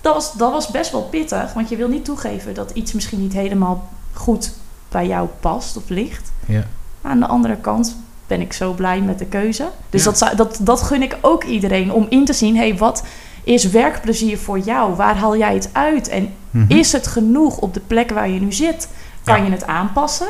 dat, 0.00 0.14
was, 0.14 0.32
dat 0.32 0.52
was 0.52 0.68
best 0.70 0.92
wel 0.92 1.02
pittig. 1.02 1.52
Want 1.52 1.68
je 1.68 1.76
wil 1.76 1.88
niet 1.88 2.04
toegeven 2.04 2.54
dat 2.54 2.70
iets 2.70 2.92
misschien 2.92 3.20
niet 3.20 3.32
helemaal 3.32 3.88
goed 4.12 4.52
bij 4.88 5.06
jou 5.06 5.28
past 5.40 5.76
of 5.76 5.88
ligt. 5.88 6.32
Ja. 6.46 6.64
Aan 7.02 7.20
de 7.20 7.26
andere 7.26 7.56
kant 7.56 7.96
ben 8.26 8.40
ik 8.40 8.52
zo 8.52 8.72
blij 8.72 9.00
met 9.00 9.18
de 9.18 9.26
keuze. 9.26 9.68
Dus 9.90 10.04
Ja. 10.04 10.10
dat, 10.10 10.18
zou- 10.18 10.36
dat, 10.36 10.58
dat 10.60 10.82
gun 10.82 11.02
ik 11.02 11.18
ook 11.20 11.44
iedereen. 11.44 11.92
Om 11.92 12.06
in 12.08 12.24
te 12.24 12.32
zien, 12.32 12.56
hé, 12.56 12.68
hey, 12.68 12.76
wat 12.78 13.04
is 13.44 13.64
werkplezier 13.70 14.38
voor 14.38 14.58
jou? 14.58 14.94
Waar 14.94 15.16
haal 15.16 15.36
jij 15.36 15.54
het 15.54 15.70
uit? 15.72 16.08
En 16.08 16.32
Mhm. 16.50 16.72
is 16.72 16.92
het 16.92 17.06
genoeg 17.06 17.58
op 17.58 17.74
de 17.74 17.80
plek 17.80 18.10
waar 18.10 18.28
je 18.28 18.40
nu 18.40 18.52
zit? 18.52 18.88
Kan 19.28 19.38
Ja. 19.38 19.44
je 19.44 19.50
het 19.50 19.66
aanpassen? 19.66 20.26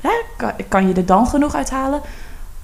Hè? 0.00 0.10
Kan, 0.36 0.52
kan 0.68 0.88
je 0.88 0.94
er 0.94 1.06
dan 1.06 1.26
genoeg 1.26 1.54
uithalen? 1.54 2.00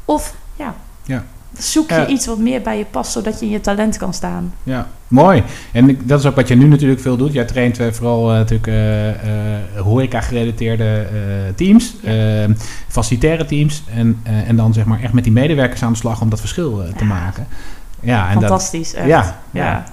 Of 0.04 0.34
ja, 0.56 0.74
Ja. 1.04 1.24
zoek 1.58 1.90
je 1.90 2.06
iets 2.06 2.26
wat 2.26 2.38
meer 2.38 2.62
bij 2.62 2.78
je 2.78 2.84
past, 2.84 3.12
zodat 3.12 3.40
je 3.40 3.46
in 3.46 3.52
je 3.52 3.60
talent 3.60 3.96
kan 3.96 4.14
staan. 4.14 4.54
Ja, 4.62 4.86
mooi. 5.08 5.42
En 5.72 5.98
dat 6.02 6.20
is 6.20 6.26
ook 6.26 6.34
wat 6.36 6.48
je 6.48 6.54
nu 6.56 6.66
natuurlijk 6.68 7.00
veel 7.00 7.16
doet. 7.16 7.32
Jij 7.32 7.44
traint 7.44 7.78
eh, 7.78 7.86
vooral 7.92 8.30
eh, 8.30 8.36
natuurlijk 8.36 8.66
eh, 8.66 9.82
horeca-gerelateerde 9.82 11.06
teams, 11.56 11.94
Ja. 12.02 12.42
eh, 12.42 12.50
facilitaire 12.88 13.44
teams. 13.44 13.82
En, 13.94 14.20
en 14.46 14.56
dan 14.56 14.72
zeg 14.72 14.84
maar 14.84 15.00
echt 15.02 15.12
met 15.12 15.24
die 15.24 15.32
medewerkers 15.32 15.82
aan 15.82 15.92
de 15.92 15.98
slag 15.98 16.20
om 16.20 16.30
dat 16.30 16.40
verschil 16.40 16.82
te 16.96 17.04
maken. 17.04 17.46
Ja, 18.00 18.28
en 18.28 18.34
dat, 18.34 18.42
Fantastisch. 18.42 18.94
echt. 18.94 19.06
ja, 19.08 19.38
ja. 19.50 19.64
Ja. 19.64 19.84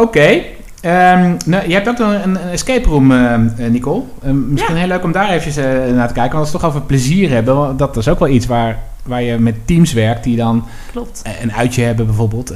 Oké. 0.00 0.42
Ehm, 0.80 1.36
nou, 1.46 1.68
je 1.68 1.74
hebt 1.74 1.88
ook 1.88 1.98
een, 1.98 2.22
een 2.22 2.36
escape 2.36 2.88
room, 2.88 3.12
eh, 3.12 3.34
eh, 3.34 3.40
Nicole. 3.70 4.02
Eh, 4.22 4.30
misschien 4.30 4.74
Ja. 4.74 4.80
heel 4.80 4.88
leuk 4.88 5.04
om 5.04 5.12
daar 5.12 5.28
eventjes 5.28 5.56
eh, 5.56 5.64
naar 5.94 6.08
te 6.08 6.14
kijken. 6.14 6.32
Want 6.32 6.34
als 6.34 6.50
we 6.52 6.58
toch 6.58 6.66
over 6.68 6.80
plezier 6.82 7.30
hebben, 7.30 7.76
dat 7.76 7.96
is 7.96 8.08
ook 8.08 8.18
wel 8.18 8.28
iets 8.28 8.46
waar, 8.46 8.78
waar 9.04 9.22
je 9.22 9.38
met 9.38 9.54
teams 9.66 9.92
werkt 9.92 10.24
die 10.24 10.36
dan 10.36 10.64
Klopt. 10.92 11.22
een 11.42 11.52
uitje 11.52 11.82
hebben 11.82 12.06
bijvoorbeeld. 12.06 12.50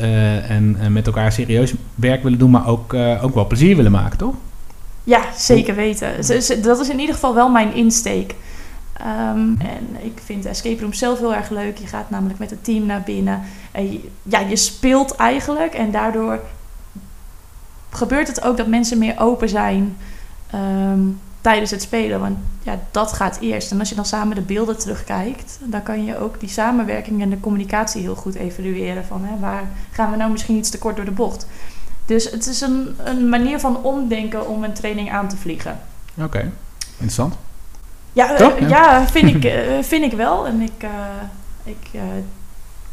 en 0.49 0.77
met 0.91 1.07
elkaar 1.07 1.33
serieus 1.33 1.75
werk 1.95 2.23
willen 2.23 2.39
doen, 2.39 2.51
maar 2.51 2.67
ook, 2.67 2.95
ook 3.23 3.35
wel 3.35 3.47
plezier 3.47 3.77
willen 3.77 3.93
maken, 3.93 4.19
toch? 4.19 4.35
Ja, 5.05 5.21
zeker 5.37 5.75
weten. 5.75 6.09
Dat 6.63 6.81
is 6.81 6.89
in 6.89 7.01
ieder 7.01 7.15
geval 7.15 7.35
wel 7.35 7.49
mijn 7.49 7.75
insteek. 7.75 8.35
Ehm, 8.97 9.39
en 9.59 9.97
ik 10.03 10.19
vind 10.25 10.43
de 10.43 10.49
escape 10.49 10.81
room 10.83 10.93
zelf 10.93 11.19
heel 11.19 11.35
erg 11.35 11.51
leuk. 11.51 11.79
Je 11.79 11.87
gaat 11.87 12.11
namelijk 12.11 12.39
met 12.39 12.51
het 12.51 12.65
team 12.65 12.87
naar 12.87 13.03
binnen. 13.05 13.41
En 13.73 13.93
je, 13.93 14.01
ja, 14.23 14.39
je 14.41 14.57
speelt 14.57 15.17
eigenlijk. 15.17 15.75
En 15.75 15.91
daardoor 15.91 16.41
gebeurt 17.93 18.29
het 18.29 18.45
ook 18.45 18.57
dat 18.57 18.67
mensen 18.67 18.99
meer 18.99 19.15
open 19.19 19.49
zijn 19.49 19.97
ehm, 20.51 21.01
tijdens 21.41 21.71
het 21.71 21.83
spelen. 21.83 22.21
Want 22.21 22.37
ja, 22.63 22.79
dat 22.91 23.13
gaat 23.13 23.39
eerst. 23.41 23.71
En 23.71 23.79
als 23.79 23.89
je 23.89 23.95
dan 23.95 24.05
samen 24.05 24.35
de 24.35 24.43
beelden 24.43 24.79
terugkijkt, 24.79 25.59
dan 25.65 25.83
kan 25.83 26.05
je 26.05 26.19
ook 26.19 26.41
die 26.41 26.49
samenwerking 26.49 27.23
en 27.23 27.31
de 27.31 27.41
communicatie 27.41 28.03
heel 28.03 28.15
goed 28.15 28.35
evalueren. 28.35 29.05
Van 29.05 29.25
hè, 29.25 29.39
waar 29.39 29.65
gaan 29.91 30.11
we 30.11 30.17
nou 30.17 30.31
misschien 30.31 30.57
iets 30.57 30.71
te 30.71 30.79
kort 30.79 30.97
door 30.97 31.05
de 31.05 31.11
bocht? 31.11 31.47
Dus 32.07 32.31
het 32.31 32.47
is 32.47 32.61
een, 32.61 32.97
een 33.05 33.29
manier 33.29 33.61
van 33.61 33.83
omdenken 33.83 34.49
om 34.49 34.65
een 34.65 34.73
training 34.73 35.13
aan 35.13 35.29
te 35.29 35.37
vliegen. 35.37 35.81
Oké, 36.23 36.51
interessant. 36.93 37.35
Ja, 38.13 38.33
eh, 38.33 38.37
Toch? 38.37 38.59
Ja. 38.59 38.69
ja. 38.69 39.07
vind, 39.07 39.35
ik, 39.35 39.45
eh, 39.55 39.83
vind 39.83 40.05
ik 40.05 40.13
wel. 40.13 40.47
En 40.47 40.61
ik, 40.61 40.83
eh, 40.83 40.91
ik 41.65 42.01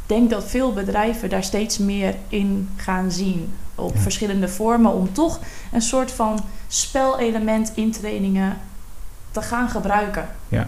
denk 0.06 0.30
dat 0.30 0.44
veel 0.46 0.74
bedrijven 0.74 1.30
daar 1.30 1.44
steeds 1.44 1.78
meer 1.78 2.16
in 2.30 2.70
gaan 2.76 3.12
zien. 3.12 3.54
Op 3.80 3.94
Ja. 3.96 4.00
verschillende 4.02 4.48
vormen. 4.48 4.94
Om 4.94 5.14
toch 5.14 5.40
een 5.74 5.82
soort 5.82 6.12
van 6.12 6.40
spelelement 6.68 7.72
in 7.76 7.92
trainingen 7.92 8.58
te 9.32 9.42
gaan 9.42 9.70
gebruiken. 9.70 10.26
ja. 10.48 10.68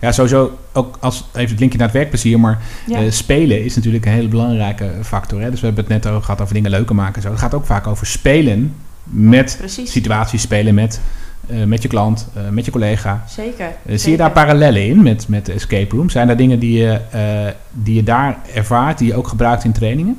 ja, 0.00 0.12
sowieso 0.12 0.58
ook 0.72 0.96
als 1.00 1.24
even 1.34 1.50
het 1.50 1.58
linkje 1.60 1.78
naar 1.78 1.86
het 1.88 1.96
werkplezier, 1.96 2.40
maar 2.40 2.58
Ja. 2.86 2.98
eh, 2.98 3.10
spelen 3.10 3.64
is 3.64 3.76
natuurlijk 3.76 4.06
een 4.06 4.12
hele 4.12 4.28
belangrijke 4.28 4.90
factor. 5.02 5.40
Hè? 5.40 5.50
Dus 5.50 5.60
we 5.60 5.66
hebben 5.66 5.84
het 5.84 5.92
net 5.92 6.06
over 6.12 6.22
gehad 6.24 6.40
over 6.40 6.54
dingen 6.54 6.70
leuker 6.70 6.94
maken. 6.94 7.14
en 7.14 7.22
Zo. 7.22 7.30
Het 7.30 7.38
gaat 7.38 7.54
ook 7.54 7.66
vaak 7.66 7.86
over 7.86 8.06
spelen 8.06 8.74
met 9.04 9.54
Precies. 9.58 9.92
situaties, 9.92 10.42
spelen 10.42 10.74
met, 10.74 11.00
eh, 11.46 11.64
met 11.64 11.82
je 11.82 11.88
klant, 11.88 12.28
eh, 12.34 12.48
met 12.48 12.64
je 12.64 12.70
collega. 12.70 13.24
Zeker. 13.28 13.68
Zie 13.88 14.10
je 14.10 14.16
daar 14.16 14.30
parallellen 14.30 14.86
in 14.86 15.02
met, 15.02 15.28
met 15.28 15.46
de 15.46 15.52
escape 15.52 15.96
room? 15.96 16.10
Zijn 16.10 16.28
er 16.28 16.36
dingen 16.36 16.58
die 16.58 16.78
je, 16.78 17.00
die 17.72 17.94
je 17.94 18.02
daar 18.02 18.38
ervaart, 18.54 18.98
die 18.98 19.06
je 19.08 19.14
ook 19.16 19.28
gebruikt 19.28 19.64
in 19.64 19.72
trainingen? 19.72 20.16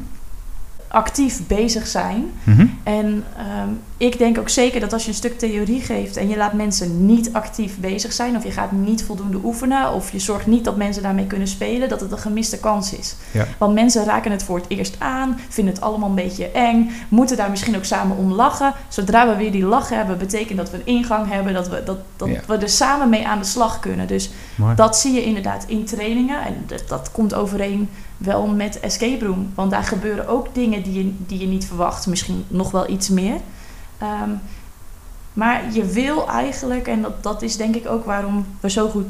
Actief 0.95 1.47
bezig 1.47 1.87
zijn. 1.87 2.31
Mhm. 2.43 2.65
En 2.83 3.23
ehm, 3.37 3.69
ik 3.97 4.17
denk 4.17 4.37
ook 4.37 4.49
zeker 4.49 4.79
dat 4.79 4.93
als 4.93 5.03
je 5.03 5.09
een 5.09 5.15
stuk 5.15 5.39
theorie 5.39 5.81
geeft 5.81 6.17
en 6.17 6.29
je 6.29 6.37
laat 6.37 6.53
mensen 6.53 7.05
niet 7.05 7.33
actief 7.33 7.77
bezig 7.79 8.13
zijn, 8.13 8.35
of 8.35 8.43
je 8.43 8.51
gaat 8.51 8.71
niet 8.71 9.03
voldoende 9.03 9.39
oefenen, 9.43 9.93
of 9.93 10.11
je 10.11 10.19
zorgt 10.19 10.47
niet 10.47 10.63
dat 10.63 10.77
mensen 10.77 11.03
daarmee 11.03 11.27
kunnen 11.27 11.47
spelen, 11.47 11.89
dat 11.89 11.99
het 12.01 12.11
een 12.11 12.17
gemiste 12.17 12.59
kans 12.59 12.93
is. 12.93 13.15
Ja. 13.31 13.45
Want 13.57 13.73
mensen 13.73 14.05
raken 14.05 14.31
het 14.31 14.43
voor 14.43 14.57
het 14.57 14.65
eerst 14.67 14.95
aan, 14.99 15.39
vinden 15.49 15.73
het 15.73 15.83
allemaal 15.83 16.09
een 16.09 16.15
beetje 16.15 16.51
eng, 16.51 16.91
moeten 17.09 17.37
daar 17.37 17.49
misschien 17.49 17.75
ook 17.75 17.85
samen 17.85 18.17
om 18.17 18.31
lachen. 18.31 18.73
Zodra 18.87 19.27
we 19.27 19.35
weer 19.35 19.51
die 19.51 19.65
lach 19.65 19.89
hebben, 19.89 20.17
betekent 20.17 20.57
dat 20.57 20.71
we 20.71 20.77
een 20.77 20.85
ingang 20.85 21.29
hebben, 21.29 21.53
dat 21.53 21.69
we, 21.69 21.81
dat, 21.85 21.97
dat 22.15 22.27
Ja. 22.27 22.39
we 22.47 22.57
er 22.57 22.69
samen 22.69 23.09
mee 23.09 23.27
aan 23.27 23.39
de 23.39 23.45
slag 23.45 23.79
kunnen. 23.79 24.07
Dus 24.07 24.29
Mooi. 24.55 24.75
dat 24.75 24.97
zie 24.97 25.13
je 25.13 25.23
inderdaad 25.23 25.63
in 25.67 25.85
trainingen. 25.85 26.41
En 26.45 26.63
dat, 26.67 26.83
dat 26.87 27.11
komt 27.11 27.33
overeen 27.33 27.89
wel 28.17 28.47
met 28.47 28.79
escape 28.79 29.25
room. 29.25 29.51
Want 29.55 29.71
daar 29.71 29.83
gebeuren 29.83 30.27
ook 30.27 30.47
dingen 30.53 30.83
die 30.83 30.93
je, 30.93 31.13
die 31.27 31.39
je 31.39 31.47
niet 31.47 31.65
verwacht. 31.65 32.07
Misschien 32.07 32.45
nog 32.47 32.71
wel 32.71 32.89
iets 32.89 33.09
meer. 33.09 33.35
Ehm, 33.97 34.29
maar 35.33 35.61
je 35.73 35.85
wil 35.85 36.29
eigenlijk, 36.29 36.87
en 36.87 37.01
dat, 37.01 37.23
dat 37.23 37.41
is 37.41 37.57
denk 37.57 37.75
ik 37.75 37.87
ook 37.87 38.05
waarom 38.05 38.45
we 38.59 38.69
zo 38.69 38.89
goed 38.89 39.05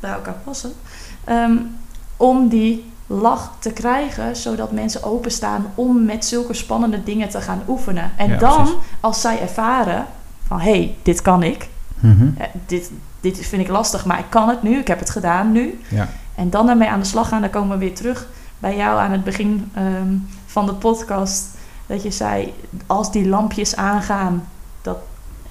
bij 0.00 0.10
elkaar 0.12 0.36
passen. 0.44 0.72
ehm, 1.24 1.56
om 2.16 2.48
die 2.48 2.92
lach 3.06 3.52
te 3.58 3.70
krijgen, 3.72 4.36
zodat 4.36 4.72
mensen 4.72 5.02
openstaan 5.02 5.66
om 5.74 6.04
met 6.04 6.24
zulke 6.24 6.54
spannende 6.54 7.02
dingen 7.02 7.28
te 7.28 7.40
gaan 7.40 7.62
oefenen. 7.68 8.12
En 8.16 8.28
Ja, 8.28 8.36
dan, 8.38 8.56
precies. 8.56 8.74
als 9.00 9.20
zij 9.20 9.40
ervaren 9.40 10.06
van 10.46 10.60
hé, 10.60 10.70
hey, 10.70 10.96
dit 11.02 11.22
kan 11.22 11.42
ik. 11.42 11.68
Eh, 12.38 12.46
dit, 12.66 12.90
dit 13.20 13.46
vind 13.46 13.62
ik 13.62 13.68
lastig, 13.68 14.04
maar 14.04 14.18
ik 14.18 14.24
kan 14.28 14.48
het 14.48 14.62
nu. 14.62 14.78
Ik 14.78 14.86
heb 14.88 14.98
het 14.98 15.10
gedaan 15.10 15.52
nu. 15.52 15.80
Ja. 15.88 16.08
En 16.34 16.50
dan 16.50 16.66
daarmee 16.66 16.88
aan 16.88 17.00
de 17.00 17.06
slag 17.06 17.28
gaan. 17.28 17.40
Dan 17.40 17.50
komen 17.50 17.78
we 17.78 17.84
weer 17.84 17.94
terug 17.94 18.26
bij 18.58 18.76
jou 18.76 18.98
aan 19.00 19.10
het 19.12 19.24
begin 19.24 19.70
ehm, 19.74 20.14
van 20.46 20.66
de 20.66 20.74
podcast. 20.74 21.44
Dat 21.86 22.02
je 22.02 22.10
zei, 22.10 22.52
als 22.86 23.12
die 23.12 23.28
lampjes 23.28 23.76
aangaan, 23.76 24.44
dat, 24.82 24.98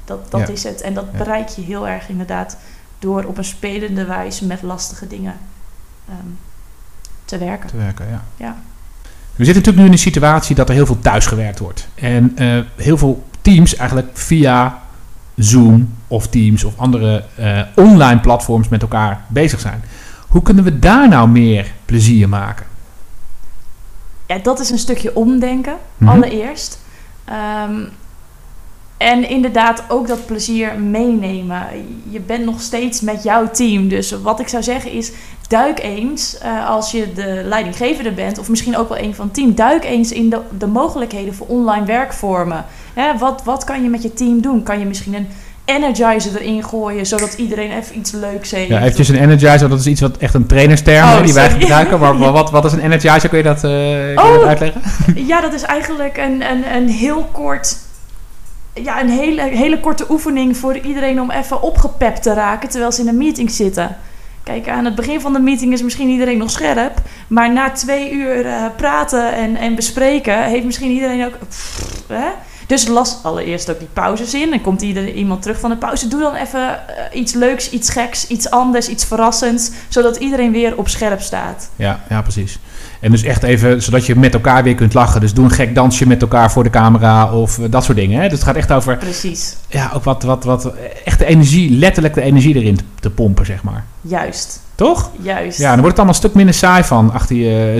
dat, 0.05 0.31
dat 0.31 0.47
Ja. 0.47 0.53
is 0.53 0.63
het. 0.63 0.81
En 0.81 0.93
dat 0.93 1.05
Ja. 1.11 1.17
bereik 1.17 1.47
je 1.47 1.61
heel 1.61 1.87
erg 1.87 2.09
inderdaad 2.09 2.57
door 2.99 3.23
op 3.23 3.37
een 3.37 3.43
spelende 3.45 4.05
wijze 4.05 4.45
met 4.45 4.61
lastige 4.61 5.07
dingen 5.07 5.33
ehm, 6.09 6.27
te 7.25 7.37
werken. 7.37 7.69
te 7.69 7.77
werken, 7.77 8.07
ja. 8.09 8.23
Ja. 8.37 8.55
We 9.35 9.45
zitten 9.45 9.63
natuurlijk 9.63 9.77
nu 9.77 9.85
in 9.85 9.91
een 9.91 9.97
situatie 10.13 10.55
dat 10.55 10.69
er 10.69 10.75
heel 10.75 10.85
veel 10.85 10.99
thuisgewerkt 10.99 11.59
wordt. 11.59 11.87
En 11.95 12.31
eh, 12.37 12.59
heel 12.75 12.97
veel 12.97 13.23
teams 13.41 13.75
eigenlijk 13.75 14.07
via 14.13 14.81
Zoom 15.35 15.93
of 16.07 16.27
Teams 16.27 16.63
of 16.63 16.77
andere 16.77 17.23
eh, 17.35 17.61
online 17.75 18.19
platforms 18.19 18.67
met 18.69 18.81
elkaar 18.81 19.21
bezig 19.27 19.59
zijn. 19.59 19.83
Hoe 20.33 20.41
kunnen 20.41 20.63
we 20.63 20.79
daar 20.79 21.07
nou 21.09 21.29
meer 21.29 21.71
plezier 21.85 22.29
maken? 22.29 22.65
ja, 24.27 24.37
dat 24.37 24.59
is 24.59 24.69
een 24.69 24.77
stukje 24.79 25.15
omdenken, 25.15 25.77
Mhm. 25.97 26.11
allereerst. 26.11 26.79
Ehm, 27.25 27.79
en 28.97 29.29
inderdaad 29.29 29.83
ook 29.87 30.07
dat 30.07 30.25
plezier 30.25 30.79
meenemen. 30.79 31.65
Je 32.09 32.19
bent 32.19 32.45
nog 32.45 32.61
steeds 32.61 33.01
met 33.01 33.23
jouw 33.23 33.49
team. 33.51 33.87
Dus 33.87 34.11
wat 34.11 34.39
ik 34.39 34.47
zou 34.47 34.63
zeggen 34.63 34.91
is, 34.91 35.11
duik 35.47 35.79
eens, 35.79 36.37
eh, 36.37 36.69
als 36.69 36.91
je 36.91 37.13
de 37.13 37.41
leidinggevende 37.45 38.11
bent... 38.11 38.37
of 38.39 38.49
misschien 38.49 38.77
ook 38.77 38.89
wel 38.89 38.97
een 38.97 39.15
van 39.15 39.25
het 39.25 39.33
team... 39.33 39.55
duik 39.55 39.83
eens 39.85 40.11
in 40.11 40.29
de, 40.29 40.39
de 40.57 40.67
mogelijkheden 40.67 41.33
voor 41.33 41.47
online 41.47 41.85
werkvormen. 41.85 42.65
Hè, 42.93 43.17
wat, 43.17 43.43
wat 43.43 43.63
kan 43.63 43.83
je 43.83 43.89
met 43.89 44.01
je 44.01 44.13
team 44.13 44.41
doen? 44.41 44.63
Kan 44.63 44.79
je 44.79 44.85
misschien 44.85 45.13
een 45.13 45.27
energizer 45.65 46.41
erin 46.41 46.63
gooien... 46.63 47.05
zodat 47.05 47.33
iedereen 47.33 47.71
even 47.71 47.97
iets 47.97 48.11
leuks 48.11 48.51
heeft? 48.51 48.67
Ja, 48.69 48.79
eventjes 48.81 49.07
een 49.09 49.15
energizer, 49.21 49.69
dat 49.69 49.79
is 49.79 49.87
iets 49.87 50.01
wat 50.01 50.17
echt 50.17 50.33
een 50.33 50.45
trainersterm 50.45 51.03
Oh, 51.07 51.15
hè, 51.15 51.21
die 51.23 51.33
wij 51.33 51.43
sorry. 51.49 51.61
gebruiken. 51.61 51.99
Maar 51.99 52.17
wat, 52.41 52.51
wat 52.51 52.65
is 52.65 52.71
een 52.71 52.79
energizer? 52.79 53.29
Kun 53.29 53.37
je 53.37 53.43
dat, 53.43 53.59
kun 53.59 53.69
je 53.69 54.13
Oh. 54.15 54.33
dat 54.33 54.43
uitleggen? 54.43 54.81
Ja, 55.27 55.41
dat 55.41 55.53
is 55.53 55.61
eigenlijk 55.61 56.17
een, 56.17 56.51
een, 56.51 56.75
een 56.75 56.89
heel 56.89 57.29
kort. 57.31 57.77
Ja, 58.73 59.01
een 59.01 59.09
hele, 59.09 59.41
hele 59.41 59.79
korte 59.79 60.05
oefening 60.09 60.57
voor 60.57 60.77
iedereen 60.77 61.21
om 61.21 61.31
even 61.31 61.61
opgepept 61.61 62.23
te 62.23 62.33
raken 62.33 62.69
terwijl 62.69 62.91
ze 62.91 63.01
in 63.01 63.07
een 63.07 63.17
meeting 63.17 63.51
zitten. 63.51 63.97
Kijk, 64.43 64.69
aan 64.69 64.85
het 64.85 64.95
begin 64.95 65.21
van 65.21 65.33
de 65.33 65.39
meeting 65.39 65.73
is 65.73 65.83
misschien 65.83 66.09
iedereen 66.09 66.37
nog 66.37 66.51
scherp. 66.51 67.01
Maar 67.27 67.53
na 67.53 67.71
twee 67.71 68.11
uur 68.11 68.45
eh, 68.45 68.63
praten 68.75 69.33
en, 69.33 69.55
en 69.55 69.75
bespreken 69.75 70.43
heeft 70.43 70.65
misschien 70.65 70.91
iedereen 70.91 71.25
ook. 71.25 71.33
pff, 71.49 72.03
hè? 72.07 72.27
Dus 72.73 72.87
las 72.87 73.17
allereerst 73.23 73.69
ook 73.69 73.79
die 73.79 73.87
pauzes 73.93 74.33
in. 74.33 74.53
En 74.53 74.61
komt 74.61 74.81
iedereen, 74.81 75.15
iemand 75.15 75.41
terug 75.41 75.59
van 75.59 75.69
de 75.69 75.77
pauze. 75.77 76.07
Doe 76.07 76.19
dan 76.19 76.35
even 76.35 76.87
eh, 76.87 77.19
iets 77.19 77.33
leuks, 77.33 77.69
iets 77.69 77.89
geks, 77.89 78.27
iets 78.27 78.49
anders, 78.49 78.87
iets 78.87 79.05
verrassends. 79.05 79.71
Zodat 79.87 80.15
iedereen 80.15 80.51
weer 80.51 80.77
op 80.77 80.87
scherp 80.87 81.21
staat. 81.21 81.69
Ja, 81.75 82.03
ja, 82.09 82.21
precies. 82.21 82.59
En 83.03 83.11
dus 83.11 83.23
echt 83.23 83.43
even, 83.43 83.81
zodat 83.81 84.05
je 84.05 84.15
met 84.15 84.33
elkaar 84.33 84.63
weer 84.63 84.75
kunt 84.75 84.93
lachen. 84.93 85.21
Dus 85.21 85.33
doe 85.33 85.43
een 85.45 85.51
gek 85.51 85.75
dansje 85.75 86.07
met 86.07 86.21
elkaar 86.21 86.51
voor 86.51 86.63
de 86.63 86.69
camera 86.69 87.31
of 87.33 87.59
eh, 87.59 87.65
dat 87.69 87.83
soort 87.83 87.97
dingen. 87.97 88.17
Hè? 88.21 88.23
Dus 88.23 88.37
het 88.37 88.43
gaat 88.47 88.55
echt 88.55 88.71
over, 88.71 88.97
Precies, 88.97 89.55
ja, 89.67 89.91
ook 89.93 90.03
wat, 90.03 90.23
wat, 90.23 90.43
wat, 90.43 90.71
echt 91.05 91.19
de 91.19 91.25
energie, 91.25 91.77
letterlijk 91.77 92.13
de 92.13 92.21
energie 92.21 92.55
erin 92.55 92.79
te, 92.99 93.09
pompen, 93.09 93.45
zeg 93.45 93.63
maar. 93.63 93.83
juist. 94.01 94.61
Toch? 94.75 95.09
Juist. 95.21 95.57
Ja, 95.59 95.69
dan 95.71 95.79
wordt 95.79 95.87
het 95.89 95.95
allemaal 95.97 96.07
een 96.15 96.19
stuk 96.21 96.33
minder 96.33 96.53
saai 96.55 96.83
van 96.83 97.11
achter 97.13 97.35
je 97.35 97.79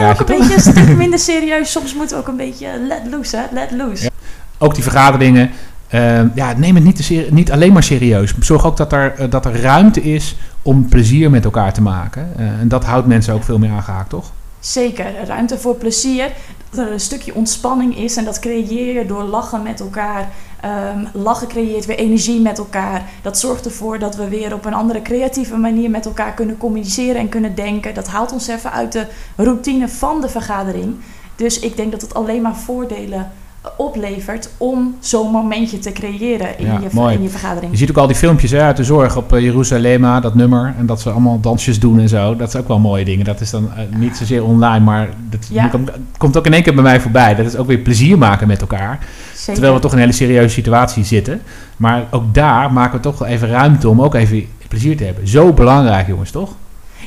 Ja, 0.00 0.10
ook 0.10 0.20
een 0.20 0.26
toch? 0.26 0.38
beetje 0.38 0.54
een 0.54 0.60
stuk 0.84 0.96
minder 0.96 1.18
serieus. 1.18 1.70
Soms 1.70 1.94
moeten 1.94 2.16
we 2.16 2.22
ook 2.22 2.28
een 2.28 2.36
beetje 2.36 2.66
let 2.88 3.02
loose, 3.10 3.36
hè? 3.36 3.42
Let 3.52 3.70
loose. 3.70 4.02
Ja. 4.04 4.10
Ook 4.58 4.74
die 4.74 4.82
vergaderingen. 4.82 5.50
eh, 5.88 6.20
ja, 6.34 6.52
neem 6.56 6.74
het 6.74 6.84
niet, 6.84 7.06
te 7.06 7.26
niet 7.30 7.52
alleen 7.52 7.72
maar 7.72 7.82
serieus. 7.82 8.34
Zorg 8.40 8.66
ook 8.66 8.76
dat 8.76 8.92
er, 8.92 9.14
eh, 9.14 9.30
dat 9.30 9.44
er 9.46 9.60
ruimte 9.60 10.02
is 10.02 10.36
om 10.62 10.88
plezier 10.88 11.30
met 11.30 11.44
elkaar 11.44 11.72
te 11.72 11.82
maken. 11.82 12.28
Eh, 12.36 12.46
en 12.60 12.68
dat 12.68 12.84
houdt 12.84 13.06
mensen 13.06 13.34
ook 13.34 13.44
veel 13.44 13.58
meer 13.58 13.70
aangehaakt, 13.70 14.10
toch? 14.10 14.30
Zeker, 14.62 15.24
ruimte 15.26 15.58
voor 15.58 15.74
plezier. 15.74 16.32
Dat 16.70 16.86
er 16.86 16.92
een 16.92 17.00
stukje 17.00 17.34
ontspanning 17.34 17.96
is 17.96 18.16
en 18.16 18.24
dat 18.24 18.38
creëer 18.38 18.94
je 18.94 19.06
door 19.06 19.22
lachen 19.22 19.62
met 19.62 19.80
elkaar. 19.80 20.30
Ehm, 20.60 21.04
lachen 21.12 21.48
creëert 21.48 21.86
weer 21.86 21.98
energie 21.98 22.40
met 22.40 22.58
elkaar. 22.58 23.10
Dat 23.22 23.38
zorgt 23.38 23.64
ervoor 23.64 23.98
dat 23.98 24.16
we 24.16 24.28
weer 24.28 24.54
op 24.54 24.64
een 24.64 24.74
andere 24.74 25.02
creatieve 25.02 25.56
manier 25.56 25.90
met 25.90 26.06
elkaar 26.06 26.34
kunnen 26.34 26.56
communiceren 26.56 27.20
en 27.20 27.28
kunnen 27.28 27.54
denken. 27.54 27.94
Dat 27.94 28.06
haalt 28.06 28.32
ons 28.32 28.46
even 28.46 28.72
uit 28.72 28.92
de 28.92 29.06
routine 29.36 29.88
van 29.88 30.20
de 30.20 30.28
vergadering. 30.28 30.96
Dus 31.36 31.58
ik 31.58 31.76
denk 31.76 31.92
dat 31.92 32.00
het 32.00 32.14
alleen 32.14 32.42
maar 32.42 32.56
voordelen 32.56 33.32
oplevert 33.76 34.48
om 34.56 34.96
zo'n 35.00 35.30
momentje 35.30 35.78
te 35.78 35.92
creëren 35.92 36.58
in, 36.58 36.66
Ja, 36.66 36.78
je, 36.80 36.88
mooi. 36.92 37.14
in 37.14 37.22
je 37.22 37.28
vergadering. 37.28 37.70
Je 37.72 37.78
ziet 37.78 37.90
ook 37.90 37.96
al 37.96 38.06
die 38.06 38.16
filmpjes 38.16 38.50
hè, 38.50 38.60
uit 38.62 38.76
de 38.76 38.84
zorg 38.84 39.16
op 39.16 39.32
uh, 39.34 39.40
Jeruzalemma, 39.40 40.20
dat 40.20 40.34
nummer. 40.34 40.74
En 40.78 40.86
dat 40.86 41.00
ze 41.00 41.10
allemaal 41.10 41.40
dansjes 41.40 41.80
doen 41.80 41.98
en 42.00 42.08
zo. 42.08 42.36
Dat 42.36 42.48
is 42.48 42.56
ook 42.56 42.68
wel 42.68 42.78
mooie 42.78 43.04
dingen. 43.04 43.24
Dat 43.24 43.40
is 43.40 43.50
dan 43.50 43.64
uh, 43.76 43.98
niet 43.98 44.16
zozeer 44.16 44.44
online, 44.44 44.84
maar 44.84 45.08
dat 45.30 45.46
Ja. 45.50 45.66
komt, 45.68 45.90
komt 46.16 46.36
ook 46.36 46.46
in 46.46 46.52
één 46.52 46.62
keer 46.62 46.74
bij 46.74 46.82
mij 46.82 47.00
voorbij. 47.00 47.34
Dat 47.34 47.46
is 47.46 47.56
ook 47.56 47.66
weer 47.66 47.78
plezier 47.78 48.18
maken 48.18 48.46
met 48.46 48.60
elkaar. 48.60 48.98
Zeker. 49.34 49.52
Terwijl 49.52 49.74
we 49.74 49.80
toch 49.80 49.90
in 49.92 49.96
een 49.96 50.02
hele 50.04 50.16
serieuze 50.16 50.54
situatie 50.54 51.04
zitten. 51.04 51.42
Maar 51.76 52.04
ook 52.10 52.34
daar 52.34 52.72
maken 52.72 52.96
we 52.96 53.02
toch 53.02 53.18
wel 53.18 53.28
even 53.28 53.48
ruimte 53.48 53.88
om 53.88 54.02
ook 54.02 54.14
even 54.14 54.46
plezier 54.68 54.96
te 54.96 55.04
hebben. 55.04 55.28
Zo 55.28 55.52
belangrijk, 55.52 56.06
jongens, 56.06 56.30
toch? 56.30 56.54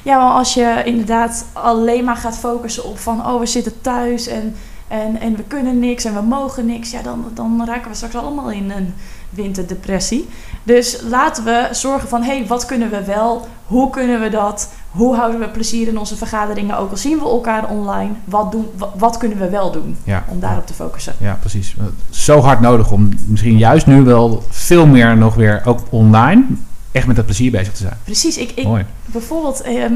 Ja, 0.04 0.18
maar 0.18 0.32
als 0.34 0.54
je 0.54 0.82
inderdaad 0.86 1.46
alleen 1.54 2.04
maar 2.04 2.16
gaat 2.16 2.38
focussen 2.38 2.86
op 2.86 3.00
van... 3.00 3.26
oh, 3.28 3.40
we 3.40 3.46
zitten 3.46 3.74
thuis 3.82 4.28
en, 4.28 4.56
en, 4.88 5.20
en 5.20 5.36
we 5.36 5.44
kunnen 5.44 5.80
niks 5.80 6.06
en 6.06 6.14
we 6.14 6.22
mogen 6.22 6.66
niks... 6.66 6.92
ja, 6.92 7.02
dan, 7.02 7.26
dan 7.34 7.62
raken 7.66 7.90
we 7.90 7.96
straks 7.96 8.16
allemaal 8.16 8.52
in 8.52 8.72
een 8.72 8.94
winterdepressie. 9.30 10.28
Dus 10.64 11.02
laten 11.10 11.44
we 11.44 11.68
zorgen 11.72 12.10
van, 12.10 12.24
hé, 12.24 12.38
hey, 12.38 12.48
wat 12.48 12.66
kunnen 12.66 12.90
we 12.90 13.04
wel? 13.04 13.48
Hoe 13.66 13.90
kunnen 13.90 14.22
we 14.22 14.30
dat? 14.30 14.70
Hoe 14.90 15.16
houden 15.16 15.40
we 15.40 15.50
plezier 15.50 15.88
in 15.88 15.98
onze 15.98 16.16
vergaderingen? 16.16 16.78
Ook 16.78 16.92
al 16.92 16.98
zien 16.98 17.20
we 17.20 17.26
elkaar 17.26 17.70
online, 17.70 18.12
wat, 18.24 18.52
doen, 18.52 18.68
wat, 18.78 18.92
wat 18.98 19.18
kunnen 19.18 19.38
we 19.38 19.50
wel 19.50 19.72
doen 19.72 19.98
Ja. 20.04 20.26
om 20.28 20.40
daarop 20.40 20.68
te 20.68 20.74
focussen? 20.74 21.14
Ja, 21.18 21.38
precies. 21.40 21.76
Zo 22.10 22.40
hard 22.40 22.60
nodig 22.60 22.92
om 22.92 23.10
misschien 23.28 23.58
juist 23.58 23.88
nu 23.88 24.02
wel 24.04 24.44
veel 24.50 24.86
meer 24.86 25.18
nog 25.18 25.36
weer 25.36 25.62
ook 25.66 25.80
online 25.90 26.44
echt 26.92 27.08
met 27.08 27.16
dat 27.16 27.26
plezier 27.26 27.52
bezig 27.52 27.74
te 27.74 27.82
zijn. 27.82 27.98
Precies, 28.04 28.38
ik, 28.38 28.52
ik, 28.56 28.66
Mooi. 28.66 28.86
Bijvoorbeeld, 29.06 29.62
ehm, 29.62 29.94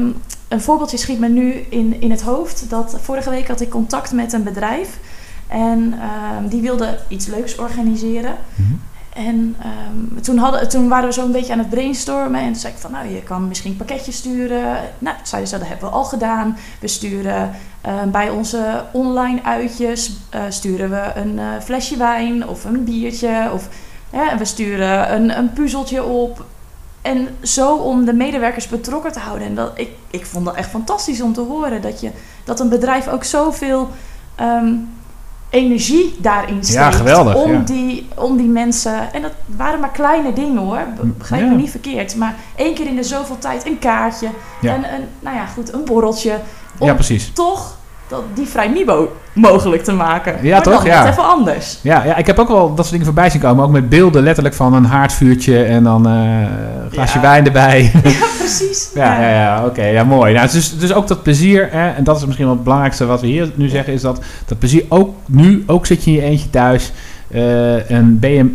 een 0.50 0.60
voorbeeldje 0.60 0.96
schiet 0.96 1.18
me 1.18 1.28
nu 1.28 1.52
in, 1.52 2.00
in 2.00 2.10
het 2.10 2.22
hoofd. 2.22 2.70
Dat 2.70 2.98
vorige 3.00 3.30
week 3.30 3.48
had 3.48 3.60
ik 3.60 3.68
contact 3.68 4.12
met 4.12 4.32
een 4.32 4.42
bedrijf. 4.42 4.98
En 5.48 5.94
ehm, 6.00 6.48
die 6.48 6.62
wilde 6.62 6.98
iets 7.08 7.26
leuks 7.26 7.56
organiseren. 7.56 8.34
Mhm. 8.54 8.72
En 9.12 9.56
ehm, 9.60 10.20
toen, 10.22 10.38
hadden, 10.38 10.68
toen 10.68 10.88
waren 10.88 11.08
we 11.08 11.14
zo 11.14 11.24
een 11.24 11.32
beetje 11.32 11.52
aan 11.52 11.58
het 11.58 11.70
brainstormen. 11.70 12.40
En 12.40 12.46
toen 12.46 12.60
zei 12.60 12.72
ik 12.72 12.78
van, 12.78 12.90
nou, 12.90 13.08
je 13.08 13.22
kan 13.22 13.48
misschien 13.48 13.76
pakketjes 13.76 14.16
sturen. 14.16 14.76
Nou, 14.98 15.16
zeiden 15.22 15.50
ze, 15.50 15.58
dat 15.58 15.68
hebben 15.68 15.88
we 15.88 15.94
al 15.94 16.04
gedaan. 16.04 16.56
We 16.80 16.88
sturen 16.88 17.50
ehm, 17.80 18.10
bij 18.10 18.30
onze 18.30 18.84
online 18.92 19.42
uitjes... 19.42 20.12
eh, 20.30 20.42
sturen 20.48 20.90
we 20.90 21.12
een 21.14 21.38
eh, 21.38 21.46
flesje 21.62 21.96
wijn 21.96 22.48
of 22.48 22.64
een 22.64 22.84
biertje. 22.84 23.50
Of, 23.52 23.68
we 24.38 24.44
sturen 24.44 25.14
een, 25.14 25.38
een 25.38 25.52
puzzeltje 25.52 26.04
op 26.04 26.44
en 27.02 27.28
zo 27.42 27.74
om 27.76 28.04
de 28.04 28.12
medewerkers 28.12 28.66
betrokken 28.68 29.12
te 29.12 29.18
houden. 29.18 29.46
En 29.46 29.54
dat, 29.54 29.70
ik, 29.74 29.90
ik 30.10 30.26
vond 30.26 30.44
dat 30.44 30.54
echt 30.54 30.70
fantastisch 30.70 31.20
om 31.20 31.32
te 31.32 31.40
horen. 31.40 31.82
Dat, 31.82 32.00
je, 32.00 32.10
dat 32.44 32.60
een 32.60 32.68
bedrijf 32.68 33.08
ook 33.08 33.24
zoveel 33.24 33.88
ehm, 34.34 34.74
energie 35.50 36.16
daarin 36.20 36.64
steekt. 36.64 36.78
Ja, 36.78 36.90
geweldig, 36.90 37.34
Om, 37.34 37.52
ja. 37.52 37.58
die, 37.58 38.08
om 38.16 38.36
die 38.36 38.48
mensen... 38.48 39.12
En 39.12 39.22
dat 39.22 39.32
waren 39.46 39.80
maar 39.80 39.90
kleine 39.90 40.32
dingen 40.32 40.56
hoor. 40.62 40.82
Be- 40.96 41.06
Begrijp 41.06 41.42
Ja. 41.42 41.48
me 41.48 41.56
niet 41.56 41.70
verkeerd. 41.70 42.16
Maar 42.16 42.34
één 42.56 42.74
keer 42.74 42.86
in 42.86 42.96
de 42.96 43.02
zoveel 43.02 43.38
tijd 43.38 43.66
een 43.66 43.78
kaartje. 43.78 44.28
En 44.62 44.94
een, 44.94 45.04
nou 45.20 45.36
ja, 45.36 45.46
goed, 45.46 45.72
een 45.72 45.84
borreltje. 45.84 46.38
Om 46.78 46.86
Ja, 46.86 46.94
precies. 46.94 47.30
toch 47.32 47.78
dat, 48.10 48.22
die 48.34 48.46
vrijmibo 48.46 49.16
mogelijk 49.32 49.84
te 49.84 49.92
maken. 49.92 50.36
Ja, 50.42 50.50
maar 50.52 50.62
toch? 50.62 50.74
Dan 50.76 50.84
Ja. 50.84 51.02
net 51.02 51.12
even 51.12 51.24
anders. 51.28 51.78
Ja, 51.82 52.04
ja, 52.04 52.16
ik 52.16 52.26
heb 52.26 52.38
ook 52.38 52.48
wel 52.48 52.66
dat 52.68 52.78
soort 52.78 52.90
dingen 52.90 53.04
voorbij 53.06 53.30
zien 53.30 53.40
komen. 53.40 53.64
Ook 53.64 53.70
met 53.70 53.88
beelden 53.88 54.22
letterlijk 54.22 54.54
van 54.54 54.74
een 54.74 54.84
haardvuurtje 54.84 55.62
en 55.64 55.84
dan 55.84 56.06
eh, 56.08 56.40
een 56.84 56.90
glaasje 56.92 57.16
Ja. 57.16 57.22
wijn 57.22 57.46
erbij. 57.46 57.90
Ja, 58.02 58.26
precies. 58.38 58.90
Ja, 58.94 59.20
ja, 59.20 59.28
ja, 59.30 59.64
oké, 59.66 59.84
ja, 59.84 60.04
mooi. 60.04 60.34
Nou, 60.34 60.48
dus, 60.50 60.78
dus 60.78 60.92
ook 60.92 61.06
dat 61.08 61.22
plezier, 61.22 61.68
hè, 61.70 61.88
en 61.90 62.04
dat 62.04 62.16
is 62.16 62.24
misschien 62.24 62.44
wel 62.46 62.54
het 62.54 62.64
belangrijkste 62.64 63.06
wat 63.06 63.20
we 63.20 63.26
hier 63.26 63.50
nu 63.54 63.68
zeggen, 63.68 63.92
is 63.92 64.00
dat 64.02 64.20
dat 64.46 64.58
plezier 64.58 64.84
ook 64.88 65.14
nu, 65.26 65.64
ook 65.66 65.86
zit 65.86 66.04
je 66.04 66.10
in 66.10 66.16
je 66.16 66.22
eentje 66.22 66.50
thuis, 66.50 66.92
eh, 67.30 67.90
en 67.90 68.18
ben 68.18 68.30
je, 68.30 68.52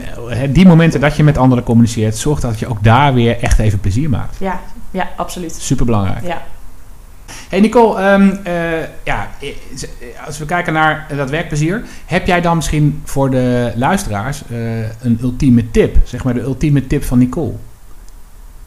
die 0.51 0.67
momenten 0.67 0.99
dat 0.99 1.15
je 1.15 1.23
met 1.23 1.37
anderen 1.37 1.63
communiceert, 1.63 2.17
zorg 2.17 2.39
dat 2.39 2.59
je 2.59 2.67
ook 2.67 2.83
daar 2.83 3.13
weer 3.13 3.37
echt 3.41 3.59
even 3.59 3.79
plezier 3.79 4.09
maakt. 4.09 4.35
Ja, 4.39 4.59
ja, 4.91 5.07
absoluut. 5.15 5.55
Super 5.59 5.85
belangrijk. 5.85 6.25
Ja. 6.25 6.41
Hey 7.49 7.59
Nicole, 7.59 7.99
ehm, 7.99 8.35
eh, 8.43 8.81
ja, 9.03 9.29
eh, 9.39 10.25
als 10.25 10.37
we 10.37 10.45
kijken 10.45 10.73
naar 10.73 11.07
dat 11.15 11.29
werkplezier, 11.29 11.83
heb 12.05 12.27
jij 12.27 12.41
dan 12.41 12.55
misschien 12.55 13.01
voor 13.03 13.29
de 13.29 13.73
luisteraars 13.75 14.41
eh, 14.49 14.79
een 15.03 15.19
ultieme 15.21 15.71
tip? 15.71 15.95
Zeg 16.03 16.23
maar 16.23 16.33
de 16.33 16.41
ultieme 16.41 16.87
tip 16.87 17.03
van 17.03 17.17
Nicole. 17.17 17.53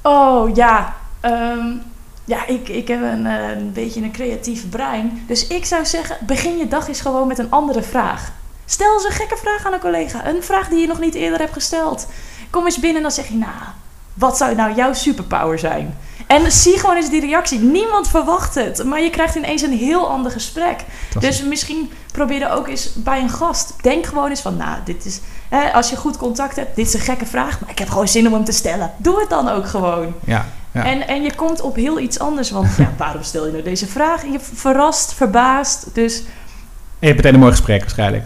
Oh 0.03 0.55
ja, 0.55 0.97
Ehm, 1.21 1.77
ja 2.25 2.47
ik, 2.47 2.69
ik 2.69 2.89
heb 2.89 3.03
een, 3.03 3.27
eh, 3.27 3.51
een 3.51 3.73
beetje 3.73 4.03
een 4.03 4.13
creatief 4.13 4.69
brein. 4.69 5.25
Dus 5.27 5.47
ik 5.47 5.65
zou 5.65 5.87
zeggen, 5.87 6.17
begin 6.27 6.57
je 6.57 6.69
dag 6.69 6.89
eens 6.89 7.01
gewoon 7.01 7.29
met 7.29 7.39
een 7.39 7.51
andere 7.51 7.83
vraag. 7.83 8.33
Stel 8.65 8.95
eens 8.95 9.05
een 9.05 9.11
gekke 9.11 9.37
vraag 9.37 9.67
aan 9.67 9.73
een 9.73 9.81
collega. 9.81 10.27
Een 10.27 10.43
vraag 10.43 10.69
die 10.69 10.81
je 10.81 10.87
nog 10.87 11.01
niet 11.01 11.15
eerder 11.15 11.39
hebt 11.39 11.53
gesteld. 11.53 12.07
Kom 12.51 12.65
eens 12.65 12.79
binnen 12.79 12.97
en 12.97 13.03
dan 13.03 13.11
zeg 13.11 13.29
je, 13.29 13.37
nou, 13.37 13.53
wat 14.19 14.37
zou 14.37 14.55
nou 14.55 14.75
jouw 14.75 14.93
superpower 14.93 15.59
zijn? 15.59 15.97
En 16.27 16.53
zie 16.53 16.79
gewoon 16.79 16.97
eens 16.97 17.11
die 17.11 17.21
reactie. 17.21 17.59
Niemand 17.59 18.09
verwacht 18.09 18.55
het, 18.55 18.85
maar 18.85 19.01
je 19.03 19.11
krijgt 19.11 19.35
ineens 19.35 19.63
een 19.63 19.73
heel 19.79 20.09
ander 20.09 20.33
gesprek. 20.33 20.81
Dus 21.19 21.43
misschien 21.43 21.91
probeer 22.13 22.43
er 22.43 22.51
ook 22.51 22.69
eens 22.69 22.93
bij 22.95 23.21
een 23.21 23.31
gast. 23.31 23.75
Denk 23.83 24.07
gewoon 24.07 24.29
eens 24.31 24.41
van, 24.41 24.57
nou, 24.57 24.77
dit 24.85 25.05
is... 25.05 25.21
Hè, 25.49 25.73
als 25.73 25.91
je 25.91 25.97
goed 25.97 26.17
contact 26.17 26.57
hebt, 26.57 26.77
dit 26.77 26.87
is 26.87 26.95
een 26.95 27.01
gekke 27.01 27.27
vraag, 27.27 27.61
maar 27.61 27.71
ik 27.71 27.79
heb 27.79 27.89
gewoon 27.89 28.09
zin 28.09 28.27
om 28.27 28.33
hem 28.33 28.45
te 28.45 28.53
stellen. 28.53 28.91
Doe 28.97 29.21
het 29.21 29.31
dan 29.31 29.49
ook 29.49 29.67
gewoon. 29.69 30.15
Ja, 30.25 30.47
ja. 30.73 30.85
En, 30.85 31.09
en 31.09 31.23
je 31.23 31.35
komt 31.35 31.61
op 31.61 31.77
heel 31.77 31.99
iets 31.99 32.19
anders, 32.19 32.51
want 32.51 32.69
ja, 32.79 32.93
waarom 32.97 33.23
stel 33.23 33.47
je 33.47 33.53
nou 33.53 33.63
deze 33.65 33.87
vraag? 33.87 34.23
Je 34.23 34.39
verrast, 34.55 35.15
verbaasd, 35.15 35.87
dus 35.93 36.17
En 36.19 36.25
je 36.99 37.07
hebt 37.07 37.17
meteen 37.17 37.35
een 37.35 37.41
mooi 37.41 37.53
gesprek 37.53 37.81
waarschijnlijk. 37.81 38.25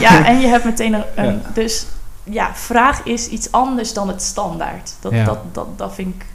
ja, 0.00 0.24
en 0.26 0.40
je 0.40 0.46
hebt 0.46 0.64
meteen 0.64 0.92
een... 0.94 1.04
een- 1.14 1.24
Ja. 1.44 1.50
Dus 1.54 1.86
ja, 2.30 2.54
vraag 2.54 3.04
is 3.04 3.28
iets 3.28 3.52
anders 3.52 3.92
dan 3.92 4.08
het 4.08 4.22
standaard. 4.22 4.94
Dat, 5.00 5.12
Ja. 5.12 5.24
dat, 5.24 5.38
dat, 5.52 5.78
dat, 5.78 5.94
vind, 5.94 6.14
ik, 6.14 6.26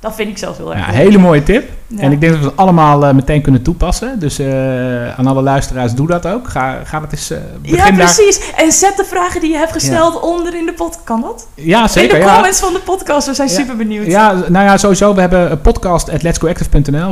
dat 0.00 0.14
vind 0.14 0.28
ik 0.28 0.38
zelf 0.38 0.56
heel 0.56 0.74
erg 0.74 0.86
Ja, 0.86 0.92
hele 0.92 1.18
mooie 1.18 1.42
tip. 1.42 1.70
Ja. 1.86 2.00
En 2.00 2.12
ik 2.12 2.20
denk 2.20 2.32
dat 2.32 2.42
we 2.42 2.48
het 2.48 2.56
allemaal 2.56 3.06
eh, 3.06 3.14
meteen 3.14 3.42
kunnen 3.42 3.62
toepassen. 3.62 4.18
Dus 4.18 4.38
eh, 4.38 5.18
aan 5.18 5.26
alle 5.26 5.42
luisteraars, 5.42 5.94
doe 5.94 6.06
dat 6.06 6.26
ook. 6.26 6.48
Ga, 6.48 6.78
ga 6.84 7.00
dat 7.00 7.12
eens 7.12 7.32
begin 7.62 7.76
Ja, 7.76 7.84
daar. 7.84 7.92
precies. 7.92 8.52
En 8.56 8.72
zet 8.72 8.96
de 8.96 9.04
vragen 9.04 9.40
die 9.40 9.50
je 9.50 9.56
hebt 9.56 9.72
gesteld 9.72 10.20
onder 10.20 10.54
in 10.54 10.66
de 10.66 10.72
podcast. 10.72 11.04
Kan 11.04 11.20
dat? 11.20 11.46
Ja, 11.54 11.88
zeker. 11.88 12.16
in 12.16 12.20
de 12.20 12.26
ja. 12.26 12.34
comments 12.34 12.60
van 12.60 12.72
de 12.72 12.78
podcast. 12.78 13.26
We 13.26 13.34
zijn 13.34 13.48
super 13.48 13.76
benieuwd. 13.76 14.06
Ja, 14.06 14.32
nou 14.32 14.64
ja, 14.64 14.76
sowieso. 14.76 15.14
We 15.14 15.20
hebben 15.20 15.50
een 15.50 15.60
podcast 15.60 16.10
at 16.10 16.38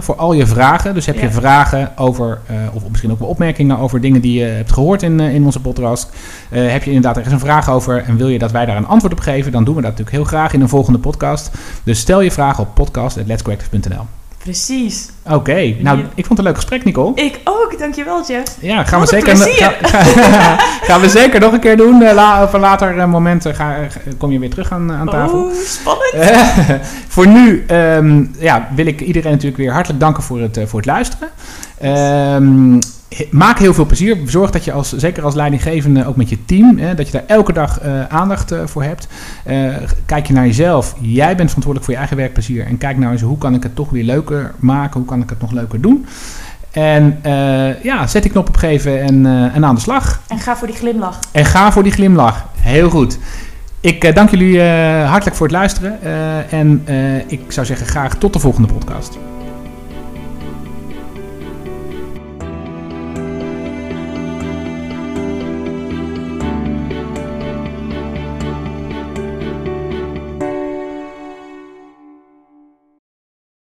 voor 0.00 0.16
al 0.16 0.32
je 0.32 0.46
vragen. 0.46 0.94
Dus 0.94 1.06
heb 1.06 1.20
je 1.20 1.30
vragen 1.30 1.92
over, 1.96 2.40
of 2.72 2.82
misschien 2.88 3.12
ook 3.12 3.18
wel 3.18 3.28
opmerkingen 3.28 3.78
over 3.78 4.00
dingen 4.00 4.20
die 4.20 4.38
je 4.38 4.44
hebt 4.44 4.72
gehoord 4.72 5.02
in, 5.02 5.20
in 5.20 5.44
onze 5.44 5.60
podcast. 5.60 6.10
Heb 6.48 6.82
je 6.82 6.90
inderdaad 6.90 7.16
ergens 7.16 7.34
een 7.34 7.40
vraag 7.40 7.70
over 7.70 8.04
en 8.06 8.16
wil 8.16 8.28
je 8.28 8.38
dat 8.38 8.50
wij 8.50 8.66
daar 8.66 8.76
een 8.76 8.86
antwoord 8.86 9.12
op 9.12 9.20
geven, 9.20 9.52
dan 9.52 9.64
doen 9.64 9.74
we 9.74 9.80
dat 9.80 9.90
natuurlijk 9.90 10.16
heel 10.16 10.26
graag 10.26 10.52
in 10.52 10.60
een 10.60 10.68
volgende 10.68 10.98
podcast. 10.98 11.50
Dus 11.84 11.98
stel 11.98 12.20
je 12.20 12.30
vragen 12.30 12.62
op 12.62 12.74
podcast 12.84 13.18
at 13.18 13.26
letsgoactive.nl. 13.26 14.06
Precies. 14.38 15.08
Oké, 15.30 15.74
nou, 15.80 15.98
ik 15.98 16.26
vond 16.26 16.28
het 16.28 16.38
een 16.38 16.44
leuk 16.44 16.54
gesprek, 16.54 16.84
Nicole. 16.84 17.14
Ik 17.14 17.40
ook, 17.44 17.78
dankjewel 17.78 18.24
Jeff. 18.26 18.56
Ja, 18.60 18.84
gaan 18.84 19.00
we, 19.00 19.06
Wat 19.06 19.08
zeker, 19.08 19.34
plezier. 19.34 19.54
ga- 19.82 19.88
ga- 19.88 20.56
gaan 20.88 21.00
we 21.00 21.08
zeker 21.08 21.40
nog 21.40 21.52
een 21.52 21.60
keer 21.60 21.76
doen. 21.76 22.02
Eh, 22.02 22.14
la, 22.14 22.42
op 22.42 22.52
een 22.52 22.60
later 22.60 22.98
eh, 22.98 23.06
moment 23.06 23.46
eh, 23.46 23.54
ga, 23.54 23.76
kom 24.18 24.32
je 24.32 24.38
weer 24.38 24.50
terug 24.50 24.72
aan, 24.72 24.92
aan 24.92 25.08
tafel. 25.08 25.42
Oh, 25.44 25.52
spannend. 25.66 26.30
Voor 27.14 27.26
nu 27.26 27.64
ehm, 27.66 28.24
ja, 28.38 28.68
wil 28.74 28.86
ik 28.86 29.00
iedereen 29.00 29.30
natuurlijk 29.30 29.56
weer 29.62 29.72
hartelijk 29.72 30.00
danken 30.00 30.22
voor 30.22 30.40
het, 30.40 30.60
voor 30.66 30.78
het 30.78 30.88
luisteren. 30.88 31.28
Ehm, 31.80 32.78
maak 33.30 33.58
heel 33.58 33.74
veel 33.74 33.86
plezier. 33.86 34.16
Zorg 34.24 34.50
dat 34.50 34.64
je 34.64 34.72
als, 34.72 34.92
zeker 34.92 35.24
als 35.24 35.34
leidinggevende 35.34 36.06
ook 36.06 36.16
met 36.16 36.28
je 36.28 36.44
team, 36.44 36.78
hè, 36.78 36.94
dat 36.94 37.06
je 37.06 37.12
daar 37.12 37.26
elke 37.26 37.52
dag 37.52 37.80
eh, 37.80 38.06
aandacht 38.06 38.52
eh, 38.52 38.60
voor 38.64 38.82
hebt. 38.82 39.08
Eh, 39.44 39.74
kijk 40.06 40.26
je 40.26 40.32
naar 40.32 40.46
jezelf. 40.46 40.94
Jij 41.00 41.36
bent 41.36 41.48
verantwoordelijk 41.48 41.84
voor 41.84 41.92
je 41.92 41.98
eigen 41.98 42.16
werkplezier. 42.16 42.66
En 42.66 42.78
kijk 42.78 42.98
nou 42.98 43.12
eens 43.12 43.22
hoe 43.22 43.38
kan 43.38 43.54
ik 43.54 43.62
het 43.62 43.74
toch 43.74 43.90
weer 43.90 44.04
leuker 44.04 44.54
maken? 44.58 45.00
Hoe 45.00 45.08
kan 45.08 45.22
ik 45.22 45.30
het 45.30 45.40
nog 45.40 45.52
leuker 45.52 45.80
doen? 45.80 46.06
En 46.70 47.20
ja, 47.82 48.06
zet 48.06 48.22
die 48.22 48.30
knop 48.32 48.48
opgeven 48.48 49.00
en, 49.00 49.26
eh, 49.26 49.56
en 49.56 49.64
aan 49.64 49.74
de 49.74 49.80
slag. 49.80 50.20
En 50.28 50.38
ga 50.38 50.56
voor 50.56 50.66
die 50.66 50.76
glimlach. 50.76 51.18
En 51.32 51.44
ga 51.44 51.72
voor 51.72 51.82
die 51.82 51.92
glimlach. 51.92 52.46
Heel 52.60 52.90
goed. 52.90 53.18
Ik 53.80 54.14
dank 54.14 54.30
jullie 54.30 54.62
hartelijk 55.04 55.36
voor 55.36 55.46
het 55.46 55.56
luisteren. 55.56 56.02
en 56.50 56.82
ik 57.26 57.40
zou 57.48 57.66
zeggen 57.66 57.86
graag 57.86 58.14
tot 58.14 58.32
de 58.32 58.38
volgende 58.38 58.72
podcast. 58.72 59.18